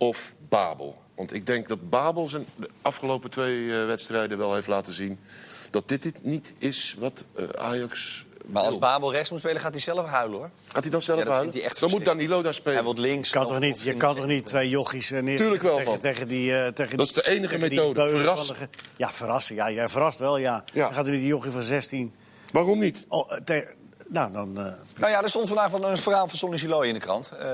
of 0.00 0.34
Babel. 0.48 0.98
Want 1.14 1.34
ik 1.34 1.46
denk 1.46 1.68
dat 1.68 1.90
Babel 1.90 2.28
zijn 2.28 2.46
de 2.56 2.68
afgelopen 2.82 3.30
twee 3.30 3.72
eh, 3.80 3.86
wedstrijden 3.86 4.38
wel 4.38 4.54
heeft 4.54 4.66
laten 4.66 4.92
zien... 4.92 5.18
dat 5.70 5.88
dit, 5.88 6.02
dit 6.02 6.24
niet 6.24 6.52
is 6.58 6.96
wat 6.98 7.24
eh, 7.36 7.44
Ajax 7.58 8.24
Maar 8.46 8.62
als. 8.62 8.78
Babel 8.78 9.12
rechts 9.12 9.30
moet 9.30 9.38
spelen, 9.38 9.60
gaat 9.60 9.72
hij 9.72 9.80
zelf 9.80 10.06
huilen, 10.06 10.38
hoor. 10.38 10.50
Gaat 10.66 10.82
hij 10.82 10.90
dan 10.92 11.02
zelf 11.02 11.18
Ja, 11.18 11.24
dat 11.24 11.34
huilen? 11.34 11.52
vindt 11.52 11.66
hij 11.66 11.74
echt 11.76 11.80
Dan 11.80 11.90
moet. 11.98 12.04
Danilo 12.04 12.42
daar 12.42 12.54
spelen. 12.54 12.74
Hij 12.74 12.84
wordt 12.84 12.98
links. 13.00 13.30
Kan 13.30 13.42
of- 13.42 13.48
toch 13.48 13.56
of 13.56 13.62
niet, 13.62 13.80
je 13.82 13.94
kan 13.94 14.14
toch 14.16 14.26
niet 14.26 14.46
twee 14.46 14.68
jochies 14.68 15.10
uh, 15.10 15.22
neer 15.22 15.36
Tuurlijk 15.36 15.62
wel, 15.62 15.76
tegen, 15.76 15.90
man. 15.90 16.00
tegen 16.00 16.28
die, 16.28 16.56
eh, 16.56 16.72
tegen 16.72 16.96
Dat 16.96 17.06
is 17.06 17.12
de 17.12 17.28
enige 17.28 17.58
methode, 17.58 18.08
verrassen. 18.16 18.56
van 18.56 18.66
de 18.70 18.76
ge- 18.78 18.88
Ja, 18.96 19.12
verrassen. 19.12 19.54
Ja, 19.54 19.70
jij 19.70 19.88
verrast 19.88 20.18
wel, 20.18 20.36
ja. 20.36 20.64
Ja. 20.72 20.84
Dan 20.84 20.94
gaat 20.94 21.06
u 21.06 21.10
niet 21.10 21.20
die 21.20 21.28
jochie 21.28 21.50
van 21.50 21.62
16... 21.62 22.14
Waarom 22.52 22.78
niet? 22.78 23.04
Oh, 23.08 23.32
eh, 23.32 23.38
te- 23.44 23.74
nou, 24.12 24.32
dan... 24.32 24.58
eh, 24.58 24.64
Nou 24.98 25.12
ja, 25.12 25.22
er 25.22 25.28
stond 25.28 25.46
vandaag 25.48 25.70
wel 25.70 25.90
een 25.90 25.98
verhaal 25.98 26.28
van 26.28 26.38
Sonny 26.38 26.56
Siloy 26.56 26.86
in 26.86 26.94
de 26.94 27.00
krant. 27.00 27.32
Eh, 27.40 27.48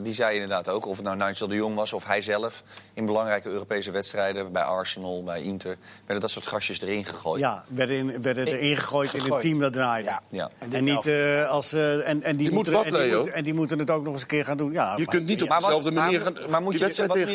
die 0.00 0.12
zei 0.14 0.34
inderdaad 0.34 0.68
ook, 0.68 0.86
of 0.86 0.96
het 0.96 1.04
nou 1.04 1.16
Nigel 1.16 1.48
de 1.48 1.54
Jong 1.54 1.74
was 1.74 1.92
of 1.92 2.04
hij 2.06 2.22
zelf... 2.22 2.62
in 2.94 3.06
belangrijke 3.06 3.48
Europese 3.48 3.90
wedstrijden, 3.90 4.52
bij 4.52 4.62
Arsenal, 4.62 5.22
bij 5.24 5.42
Inter... 5.42 5.76
werden 5.98 6.20
dat 6.20 6.30
soort 6.30 6.46
gastjes 6.46 6.80
erin 6.80 7.04
gegooid. 7.04 7.40
ja, 7.40 7.64
werden, 7.68 7.96
in, 7.96 8.22
werden 8.22 8.46
erin 8.46 8.76
gegooid, 8.76 9.08
in 9.12 9.14
een 9.18 9.22
Gegooid. 9.24 9.42
team 9.42 9.58
dat 9.60 9.72
draaide. 9.72 10.08
Ja. 10.08 10.20
Ja. 10.28 10.50
En 10.58 10.72
En, 10.72 10.84
niet 10.84 11.06
eh, 11.06 11.48
als... 11.50 11.72
eh, 11.72 12.08
en, 12.08 12.22
en 12.22 12.36
die, 12.36 12.46
moet 12.46 12.54
moeten, 12.54 12.72
wat, 12.72 12.84
en, 12.84 12.92
die 12.92 13.14
moeten, 13.14 13.32
en 13.34 13.44
die 13.44 13.54
moeten 13.54 13.78
het 13.78 13.90
ook 13.90 14.02
nog 14.02 14.12
eens 14.12 14.22
een 14.22 14.28
keer 14.28 14.44
gaan 14.44 14.56
doen. 14.56 14.72
Ja, 14.72 14.90
Je 14.96 14.96
maar- 15.04 15.14
kunt 15.14 15.26
niet 15.26 15.42
op 15.42 15.48
dezelfde 15.48 15.90
manier 15.92 16.22
maar- 16.22 16.32
gaan 16.36 16.50
maar 16.50 16.62
moet 16.62 16.72
je- 16.72 16.78
wedstrijd 16.78 17.08
wat 17.10 17.18
moet 17.18 17.28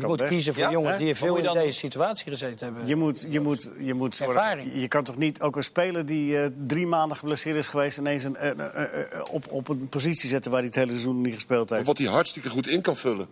je 0.00 0.06
moet 0.06 0.22
kiezen 0.22 0.54
voor 0.54 0.62
Ja? 0.62 0.70
jongens 0.70 0.96
Hè? 0.96 1.04
die 1.04 1.14
veel 1.14 1.36
in 1.36 1.54
deze 1.54 1.78
situatie 1.78 2.30
gezeten 2.30 2.66
hebben. 2.66 2.86
Je 2.86 2.96
moet, 2.96 3.26
je 3.28 3.40
moet, 3.40 3.70
je 3.78 3.94
moet 3.94 4.16
zorgen. 4.16 4.78
Je 4.80 4.88
kan 4.88 5.02
toch 5.04 5.16
niet 5.16 5.40
ook 5.40 5.56
een 5.56 5.62
speler 5.62 6.06
die 6.06 6.38
eh, 6.42 6.48
drie 6.66 6.86
maanden 6.86 7.16
geblesseerd 7.16 7.56
is 7.56 7.66
geweest... 7.66 7.98
ineens 8.06 8.24
een, 8.24 8.36
op, 9.30 9.52
op 9.52 9.68
een 9.68 9.88
positie 9.88 10.28
zetten 10.28 10.50
waar 10.50 10.60
hij 10.60 10.68
het 10.68 10.78
hele 10.78 10.90
seizoen 10.90 11.20
niet 11.20 11.34
gespeeld 11.34 11.70
heeft. 11.70 11.86
Wat 11.86 11.98
hij 11.98 12.06
hartstikke 12.06 12.50
goed 12.50 12.68
in 12.68 12.80
kan 12.82 12.96
vullen. 12.96 13.26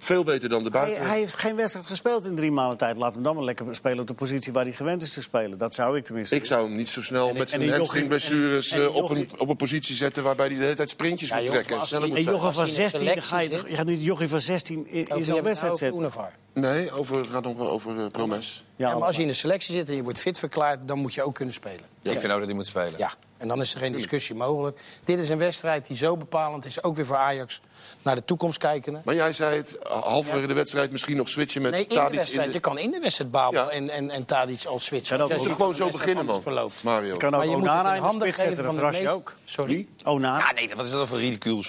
Veel 0.00 0.24
beter 0.24 0.48
dan 0.48 0.62
de 0.64 0.70
Hij, 0.72 0.80
buiten. 0.80 1.06
hij 1.08 1.18
heeft 1.18 1.38
geen 1.38 1.56
wedstrijd 1.56 1.86
gespeeld 1.86 2.24
in 2.24 2.34
drie 2.36 2.50
maanden 2.50 2.76
tijd. 2.78 2.96
Laat 2.96 3.14
hem 3.14 3.22
dan 3.22 3.34
maar 3.34 3.44
lekker 3.44 3.74
spelen 3.74 3.98
op 4.00 4.06
de 4.06 4.14
positie 4.14 4.52
waar 4.52 4.64
hij 4.64 4.72
gewend 4.72 5.02
is 5.02 5.12
te 5.12 5.22
spelen. 5.22 5.58
Dat 5.58 5.74
zou 5.74 5.96
ik 5.96 6.04
tenminste 6.04 6.34
Ik 6.34 6.44
zou 6.44 6.66
hem 6.68 6.76
niet 6.76 6.88
zo 6.88 7.02
snel 7.02 7.32
met 7.32 7.52
en 7.52 7.60
zijn 7.60 7.72
hamstringblessures 7.72 8.70
en- 8.70 8.80
en 8.80 8.86
eh, 8.86 8.94
op, 8.94 9.10
een, 9.10 9.28
op 9.36 9.48
een 9.48 9.56
positie 9.56 9.94
zetten 9.96 10.22
waarbij 10.22 10.46
hij 10.46 10.54
de 10.56 10.62
hele 10.62 10.74
tijd 10.74 10.90
sprintjes 10.90 11.28
Ja, 11.28 11.34
moet 11.36 11.44
joh, 11.44 11.52
trekken. 11.52 11.76
En 11.76 12.00
hij- 12.12 12.22
jochie 12.22 12.24
van 12.24 12.44
Als 12.46 12.56
hij 12.56 12.66
in 12.66 12.74
de 12.74 12.80
16, 12.90 13.04
dan 13.14 13.22
ga 13.22 13.40
je, 13.40 13.48
je 13.66 13.76
gaat 13.76 13.86
nu 13.86 13.96
de 13.96 14.02
jochie 14.02 14.28
van 14.28 14.40
16 14.40 14.86
in, 14.88 15.06
in 15.06 15.24
zo'n 15.24 15.42
wedstrijd 15.42 15.60
nou 15.60 15.76
zetten. 15.76 15.98
Unavar. 15.98 16.32
Nee, 16.60 16.92
over, 16.92 17.16
het 17.16 17.30
gaat 17.30 17.42
nog 17.44 17.56
wel 17.56 17.70
over 17.70 17.98
eh, 18.04 18.06
Promes. 18.10 18.64
Ja, 18.76 18.92
maar 18.98 19.06
als 19.06 19.16
je 19.16 19.22
in 19.22 19.28
de 19.28 19.34
selectie 19.34 19.74
zit 19.74 19.88
en 19.88 19.94
je 19.96 20.02
wordt 20.02 20.18
fit 20.18 20.38
verklaard, 20.38 20.88
dan 20.88 20.98
moet 20.98 21.14
je 21.14 21.22
ook 21.22 21.34
kunnen 21.34 21.54
spelen. 21.54 21.80
Ik 22.02 22.20
vind 22.20 22.32
ook 22.32 22.38
dat 22.38 22.46
hij 22.46 22.54
moet 22.54 22.66
spelen. 22.66 22.94
Ja, 22.98 23.12
en 23.36 23.48
dan 23.48 23.60
is 23.60 23.74
er 23.74 23.80
geen 23.80 23.92
discussie 23.92 24.34
mogelijk. 24.34 24.80
Dit 25.04 25.18
is 25.18 25.28
een 25.28 25.38
wedstrijd 25.38 25.86
die 25.86 25.96
zo 25.96 26.16
bepalend 26.16 26.64
is, 26.64 26.82
ook 26.82 26.96
weer 26.96 27.06
voor 27.06 27.16
Ajax, 27.16 27.60
naar 28.02 28.14
de 28.14 28.24
toekomst 28.24 28.58
kijken. 28.58 29.02
Maar 29.04 29.14
jij 29.14 29.32
zei 29.32 29.56
het, 29.56 29.78
halverwege 29.88 30.46
de 30.46 30.54
wedstrijd 30.54 30.90
misschien 30.90 31.16
nog 31.16 31.28
switchen 31.28 31.62
met 31.62 31.70
Nee, 31.70 31.86
in 31.86 31.88
de 31.88 32.16
wedstrijd. 32.16 32.46
in 32.46 32.52
Je 32.52 32.60
kan 32.60 32.78
in 32.78 32.90
de 32.90 32.98
wedstrijd 33.00 33.30
Babel 33.30 33.62
Ja. 33.62 33.68
en, 33.68 33.90
en, 33.90 34.10
en 34.10 34.24
Tadic 34.24 34.64
al 34.64 34.78
switchen. 34.78 35.16
Ja, 35.16 35.22
dat 35.26 35.30
moet 35.36 35.42
je 35.42 35.48
Ze 35.48 35.54
gewoon 35.54 35.74
zo 35.74 35.86
de 35.86 35.92
beginnen, 35.92 36.24
man. 36.24 36.42
verloopt. 36.42 36.82
Mario. 36.82 37.12
Je 37.12 37.16
kan 37.18 37.30
Maar 37.30 37.38
ook 37.40 37.44
je 37.46 37.50
moet 37.50 37.60
het 37.62 37.70
Onana 37.70 37.94
in 37.94 38.00
de 38.00 38.06
handen 38.06 38.20
spits 38.28 38.42
geven 38.42 38.54
zetten, 38.56 38.72
de 38.74 38.78
verras 38.80 38.96
je 38.96 39.02
meest... 39.02 39.14
ook. 39.14 39.34
Sorry? 39.44 39.86
Onana. 40.04 40.38
Ja, 40.38 40.52
nee, 40.52 40.70
wat 40.76 40.86
is 40.86 40.90
dat 40.92 41.08
voor 41.08 41.18
ridicules? 41.18 41.68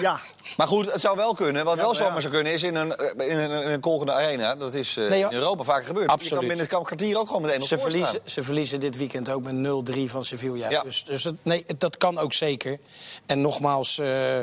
Ja, 0.00 0.20
Maar 0.56 0.66
goed, 0.66 0.92
het 0.92 1.00
zou 1.00 1.16
wel 1.16 1.34
kunnen. 1.34 1.64
Wat 1.64 1.76
wel 1.76 1.88
ja. 1.92 1.94
zomaar 1.94 2.20
zou 2.20 2.32
kunnen 2.32 2.52
is 2.52 2.62
in 2.62 2.74
een, 2.74 2.96
eh, 2.96 3.28
in 3.28 3.38
een, 3.38 3.62
in 3.62 3.70
een 3.70 3.80
kolkende 3.80 4.12
arena. 4.12 4.54
Dat 4.56 4.74
is 4.74 4.96
eh, 4.96 5.08
Nee, 5.08 5.20
in 5.22 5.32
Europa 5.32 5.62
vaker 5.62 5.86
gebeurd. 5.86 6.06
Je 6.06 6.12
Absoluut. 6.12 6.38
kan 6.38 6.48
binnen 6.48 6.66
het 6.66 6.84
kwartier 6.84 7.18
ook 7.18 7.26
gewoon 7.26 7.42
met 7.42 7.50
1-0 7.50 7.66
Ze 7.66 7.78
verliezen, 7.78 8.20
ze 8.24 8.42
verliezen 8.42 8.80
dit 8.80 8.96
weekend 8.96 9.30
ook 9.30 9.42
met 9.44 9.54
0-3 9.54 10.10
van 10.10 10.24
Sevilla. 10.24 10.70
Ja. 10.70 10.82
Dus, 10.82 11.04
dus 11.04 11.24
het- 11.24 11.34
nee, 11.44 11.64
dat 11.78 11.96
kan 11.96 12.18
ook 12.18 12.32
zeker. 12.32 12.78
En 13.26 13.40
nogmaals, 13.40 13.98
eh, 13.98 14.40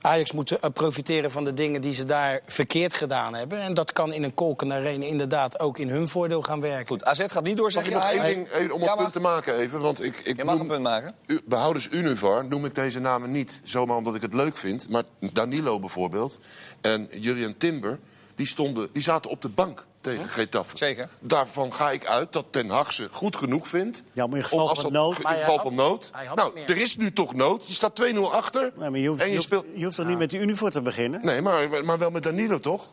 Ajax 0.00 0.32
moet 0.32 0.50
eh, 0.50 0.70
profiteren 0.70 1.30
van 1.30 1.44
de 1.44 1.54
dingen 1.54 1.80
die 1.80 1.94
ze 1.94 2.04
daar 2.04 2.40
verkeerd 2.46 2.94
gedaan 2.94 3.34
hebben. 3.34 3.60
En 3.60 3.74
dat 3.74 3.92
kan 3.92 4.12
in 4.12 4.22
een 4.22 4.34
kolkende 4.34 4.74
arena 4.74 5.04
inderdaad 5.04 5.60
ook 5.60 5.78
in 5.78 5.88
hun 5.88 6.08
voordeel 6.08 6.42
gaan 6.42 6.60
werken. 6.60 6.86
Goed, 6.86 7.04
AZ 7.04 7.24
gaat 7.26 7.44
niet 7.44 7.56
door, 7.56 7.70
zeg 7.72 7.84
je 7.88 7.94
nog 7.94 8.04
één 8.10 8.26
ding 8.26 8.50
even 8.52 8.74
om 8.74 8.80
een 8.80 8.86
Ja, 8.86 8.96
punt 8.96 9.12
te 9.12 9.20
maken 9.20 9.54
even? 9.54 9.80
Want 9.80 10.04
ik, 10.04 10.16
ik 10.24 10.36
Je 10.36 10.44
mag 10.44 10.58
een 10.60 10.66
punt 10.66 10.82
maken. 10.82 11.14
U- 11.26 11.40
behoudens 11.44 11.88
Univar 11.90 12.44
noem 12.44 12.64
ik 12.64 12.74
deze 12.74 13.00
namen 13.00 13.30
niet 13.30 13.60
zomaar 13.64 13.96
omdat 13.96 14.14
ik 14.14 14.22
het 14.22 14.34
leuk 14.34 14.56
vind. 14.56 14.88
Maar 14.88 15.02
Danilo 15.32 15.78
bijvoorbeeld 15.78 16.38
en 16.80 17.08
Jurien 17.10 17.56
Timber, 17.56 17.98
die, 18.34 18.46
stonden, 18.46 18.88
die 18.92 19.02
zaten 19.02 19.30
op 19.30 19.42
de 19.42 19.48
bank 19.48 19.86
tegen 20.00 20.28
Getafe. 20.28 20.76
Zeker. 20.76 21.08
Daarvan 21.20 21.74
ga 21.74 21.90
ik 21.90 22.06
uit 22.06 22.32
dat 22.32 22.44
Ten 22.50 22.70
Hag 22.70 22.92
ze 22.92 23.08
goed 23.12 23.36
genoeg 23.36 23.68
vindt. 23.68 24.02
Ja, 24.12 24.26
maar 24.26 24.36
in 24.38 24.44
geval 24.44 24.62
om 24.62 24.68
als 24.68 24.80
van 24.80 24.92
dat- 24.92 25.02
nood- 25.02 25.18
In 25.18 25.24
geval 25.38 25.58
van 25.58 25.74
nood. 25.74 26.10
Nou, 26.34 26.60
er 26.66 26.76
is 26.76 26.96
nu 26.96 27.12
toch 27.12 27.34
nood. 27.34 27.66
Je 27.68 27.74
staat 27.74 27.94
2-0 27.94 28.32
achter. 28.32 28.72
Nee, 28.76 28.90
maar 28.90 28.98
je 29.00 29.08
hoeft, 29.08 29.20
en 29.20 29.26
je, 29.26 29.30
je 29.32 29.36
hoeft, 29.38 29.48
speelt... 29.48 29.66
je 29.74 29.84
hoeft 29.84 29.96
toch 29.96 30.06
niet 30.06 30.18
met 30.18 30.30
die 30.30 30.40
uniform 30.40 30.70
te 30.70 30.80
beginnen? 30.80 31.20
Nee, 31.24 31.42
maar, 31.42 31.84
maar 31.84 31.98
wel 31.98 32.10
met 32.10 32.22
Danilo, 32.22 32.60
toch? 32.60 32.86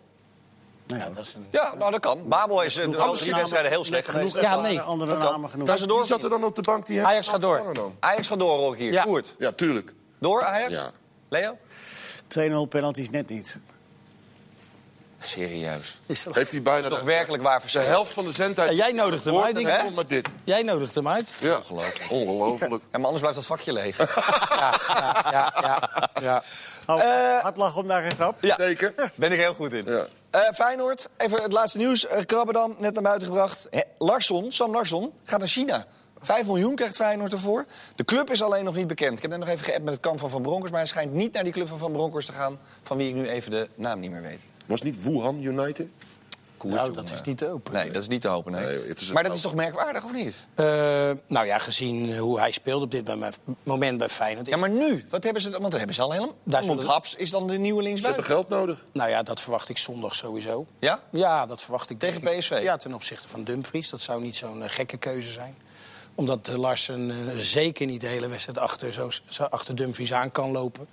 Ja, 0.87 1.09
dat 1.15 1.25
is 1.25 1.33
een... 1.33 1.45
Ja, 1.51 1.73
nou 1.77 1.91
dat 1.91 1.99
kan. 1.99 2.27
Babel 2.27 2.61
is 2.63 2.77
eh, 2.77 2.89
de 2.91 2.97
laatste 2.97 3.23
namen- 3.25 3.37
wedstrijden 3.39 3.71
heel 3.71 3.85
slecht 3.85 4.07
genoeg 4.07 4.31
geweest. 4.31 4.47
Ja, 4.49 4.61
nee, 4.61 4.79
Andere 4.81 5.11
dat 5.11 5.19
kan. 5.19 5.31
namen 5.31 5.49
genoeg. 5.49 5.77
Ze 5.77 5.87
door? 5.87 6.05
Zat 6.05 6.23
er 6.23 6.29
dan 6.29 6.43
op 6.43 6.55
de 6.55 6.61
bank? 6.61 6.85
Die 6.85 7.05
Ajax 7.05 7.27
gaat 7.27 7.41
door. 7.41 7.71
Ajax 7.99 8.27
gaat 8.27 8.39
door, 8.39 8.57
hoor 8.57 8.73
ik 8.73 8.79
hier. 8.79 8.91
Ja. 8.91 9.03
Koert. 9.03 9.35
Ja, 9.37 9.51
tuurlijk. 9.51 9.93
Door, 10.19 10.43
Ajax? 10.43 10.71
Ja. 10.73 10.91
Leo? 11.29 11.57
2-0 12.65 12.69
penalties 12.69 13.09
net 13.09 13.29
niet. 13.29 13.57
Serieus. 15.27 15.97
Heeft 16.31 16.51
hij 16.51 16.61
bijna 16.61 16.89
Toch 16.89 16.99
de, 16.99 17.05
werkelijk 17.05 17.43
waar 17.43 17.61
de 17.71 17.79
helft 17.79 18.13
van 18.13 18.23
de 18.25 18.31
zendtijd... 18.31 18.69
Ja, 18.69 18.75
jij 18.75 18.91
nodigt 18.91 19.25
hem 19.25 19.37
uit, 19.37 19.47
en 19.47 19.63
denk 19.63 19.67
ik. 19.67 19.79
komt 19.83 19.95
met 19.95 20.09
dit. 20.09 20.29
Jij 20.43 20.63
nodigt 20.63 20.95
hem 20.95 21.07
uit. 21.07 21.29
Ja, 21.39 21.59
ongelooflijk. 22.09 22.71
Ja, 22.71 22.77
maar 22.91 23.01
anders 23.01 23.19
blijft 23.19 23.35
dat 23.35 23.45
vakje 23.45 23.73
leeg. 23.73 23.97
Ja, 24.55 24.79
ja, 24.87 25.21
ja, 25.31 25.53
ja, 25.61 26.09
ja. 26.21 26.43
Oh, 26.87 27.01
Eh, 27.01 27.41
hard 27.41 27.57
lachen 27.57 27.81
om 27.81 27.87
daar 27.87 28.01
geen 28.01 28.11
grap. 28.11 28.37
Ja, 28.41 28.55
Zeker. 28.57 28.93
ben 29.15 29.31
ik 29.31 29.39
heel 29.39 29.53
goed 29.53 29.73
in. 29.73 29.83
Ja. 29.85 30.07
Eh, 30.29 30.41
Feyenoord, 30.53 31.09
even 31.17 31.41
het 31.41 31.51
laatste 31.51 31.77
nieuws. 31.77 32.05
Uh, 32.05 32.11
Krabbedam, 32.25 32.75
net 32.79 32.93
naar 32.93 33.03
buiten 33.03 33.27
gebracht. 33.27 33.67
Hè, 33.69 33.79
Larsson, 33.97 34.51
Sam 34.51 34.71
Larsson, 34.71 35.13
gaat 35.23 35.39
naar 35.39 35.47
China. 35.47 35.85
5 36.25 36.45
miljoen 36.45 36.75
krijgt 36.75 36.95
Feyenoord 36.95 37.33
ervoor. 37.33 37.65
De 37.95 38.03
club 38.05 38.31
is 38.31 38.41
alleen 38.41 38.63
nog 38.63 38.75
niet 38.75 38.87
bekend. 38.87 39.15
Ik 39.15 39.21
heb 39.21 39.31
net 39.31 39.39
nog 39.39 39.49
even 39.49 39.65
geappt 39.65 39.83
met 39.83 39.93
het 39.93 40.01
kamp 40.01 40.19
van 40.19 40.29
Van 40.29 40.41
Bronckhorst... 40.41 40.71
maar 40.71 40.81
hij 40.81 40.89
schijnt 40.89 41.13
niet 41.13 41.33
naar 41.33 41.43
die 41.43 41.53
club 41.53 41.67
van 41.67 41.77
Van 41.79 41.91
Bronckhorst 41.91 42.27
te 42.27 42.33
gaan... 42.33 42.59
van 42.83 42.97
wie 42.97 43.09
ik 43.09 43.15
nu 43.15 43.27
even 43.29 43.51
de 43.51 43.69
naam 43.75 43.99
niet 43.99 44.11
meer 44.11 44.21
weet. 44.21 44.45
Was 44.65 44.81
niet 44.81 45.03
Wuhan 45.03 45.41
United? 45.43 45.89
Nou, 46.63 46.77
jongen. 46.77 46.93
dat 47.05 47.13
is 47.13 47.21
niet 47.21 47.37
te 47.37 47.49
open. 47.49 47.73
Nee, 47.73 47.91
dat 47.91 48.01
is 48.01 48.07
niet 48.07 48.21
te 48.21 48.27
hopen, 48.27 48.51
nee. 48.51 48.65
Nee, 48.65 48.87
het 48.87 49.01
is 49.01 49.07
een- 49.07 49.13
maar 49.13 49.23
dat 49.23 49.35
is 49.35 49.41
toch 49.41 49.55
merkwaardig, 49.55 50.03
of 50.03 50.13
niet? 50.13 50.35
Eh, 50.55 50.65
nou 51.27 51.45
ja, 51.45 51.57
gezien 51.57 52.17
hoe 52.17 52.39
hij 52.39 52.51
speelt 52.51 52.81
op 52.81 52.91
dit 52.91 53.07
moment- 53.63 53.97
bij 53.97 54.09
Feyenoord... 54.09 54.47
is- 54.47 54.53
Ja, 54.53 54.59
maar 54.59 54.69
nu? 54.69 55.05
Wat 55.09 55.23
hebben 55.23 55.41
ze, 55.41 55.49
want 55.49 55.63
dat 55.63 55.73
hebben 55.77 55.95
ze 55.95 56.01
al 56.01 56.11
helemaal... 56.11 56.35
Daar 56.43 56.63
Haps 56.85 57.15
is 57.15 57.29
dan 57.29 57.47
de 57.47 57.57
nieuwe 57.57 57.81
Ze 57.81 57.87
linksbuiten. 57.87 58.25
hebben 58.25 58.47
geld 58.47 58.59
nodig. 58.59 58.83
Nou 58.93 59.09
ja, 59.09 59.23
dat 59.23 59.41
verwacht 59.41 59.69
ik 59.69 59.77
zondag 59.77 60.15
sowieso. 60.15 60.65
Ja? 60.79 60.99
Ja, 61.11 61.45
dat 61.45 61.61
verwacht 61.61 61.89
ik. 61.89 61.99
Tegen 61.99 62.27
ik. 62.27 62.37
PSV? 62.39 62.59
Ja, 62.61 62.77
ten 62.77 62.93
opzichte 62.93 63.27
van 63.27 63.43
Dumfries. 63.43 63.89
Dat 63.89 64.01
zou 64.01 64.21
niet 64.21 64.35
zo'n 64.35 64.63
eh, 64.63 64.69
gekke 64.69 64.97
keuze 64.97 65.31
zijn. 65.31 65.55
Omdat 66.15 66.47
Larsen 66.47 67.09
eh, 67.11 67.35
zeker 67.35 67.85
niet 67.85 68.01
de 68.01 68.07
hele 68.07 68.27
wedstrijd 68.27 68.57
achter, 68.57 68.93
zo, 68.93 69.09
zo 69.25 69.43
achter 69.43 69.75
Dumfries 69.75 70.13
aan 70.13 70.31
kan 70.31 70.51
lopen. 70.51 70.87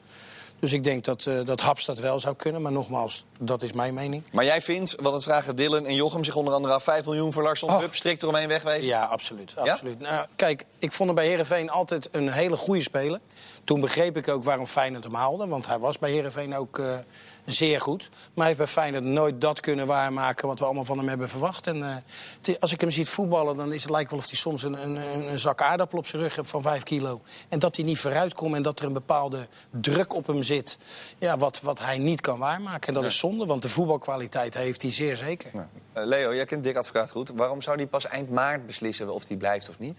Dus 0.62 0.72
ik 0.72 0.84
denk 0.84 1.04
dat, 1.04 1.26
eh, 1.26 1.44
dat 1.44 1.60
Haps 1.60 1.84
dat 1.84 1.98
wel 1.98 2.20
zou 2.20 2.36
kunnen. 2.36 2.62
Maar 2.62 2.72
nogmaals, 2.72 3.24
dat 3.38 3.62
is 3.62 3.72
mijn 3.72 3.94
mening. 3.94 4.22
Maar 4.32 4.44
jij 4.44 4.62
vindt, 4.62 4.94
want 5.00 5.14
het 5.14 5.24
vragen 5.24 5.56
Dylan 5.56 5.86
en 5.86 5.94
Jochem 5.94 6.24
zich 6.24 6.36
onder 6.36 6.54
andere 6.54 6.74
af... 6.74 6.82
5 6.82 7.04
miljoen 7.04 7.32
voor 7.32 7.42
Larsson, 7.42 7.70
Oh. 7.70 7.78
Hup, 7.78 7.94
strikt 7.94 8.22
eromheen 8.22 8.48
wegwezen? 8.48 8.84
Ja, 8.84 9.04
absoluut. 9.04 9.56
absoluut. 9.56 9.98
Nou, 9.98 10.26
kijk, 10.36 10.66
ik 10.78 10.92
vond 10.92 11.08
hem 11.08 11.16
bij 11.16 11.26
Herenveen 11.26 11.70
altijd 11.70 12.08
een 12.12 12.32
hele 12.32 12.56
goede 12.56 12.82
speler. 12.82 13.20
Toen 13.64 13.80
begreep 13.80 14.16
ik 14.16 14.28
ook 14.28 14.44
waarom 14.44 14.66
Feyenoord 14.66 15.04
hem 15.04 15.14
haalde. 15.14 15.46
Want 15.46 15.66
hij 15.66 15.78
was 15.78 15.98
bij 15.98 16.10
Herenveen 16.10 16.56
ook 16.56 16.78
eh, 16.78 16.98
zeer 17.44 17.80
goed. 17.80 18.08
Maar 18.10 18.18
hij 18.34 18.44
heeft 18.46 18.58
bij 18.58 18.66
Feyenoord 18.66 19.04
nooit 19.04 19.40
dat 19.40 19.60
kunnen 19.60 19.86
waarmaken... 19.86 20.48
wat 20.48 20.58
we 20.58 20.64
allemaal 20.64 20.84
van 20.84 20.98
hem 20.98 21.08
hebben 21.08 21.28
verwacht. 21.28 21.66
En 21.66 22.02
eh, 22.44 22.54
als 22.60 22.72
ik 22.72 22.80
hem 22.80 22.90
ziet 22.90 23.08
voetballen, 23.08 23.56
dan 23.56 23.72
is 23.72 23.82
het 23.82 23.90
lijkt 23.90 24.10
wel 24.10 24.18
of 24.18 24.26
hij 24.28 24.36
soms 24.38 24.62
een, 24.62 24.82
een, 24.82 24.96
een- 24.96 25.30
een 25.32 25.38
zak 25.38 25.62
aardappel 25.62 25.98
op 25.98 26.06
zijn 26.06 26.22
rug 26.22 26.36
heeft 26.36 26.50
van 26.50 26.62
5 26.62 26.82
kilo. 26.82 27.20
En 27.48 27.58
dat 27.58 27.76
hij 27.76 27.84
niet 27.84 27.98
vooruit 27.98 28.34
komt 28.34 28.54
en 28.54 28.62
dat 28.62 28.80
er 28.80 28.86
een 28.86 28.92
bepaalde 28.92 29.46
druk 29.70 30.14
op 30.14 30.26
hem 30.26 30.42
zit... 30.42 30.78
Ja, 31.18 31.36
wat, 31.36 31.60
wat 31.60 31.78
hij 31.78 31.98
niet 31.98 32.20
kan 32.20 32.38
waarmaken. 32.38 32.88
En 32.88 32.94
dat 32.94 33.04
is 33.04 33.18
zonde, 33.18 33.46
want 33.46 33.62
de 33.62 33.68
voetbalkwaliteit 33.68 34.54
heeft 34.54 34.82
hij 34.82 34.90
zeer 34.90 35.16
zeker. 35.16 35.50
Ja. 35.54 35.68
Eh, 35.92 36.04
Leo, 36.06 36.34
jij 36.34 36.44
kent 36.44 36.62
Dick 36.64 36.76
Advocaat 36.76 37.10
goed. 37.10 37.30
Waarom 37.34 37.62
zou 37.62 37.76
hij 37.76 37.86
pas 37.86 38.06
eind 38.06 38.30
maart 38.30 38.66
beslissen 38.66 39.14
of 39.14 39.28
hij 39.28 39.36
blijft 39.36 39.68
of 39.68 39.78
niet? 39.78 39.96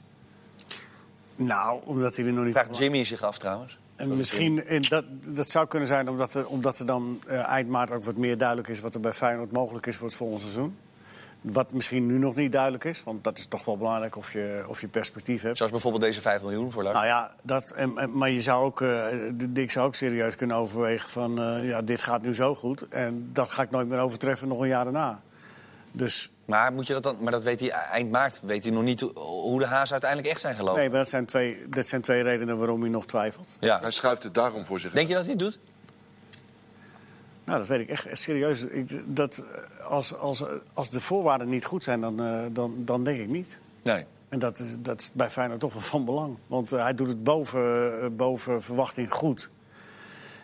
Nou, 1.35 1.81
omdat 1.85 2.15
hij 2.15 2.25
er 2.25 2.33
nog 2.33 2.45
niet... 2.45 2.53
Vraagt 2.53 2.77
Jimmy 2.77 3.03
zich 3.03 3.21
af 3.23 3.37
trouwens. 3.37 3.77
En 3.95 4.17
misschien, 4.17 4.65
en 4.65 4.81
dat, 4.81 5.05
dat 5.25 5.49
zou 5.49 5.67
kunnen 5.67 5.87
zijn 5.87 6.09
omdat 6.09 6.33
er, 6.33 6.47
omdat 6.47 6.79
er 6.79 6.85
dan 6.85 7.19
eh, 7.27 7.47
eind 7.47 7.69
maart 7.69 7.91
ook 7.91 8.03
wat 8.03 8.17
meer 8.17 8.37
duidelijk 8.37 8.67
is... 8.67 8.79
wat 8.79 8.93
er 8.93 8.99
bij 8.99 9.13
Feyenoord 9.13 9.51
mogelijk 9.51 9.85
is 9.85 9.95
voor 9.95 10.07
het 10.07 10.15
volgende 10.15 10.41
seizoen. 10.41 10.77
Wat 11.41 11.73
misschien 11.73 12.05
nu 12.05 12.17
nog 12.17 12.35
niet 12.35 12.51
duidelijk 12.51 12.83
is, 12.83 13.03
want 13.03 13.23
dat 13.23 13.37
is 13.37 13.45
toch 13.45 13.65
wel 13.65 13.77
belangrijk 13.77 14.15
of 14.15 14.33
je, 14.33 14.63
of 14.67 14.81
je 14.81 14.87
perspectief 14.87 15.41
hebt. 15.41 15.57
Zoals 15.57 15.71
bijvoorbeeld 15.71 16.03
deze 16.03 16.21
5 16.21 16.41
miljoen 16.41 16.71
voor 16.71 16.83
Larsson. 16.83 17.01
Nou 17.05 17.13
ja, 17.13 17.31
dat, 17.43 17.71
en, 17.71 17.97
en- 17.97 18.17
maar 18.17 18.29
je 18.29 18.41
zou 18.41 18.65
ook, 18.65 18.81
eh, 18.81 19.05
Dick 19.49 19.71
zou 19.71 19.87
ook 19.87 19.95
serieus 19.95 20.35
kunnen 20.35 20.57
overwegen 20.57 21.09
van... 21.09 21.41
eh, 21.41 21.67
ja, 21.67 21.81
dit 21.81 22.01
gaat 22.01 22.21
nu 22.21 22.35
zo 22.35 22.55
goed 22.55 22.87
en 22.87 23.29
dat 23.33 23.49
ga 23.49 23.61
ik 23.61 23.71
nooit 23.71 23.87
meer 23.87 23.99
overtreffen 23.99 24.47
nog 24.47 24.59
een 24.59 24.67
jaar 24.67 24.83
daarna. 24.83 25.21
Dus 25.91 26.31
Maar, 26.45 26.73
moet 26.73 26.87
je 26.87 26.93
dat 26.93 27.03
dan, 27.03 27.17
maar 27.19 27.31
dat 27.31 27.43
weet 27.43 27.59
hij 27.59 27.69
eind 27.69 28.11
maart. 28.11 28.39
Weet 28.43 28.63
hij 28.63 28.71
nog 28.73 28.83
niet 28.83 28.99
hoe, 29.15 29.59
de 29.59 29.65
hazen 29.65 29.91
uiteindelijk 29.91 30.29
echt 30.31 30.41
zijn 30.41 30.55
gelopen. 30.55 30.79
nee, 30.79 30.89
maar 30.89 30.97
dat 30.99 31.09
zijn, 31.09 31.25
twee, 31.25 31.69
dat 31.69 31.85
zijn 31.85 32.01
twee 32.01 32.21
redenen 32.23 32.57
waarom 32.57 32.81
hij 32.81 32.89
nog 32.89 33.05
twijfelt. 33.05 33.57
Ja. 33.59 33.79
Hij 33.79 33.91
schuift 33.91 34.23
het 34.23 34.33
daarom 34.33 34.65
voor 34.65 34.79
zich. 34.79 34.91
Denk 34.91 35.07
je 35.07 35.13
dat 35.13 35.21
hij 35.23 35.31
het 35.31 35.39
doet? 35.39 35.59
Nou, 37.45 37.59
dat 37.59 37.67
weet 37.67 37.79
ik 37.79 37.89
echt, 37.89 38.05
echt 38.05 38.21
serieus. 38.21 38.61
Ik, 38.65 39.15
dat, 39.15 39.43
eh, 39.79 39.85
als, 39.85 40.15
als, 40.17 40.43
als 40.73 40.89
de 40.89 41.01
voorwaarden 41.01 41.49
niet 41.49 41.65
goed 41.65 41.83
zijn, 41.83 42.01
dan, 42.01 42.21
eh, 42.23 42.41
dan, 42.51 42.73
dan 42.77 43.03
denk 43.03 43.19
ik 43.19 43.27
niet. 43.27 43.57
Nee. 43.83 44.05
En 44.29 44.39
dat, 44.39 44.59
is- 44.59 44.73
dat 44.77 45.01
is 45.01 45.11
bij 45.13 45.29
Feyenoord 45.29 45.59
toch 45.59 45.73
wel 45.73 45.81
van 45.81 46.05
belang. 46.05 46.37
Want 46.47 46.71
eh, 46.71 46.81
hij 46.81 46.93
doet 46.95 47.07
het 47.07 47.23
boven, 47.23 47.93
eh, 48.01 48.07
boven 48.11 48.61
verwachting 48.61 49.13
goed. 49.13 49.49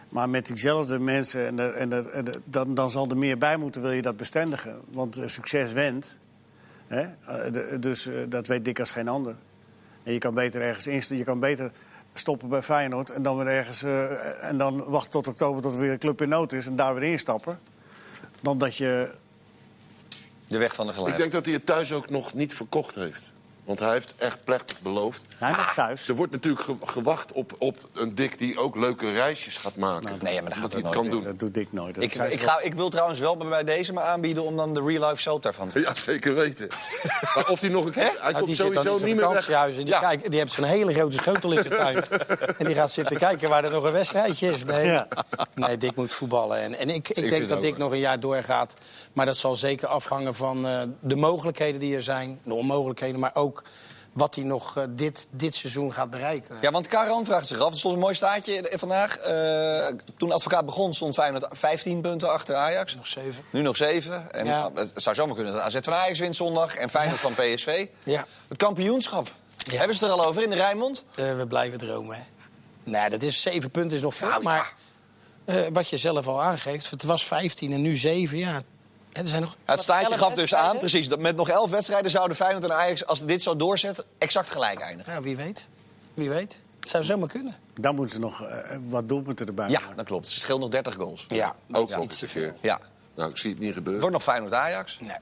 Maar 0.10 0.30
met 0.30 0.46
diezelfde 0.48 1.00
mensen, 1.00 1.46
en 1.48 1.60
er- 1.60 1.74
en 1.74 1.94
er- 1.94 2.10
en 2.10 2.28
er- 2.28 2.42
dan, 2.46 2.74
dan 2.74 2.90
zal 2.90 3.10
er 3.10 3.18
meer 3.18 3.38
bij 3.38 3.58
moeten, 3.58 3.82
wil 3.82 3.92
je 3.92 4.02
dat 4.02 4.18
bestendigen. 4.18 4.80
Want 4.88 5.18
eh, 5.18 5.28
succes 5.28 5.72
went. 5.72 6.18
Hè? 6.88 7.02
Eh, 7.02 7.80
dus 7.80 8.08
eh, 8.08 8.16
dat 8.30 8.48
weet 8.48 8.66
Dick 8.66 8.80
als 8.80 8.92
geen 8.92 9.08
ander. 9.08 9.36
En 10.04 10.14
je 10.14 10.20
kan 10.20 10.34
beter 10.34 10.62
ergens 10.62 10.88
inst- 10.88 11.10
je 11.10 11.24
kan 11.24 11.40
beter 11.40 11.72
stoppen 12.14 12.50
bij 12.50 12.62
Feyenoord 12.62 13.10
en 13.10 13.24
dan 13.24 13.38
weer 13.38 13.48
ergens 13.48 13.84
en 14.42 14.58
dan 14.58 14.84
wachten 14.84 15.12
tot 15.12 15.28
oktober 15.28 15.62
tot 15.62 15.74
er 15.74 15.80
weer 15.80 15.92
een 15.92 15.98
club 16.00 16.22
in 16.22 16.30
nood 16.30 16.54
is 16.54 16.66
en 16.68 16.76
daar 16.76 16.96
weer 16.96 17.12
instappen. 17.12 17.60
Dan 18.42 18.58
dat 18.58 18.76
je 18.78 19.12
De 20.48 20.58
weg 20.58 20.76
van 20.76 20.86
de 20.86 20.92
Ik 20.92 20.98
gelijk. 20.98 21.18
denk 21.18 21.32
dat 21.32 21.46
hij 21.46 21.54
het 21.54 21.66
thuis 21.66 21.94
ook 21.94 22.10
nog 22.10 22.34
niet 22.34 22.54
verkocht 22.54 22.96
heeft. 22.96 23.34
Want 23.70 23.82
hij 23.82 23.92
heeft 23.92 24.14
echt 24.18 24.44
plechtig 24.44 24.82
beloofd. 24.82 25.26
hij 25.38 25.52
mag 25.52 25.74
thuis. 25.74 26.08
Er 26.08 26.16
wordt 26.16 26.32
natuurlijk 26.32 26.64
ge- 26.64 26.76
gewacht 26.84 27.32
op, 27.32 27.56
op 27.58 27.78
een 27.94 28.16
Dick 28.16 28.38
die 28.38 28.58
ook 28.60 28.76
leuke 28.76 29.12
reisjes 29.12 29.58
gaat 29.58 29.76
maken. 29.76 30.18
Nee, 30.22 30.42
maar 30.42 30.50
dat 30.50 30.54
gaat 30.54 30.62
dat 30.62 30.74
hij 30.74 30.82
het 30.82 30.92
kan 30.92 31.02
nooit 31.02 31.12
doen. 31.16 31.24
Dat 31.24 31.40
doet 31.40 31.54
Dick 31.54 31.72
nooit. 31.74 31.96
Dat 31.96 32.04
Ik, 32.04 32.12
ze 32.12 32.32
ik, 32.32 32.42
ga, 32.42 32.60
ik 32.62 32.74
wil 32.74 32.90
trouwens 32.90 33.20
wel 33.20 33.38
bij 33.38 33.64
deze 33.64 33.94
maar 33.94 34.04
aanbieden 34.04 34.44
om 34.44 34.56
dan 34.56 34.74
de 34.74 34.82
real 34.86 35.10
life 35.10 35.22
soap 35.22 35.44
daarvan 35.44 35.68
te 35.68 35.80
Ja, 35.88 35.96
zeker 35.96 36.34
weten. 36.36 36.68
maar 37.36 37.50
of 37.50 37.60
hij 37.62 37.70
nog 37.70 37.86
een 37.86 37.92
keer... 37.92 38.04
Hij 38.04 38.14
Nou, 38.22 38.34
komt 38.34 38.46
die 38.46 38.56
zit 38.56 38.74
dan 38.74 38.84
sowieso 38.84 38.92
in 38.94 38.98
zijn 39.00 39.10
niet 39.12 39.20
meer 39.20 39.34
weg. 39.34 39.44
vakantiehuis 39.46 39.78
en 39.78 39.84
die, 39.86 39.94
Ja. 39.94 40.00
kijkt- 40.00 40.30
die 40.32 40.40
heeft 40.40 40.52
zo'n 40.54 40.64
hele 40.64 40.94
grote 40.94 41.18
schotel 41.18 41.52
in 41.52 41.64
zijn 41.64 41.80
tuin. 41.80 42.04
en 42.58 42.66
die 42.66 42.76
gaat 42.76 42.92
zitten 42.92 43.18
kijken 43.18 43.50
waar 43.50 43.64
er 43.64 43.72
nog 43.72 43.84
een 43.84 43.92
wedstrijdje 43.92 44.52
is. 44.52 44.64
Nee, 44.66 44.86
Ja. 44.88 45.08
nee 45.56 45.78
Dick 45.78 45.96
moet 45.96 46.14
voetballen. 46.14 46.62
En, 46.62 46.74
en 46.78 46.90
ik, 46.90 47.10
ik 47.10 47.16
vind 47.16 47.30
denk 47.30 47.48
dat 47.48 47.58
ook, 47.58 47.64
Dick 47.64 47.72
hoor. 47.72 47.80
nog 47.84 47.92
een 47.92 48.00
jaar 48.00 48.20
doorgaat. 48.20 48.74
Maar 49.14 49.26
dat 49.26 49.38
zal 49.38 49.56
zeker 49.56 49.88
afhangen 49.88 50.36
van 50.36 50.68
eh, 50.68 50.82
de 51.02 51.16
mogelijkheden 51.16 51.80
die 51.80 51.96
er 51.96 52.04
zijn. 52.04 52.40
De 52.44 52.54
onmogelijkheden, 52.54 53.20
maar 53.20 53.32
ook 53.36 53.59
wat 54.14 54.36
hij 54.36 54.44
nog 54.44 54.78
eh, 54.78 54.84
dit, 54.90 55.28
dit 55.32 55.56
seizoen 55.56 55.94
gaat 55.94 56.10
bereiken. 56.10 56.58
Ja, 56.62 56.72
want 56.72 56.88
Karan 56.88 57.26
vraagt 57.26 57.48
zich 57.48 57.60
af. 57.60 57.72
Er 57.72 57.78
stond 57.78 57.94
een 57.94 58.00
mooi 58.00 58.16
staatje 58.16 58.72
vandaag. 58.78 59.18
Eh, 59.18 59.88
toen 60.18 60.28
de 60.30 60.36
advocaat 60.36 60.66
begon 60.66 60.94
stond 60.94 61.14
Feyenoord 61.14 61.46
15 61.52 62.02
punten 62.02 62.32
achter 62.32 62.56
Ajax. 62.56 62.96
Nog 62.96 63.08
zeven. 63.08 63.44
Nu 63.50 63.62
nog 63.62 63.76
7. 63.76 64.32
En 64.32 64.46
Ja. 64.46 64.70
het 64.74 64.92
zou 64.96 65.16
zomaar 65.16 65.36
kunnen 65.36 65.54
dat 65.54 65.62
AZ 65.62 65.78
van 65.82 65.94
Ajax 65.94 66.20
wint 66.20 66.36
zondag 66.36 66.76
en 66.76 66.90
Feyenoord 66.90 67.20
van 67.20 67.34
PSV. 67.34 67.88
Ja. 68.04 68.26
Het 68.48 68.58
kampioenschap. 68.58 69.28
Ja. 69.58 69.78
Hebben 69.78 69.96
ze 69.96 70.04
het 70.06 70.14
er 70.14 70.20
al 70.20 70.26
over 70.26 70.44
in 70.44 70.50
de 70.50 70.56
Rijnmond? 70.56 71.06
Eh, 71.16 71.38
we 71.38 71.48
blijven 71.48 71.80
dromen, 71.80 72.16
hè. 72.16 72.22
Nee, 72.84 73.10
dat 73.10 73.22
is 73.22 73.42
zeven 73.42 73.72
punten 73.72 73.98
is 73.98 74.04
nog 74.04 74.16
veel. 74.16 74.42
maar 74.42 74.74
eh, 75.46 75.56
wat 75.74 75.90
je 75.90 75.98
zelf 75.98 76.28
al 76.28 76.42
aangeeft, 76.42 76.90
het 76.90 77.04
was 77.04 77.26
15 77.26 77.72
en 77.74 77.82
nu 77.82 77.96
7. 77.98 78.38
Ja, 78.38 78.62
Er 79.12 79.28
zijn 79.28 79.42
nog, 79.42 79.56
Het 79.66 79.82
staatje 79.82 80.08
elf 80.10 80.18
gaf 80.20 80.34
dus 80.34 80.56
aan, 80.56 80.78
precies, 80.78 81.08
dat 81.10 81.20
met 81.20 81.36
nog 81.36 81.50
11 81.50 81.70
wedstrijden 81.70 82.12
zouden 82.12 82.38
Feyenoord 82.38 82.64
en 82.64 82.74
Ajax, 82.74 83.06
als 83.06 83.26
dit 83.26 83.42
zo 83.44 83.56
doorzet, 83.56 84.06
exact 84.18 84.50
gelijk 84.50 84.80
eindigen. 84.80 85.14
Ja, 85.14 85.22
wie 85.22 85.36
weet. 85.36 85.68
Wie 86.14 86.30
weet. 86.30 86.60
Het 86.80 86.90
zou 86.90 87.04
zomaar 87.04 87.28
kunnen. 87.28 87.56
Dan 87.80 87.96
moeten 87.96 88.16
ze 88.16 88.22
nog 88.22 88.44
eh, 88.44 88.78
wat 88.88 89.10
doelpunten 89.10 89.48
erbij 89.48 89.70
Ja, 89.70 89.80
maken. 89.80 89.96
dat 89.96 90.06
klopt. 90.06 90.26
Het 90.30 90.40
scheelt 90.40 90.60
nog 90.60 90.70
30 90.70 90.96
goals. 90.96 91.26
Ja, 91.28 91.56
Ook 91.72 91.84
iets 91.88 91.96
een 91.96 92.08
te 92.08 92.28
veel. 92.28 92.52
Ja. 92.62 92.80
Nou, 93.16 93.30
ik 93.30 93.38
zie 93.38 93.50
het 93.50 93.60
niet 93.60 93.74
gebeuren. 93.74 94.02
wordt 94.02 94.16
nog 94.16 94.26
Feyenoord-Ajax. 94.26 94.98
Nee. 95.00 95.18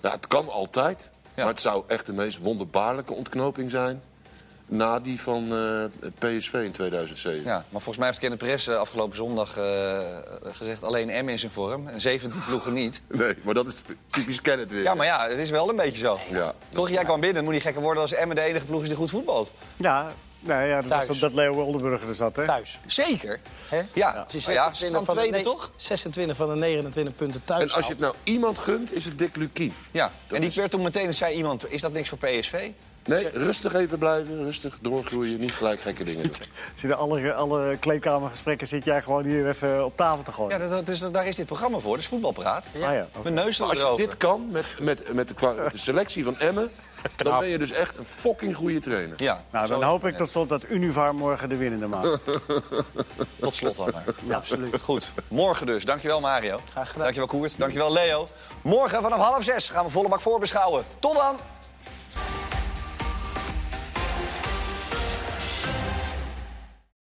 Ja, 0.00 0.10
het 0.10 0.26
kan 0.26 0.48
altijd. 0.48 1.10
Ja. 1.34 1.44
Maar 1.44 1.52
het 1.52 1.60
zou 1.60 1.84
echt 1.86 2.06
de 2.06 2.12
meest 2.12 2.38
wonderbaarlijke 2.38 3.12
ontknoping 3.14 3.70
zijn... 3.70 4.02
na 4.70 5.00
die 5.00 5.20
van 5.20 5.54
eh, 5.54 6.08
PSV 6.18 6.52
in 6.52 6.70
2007. 6.72 7.44
Ja, 7.44 7.54
maar 7.54 7.64
volgens 7.70 7.96
mij 7.96 8.06
heeft 8.06 8.18
Kenneth 8.18 8.38
Press 8.38 8.66
eh, 8.66 8.76
afgelopen 8.76 9.16
zondag 9.16 9.56
eh, 9.56 10.00
gezegd... 10.42 10.84
alleen 10.84 11.24
M 11.24 11.28
is 11.28 11.42
in 11.42 11.50
vorm 11.50 11.88
en 11.88 12.00
17 12.00 12.42
ploegen 12.46 12.72
niet. 12.72 13.02
Nee, 13.08 13.34
maar 13.42 13.54
dat 13.54 13.66
is 13.66 13.82
typisch 14.10 14.40
Kenneth 14.40 14.70
weer. 14.70 14.82
Ja, 14.82 14.94
maar 14.94 15.06
ja, 15.06 15.28
het 15.28 15.38
is 15.38 15.50
wel 15.50 15.68
een 15.68 15.76
beetje 15.76 15.98
zo. 15.98 16.18
Ja. 16.30 16.54
Toch, 16.68 16.90
jij 16.90 17.04
kwam 17.04 17.20
binnen, 17.20 17.44
moet 17.44 17.52
niet 17.52 17.62
gekker 17.62 17.82
worden 17.82 18.02
als 18.02 18.12
Emmen 18.12 18.36
de 18.36 18.42
enige 18.42 18.66
ploeg 18.66 18.82
is 18.82 18.88
die 18.88 18.96
goed 18.96 19.10
voetbalt. 19.10 19.52
Ja, 19.76 20.12
Nee, 20.42 20.68
ja, 20.68 20.82
dat 20.82 21.06
was 21.06 21.18
dat 21.18 21.32
Leo 21.32 21.54
Oldenburger 21.54 22.08
er 22.08 22.14
zat, 22.14 22.36
hè? 22.36 22.44
Thuis. 22.44 22.80
Zeker. 22.86 23.40
Hè? 23.68 23.80
Ja, 23.94 24.22
Het 24.22 24.34
is 24.34 24.44
ja, 24.46 24.64
26 24.74 24.88
stand 24.88 25.04
van 25.04 25.14
de 25.14 25.20
tweede 25.20 25.42
toch? 25.42 25.70
26 25.76 26.36
van 26.36 26.48
de 26.48 26.54
29 26.54 27.16
punten 27.16 27.44
thuis. 27.44 27.70
En 27.70 27.76
als 27.76 27.86
je 27.86 27.92
het 27.92 28.00
nou 28.00 28.14
iemand 28.24 28.58
gunt, 28.58 28.92
is 28.92 29.04
het 29.04 29.18
Dick 29.18 29.36
Lukien. 29.36 29.74
Ja, 29.90 30.12
Dat 30.26 30.36
en 30.38 30.48
die 30.48 30.52
werd 30.54 30.70
toen 30.70 30.82
meteen, 30.82 31.14
zei 31.14 31.34
iemand, 31.34 31.72
is 31.72 31.80
dat 31.80 31.92
niks 31.92 32.08
voor 32.08 32.18
PSV? 32.18 32.70
Nee, 33.04 33.28
rustig 33.28 33.74
even 33.74 33.98
blijven, 33.98 34.44
rustig 34.44 34.78
doorgroeien, 34.80 35.40
niet 35.40 35.52
gelijk 35.52 35.80
gekke 35.80 36.04
dingen 36.04 36.22
doen. 36.22 36.32
Zitten 36.74 36.98
alle, 36.98 37.34
alle 37.34 37.76
kleedkamergesprekken 37.80 38.66
zit 38.66 38.84
jij 38.84 39.02
gewoon 39.02 39.24
hier 39.24 39.48
even 39.48 39.84
op 39.84 39.96
tafel 39.96 40.22
te 40.22 40.32
gooien. 40.32 40.58
Ja, 40.58 40.68
dat, 40.68 40.86
dat 40.86 40.88
is, 40.88 41.00
daar 41.12 41.26
is 41.26 41.36
dit 41.36 41.46
programma 41.46 41.78
voor, 41.78 41.90
dat 41.90 42.00
is 42.00 42.06
voetbalpraat. 42.06 42.70
Ah, 42.74 42.80
ja, 42.80 43.06
oké. 43.16 43.22
Mijn 43.22 43.34
neus 43.34 43.58
Maar 43.58 43.68
als 43.68 43.78
je 43.78 43.84
erover. 43.84 44.04
dit 44.04 44.16
kan 44.16 44.50
met, 44.50 44.76
met, 44.80 45.12
met, 45.12 45.28
de, 45.28 45.70
selectie 45.74 46.24
van 46.24 46.38
Emmen, 46.38 46.70
dan 47.16 47.38
ben 47.38 47.48
je 47.48 47.58
dus 47.58 47.70
echt 47.70 47.98
een 47.98 48.06
fucking 48.06 48.56
goede 48.56 48.80
trainer. 48.80 49.22
Ja, 49.22 49.44
Nou, 49.50 49.68
dan 49.68 49.82
hoop 49.82 50.06
ik 50.06 50.16
tot 50.16 50.28
slot 50.28 50.48
dat 50.48 50.64
Univar 50.68 51.14
morgen 51.14 51.48
de 51.48 51.56
winnende 51.56 51.86
maakt. 51.86 52.08
Tot 53.40 53.56
slot 53.56 53.76
dan 53.76 53.90
maar. 53.92 54.04
Ja, 54.28 54.36
absoluut. 54.36 54.76
Goed, 54.80 55.12
morgen 55.28 55.66
dus. 55.66 55.84
Dankjewel 55.84 56.20
Mario. 56.20 56.60
Graag 56.70 56.86
gedaan. 56.86 57.02
Dankjewel 57.02 57.28
Koert. 57.28 57.58
Dankjewel 57.58 57.92
Leo. 57.92 58.28
Morgen 58.62 59.02
vanaf 59.02 59.18
half 59.18 59.44
zes 59.44 59.68
gaan 59.68 59.84
we 59.84 59.90
volle 59.90 60.08
bak 60.08 60.20
voorbeschouwen. 60.20 60.84
Tot 60.98 61.14
dan! 61.14 61.36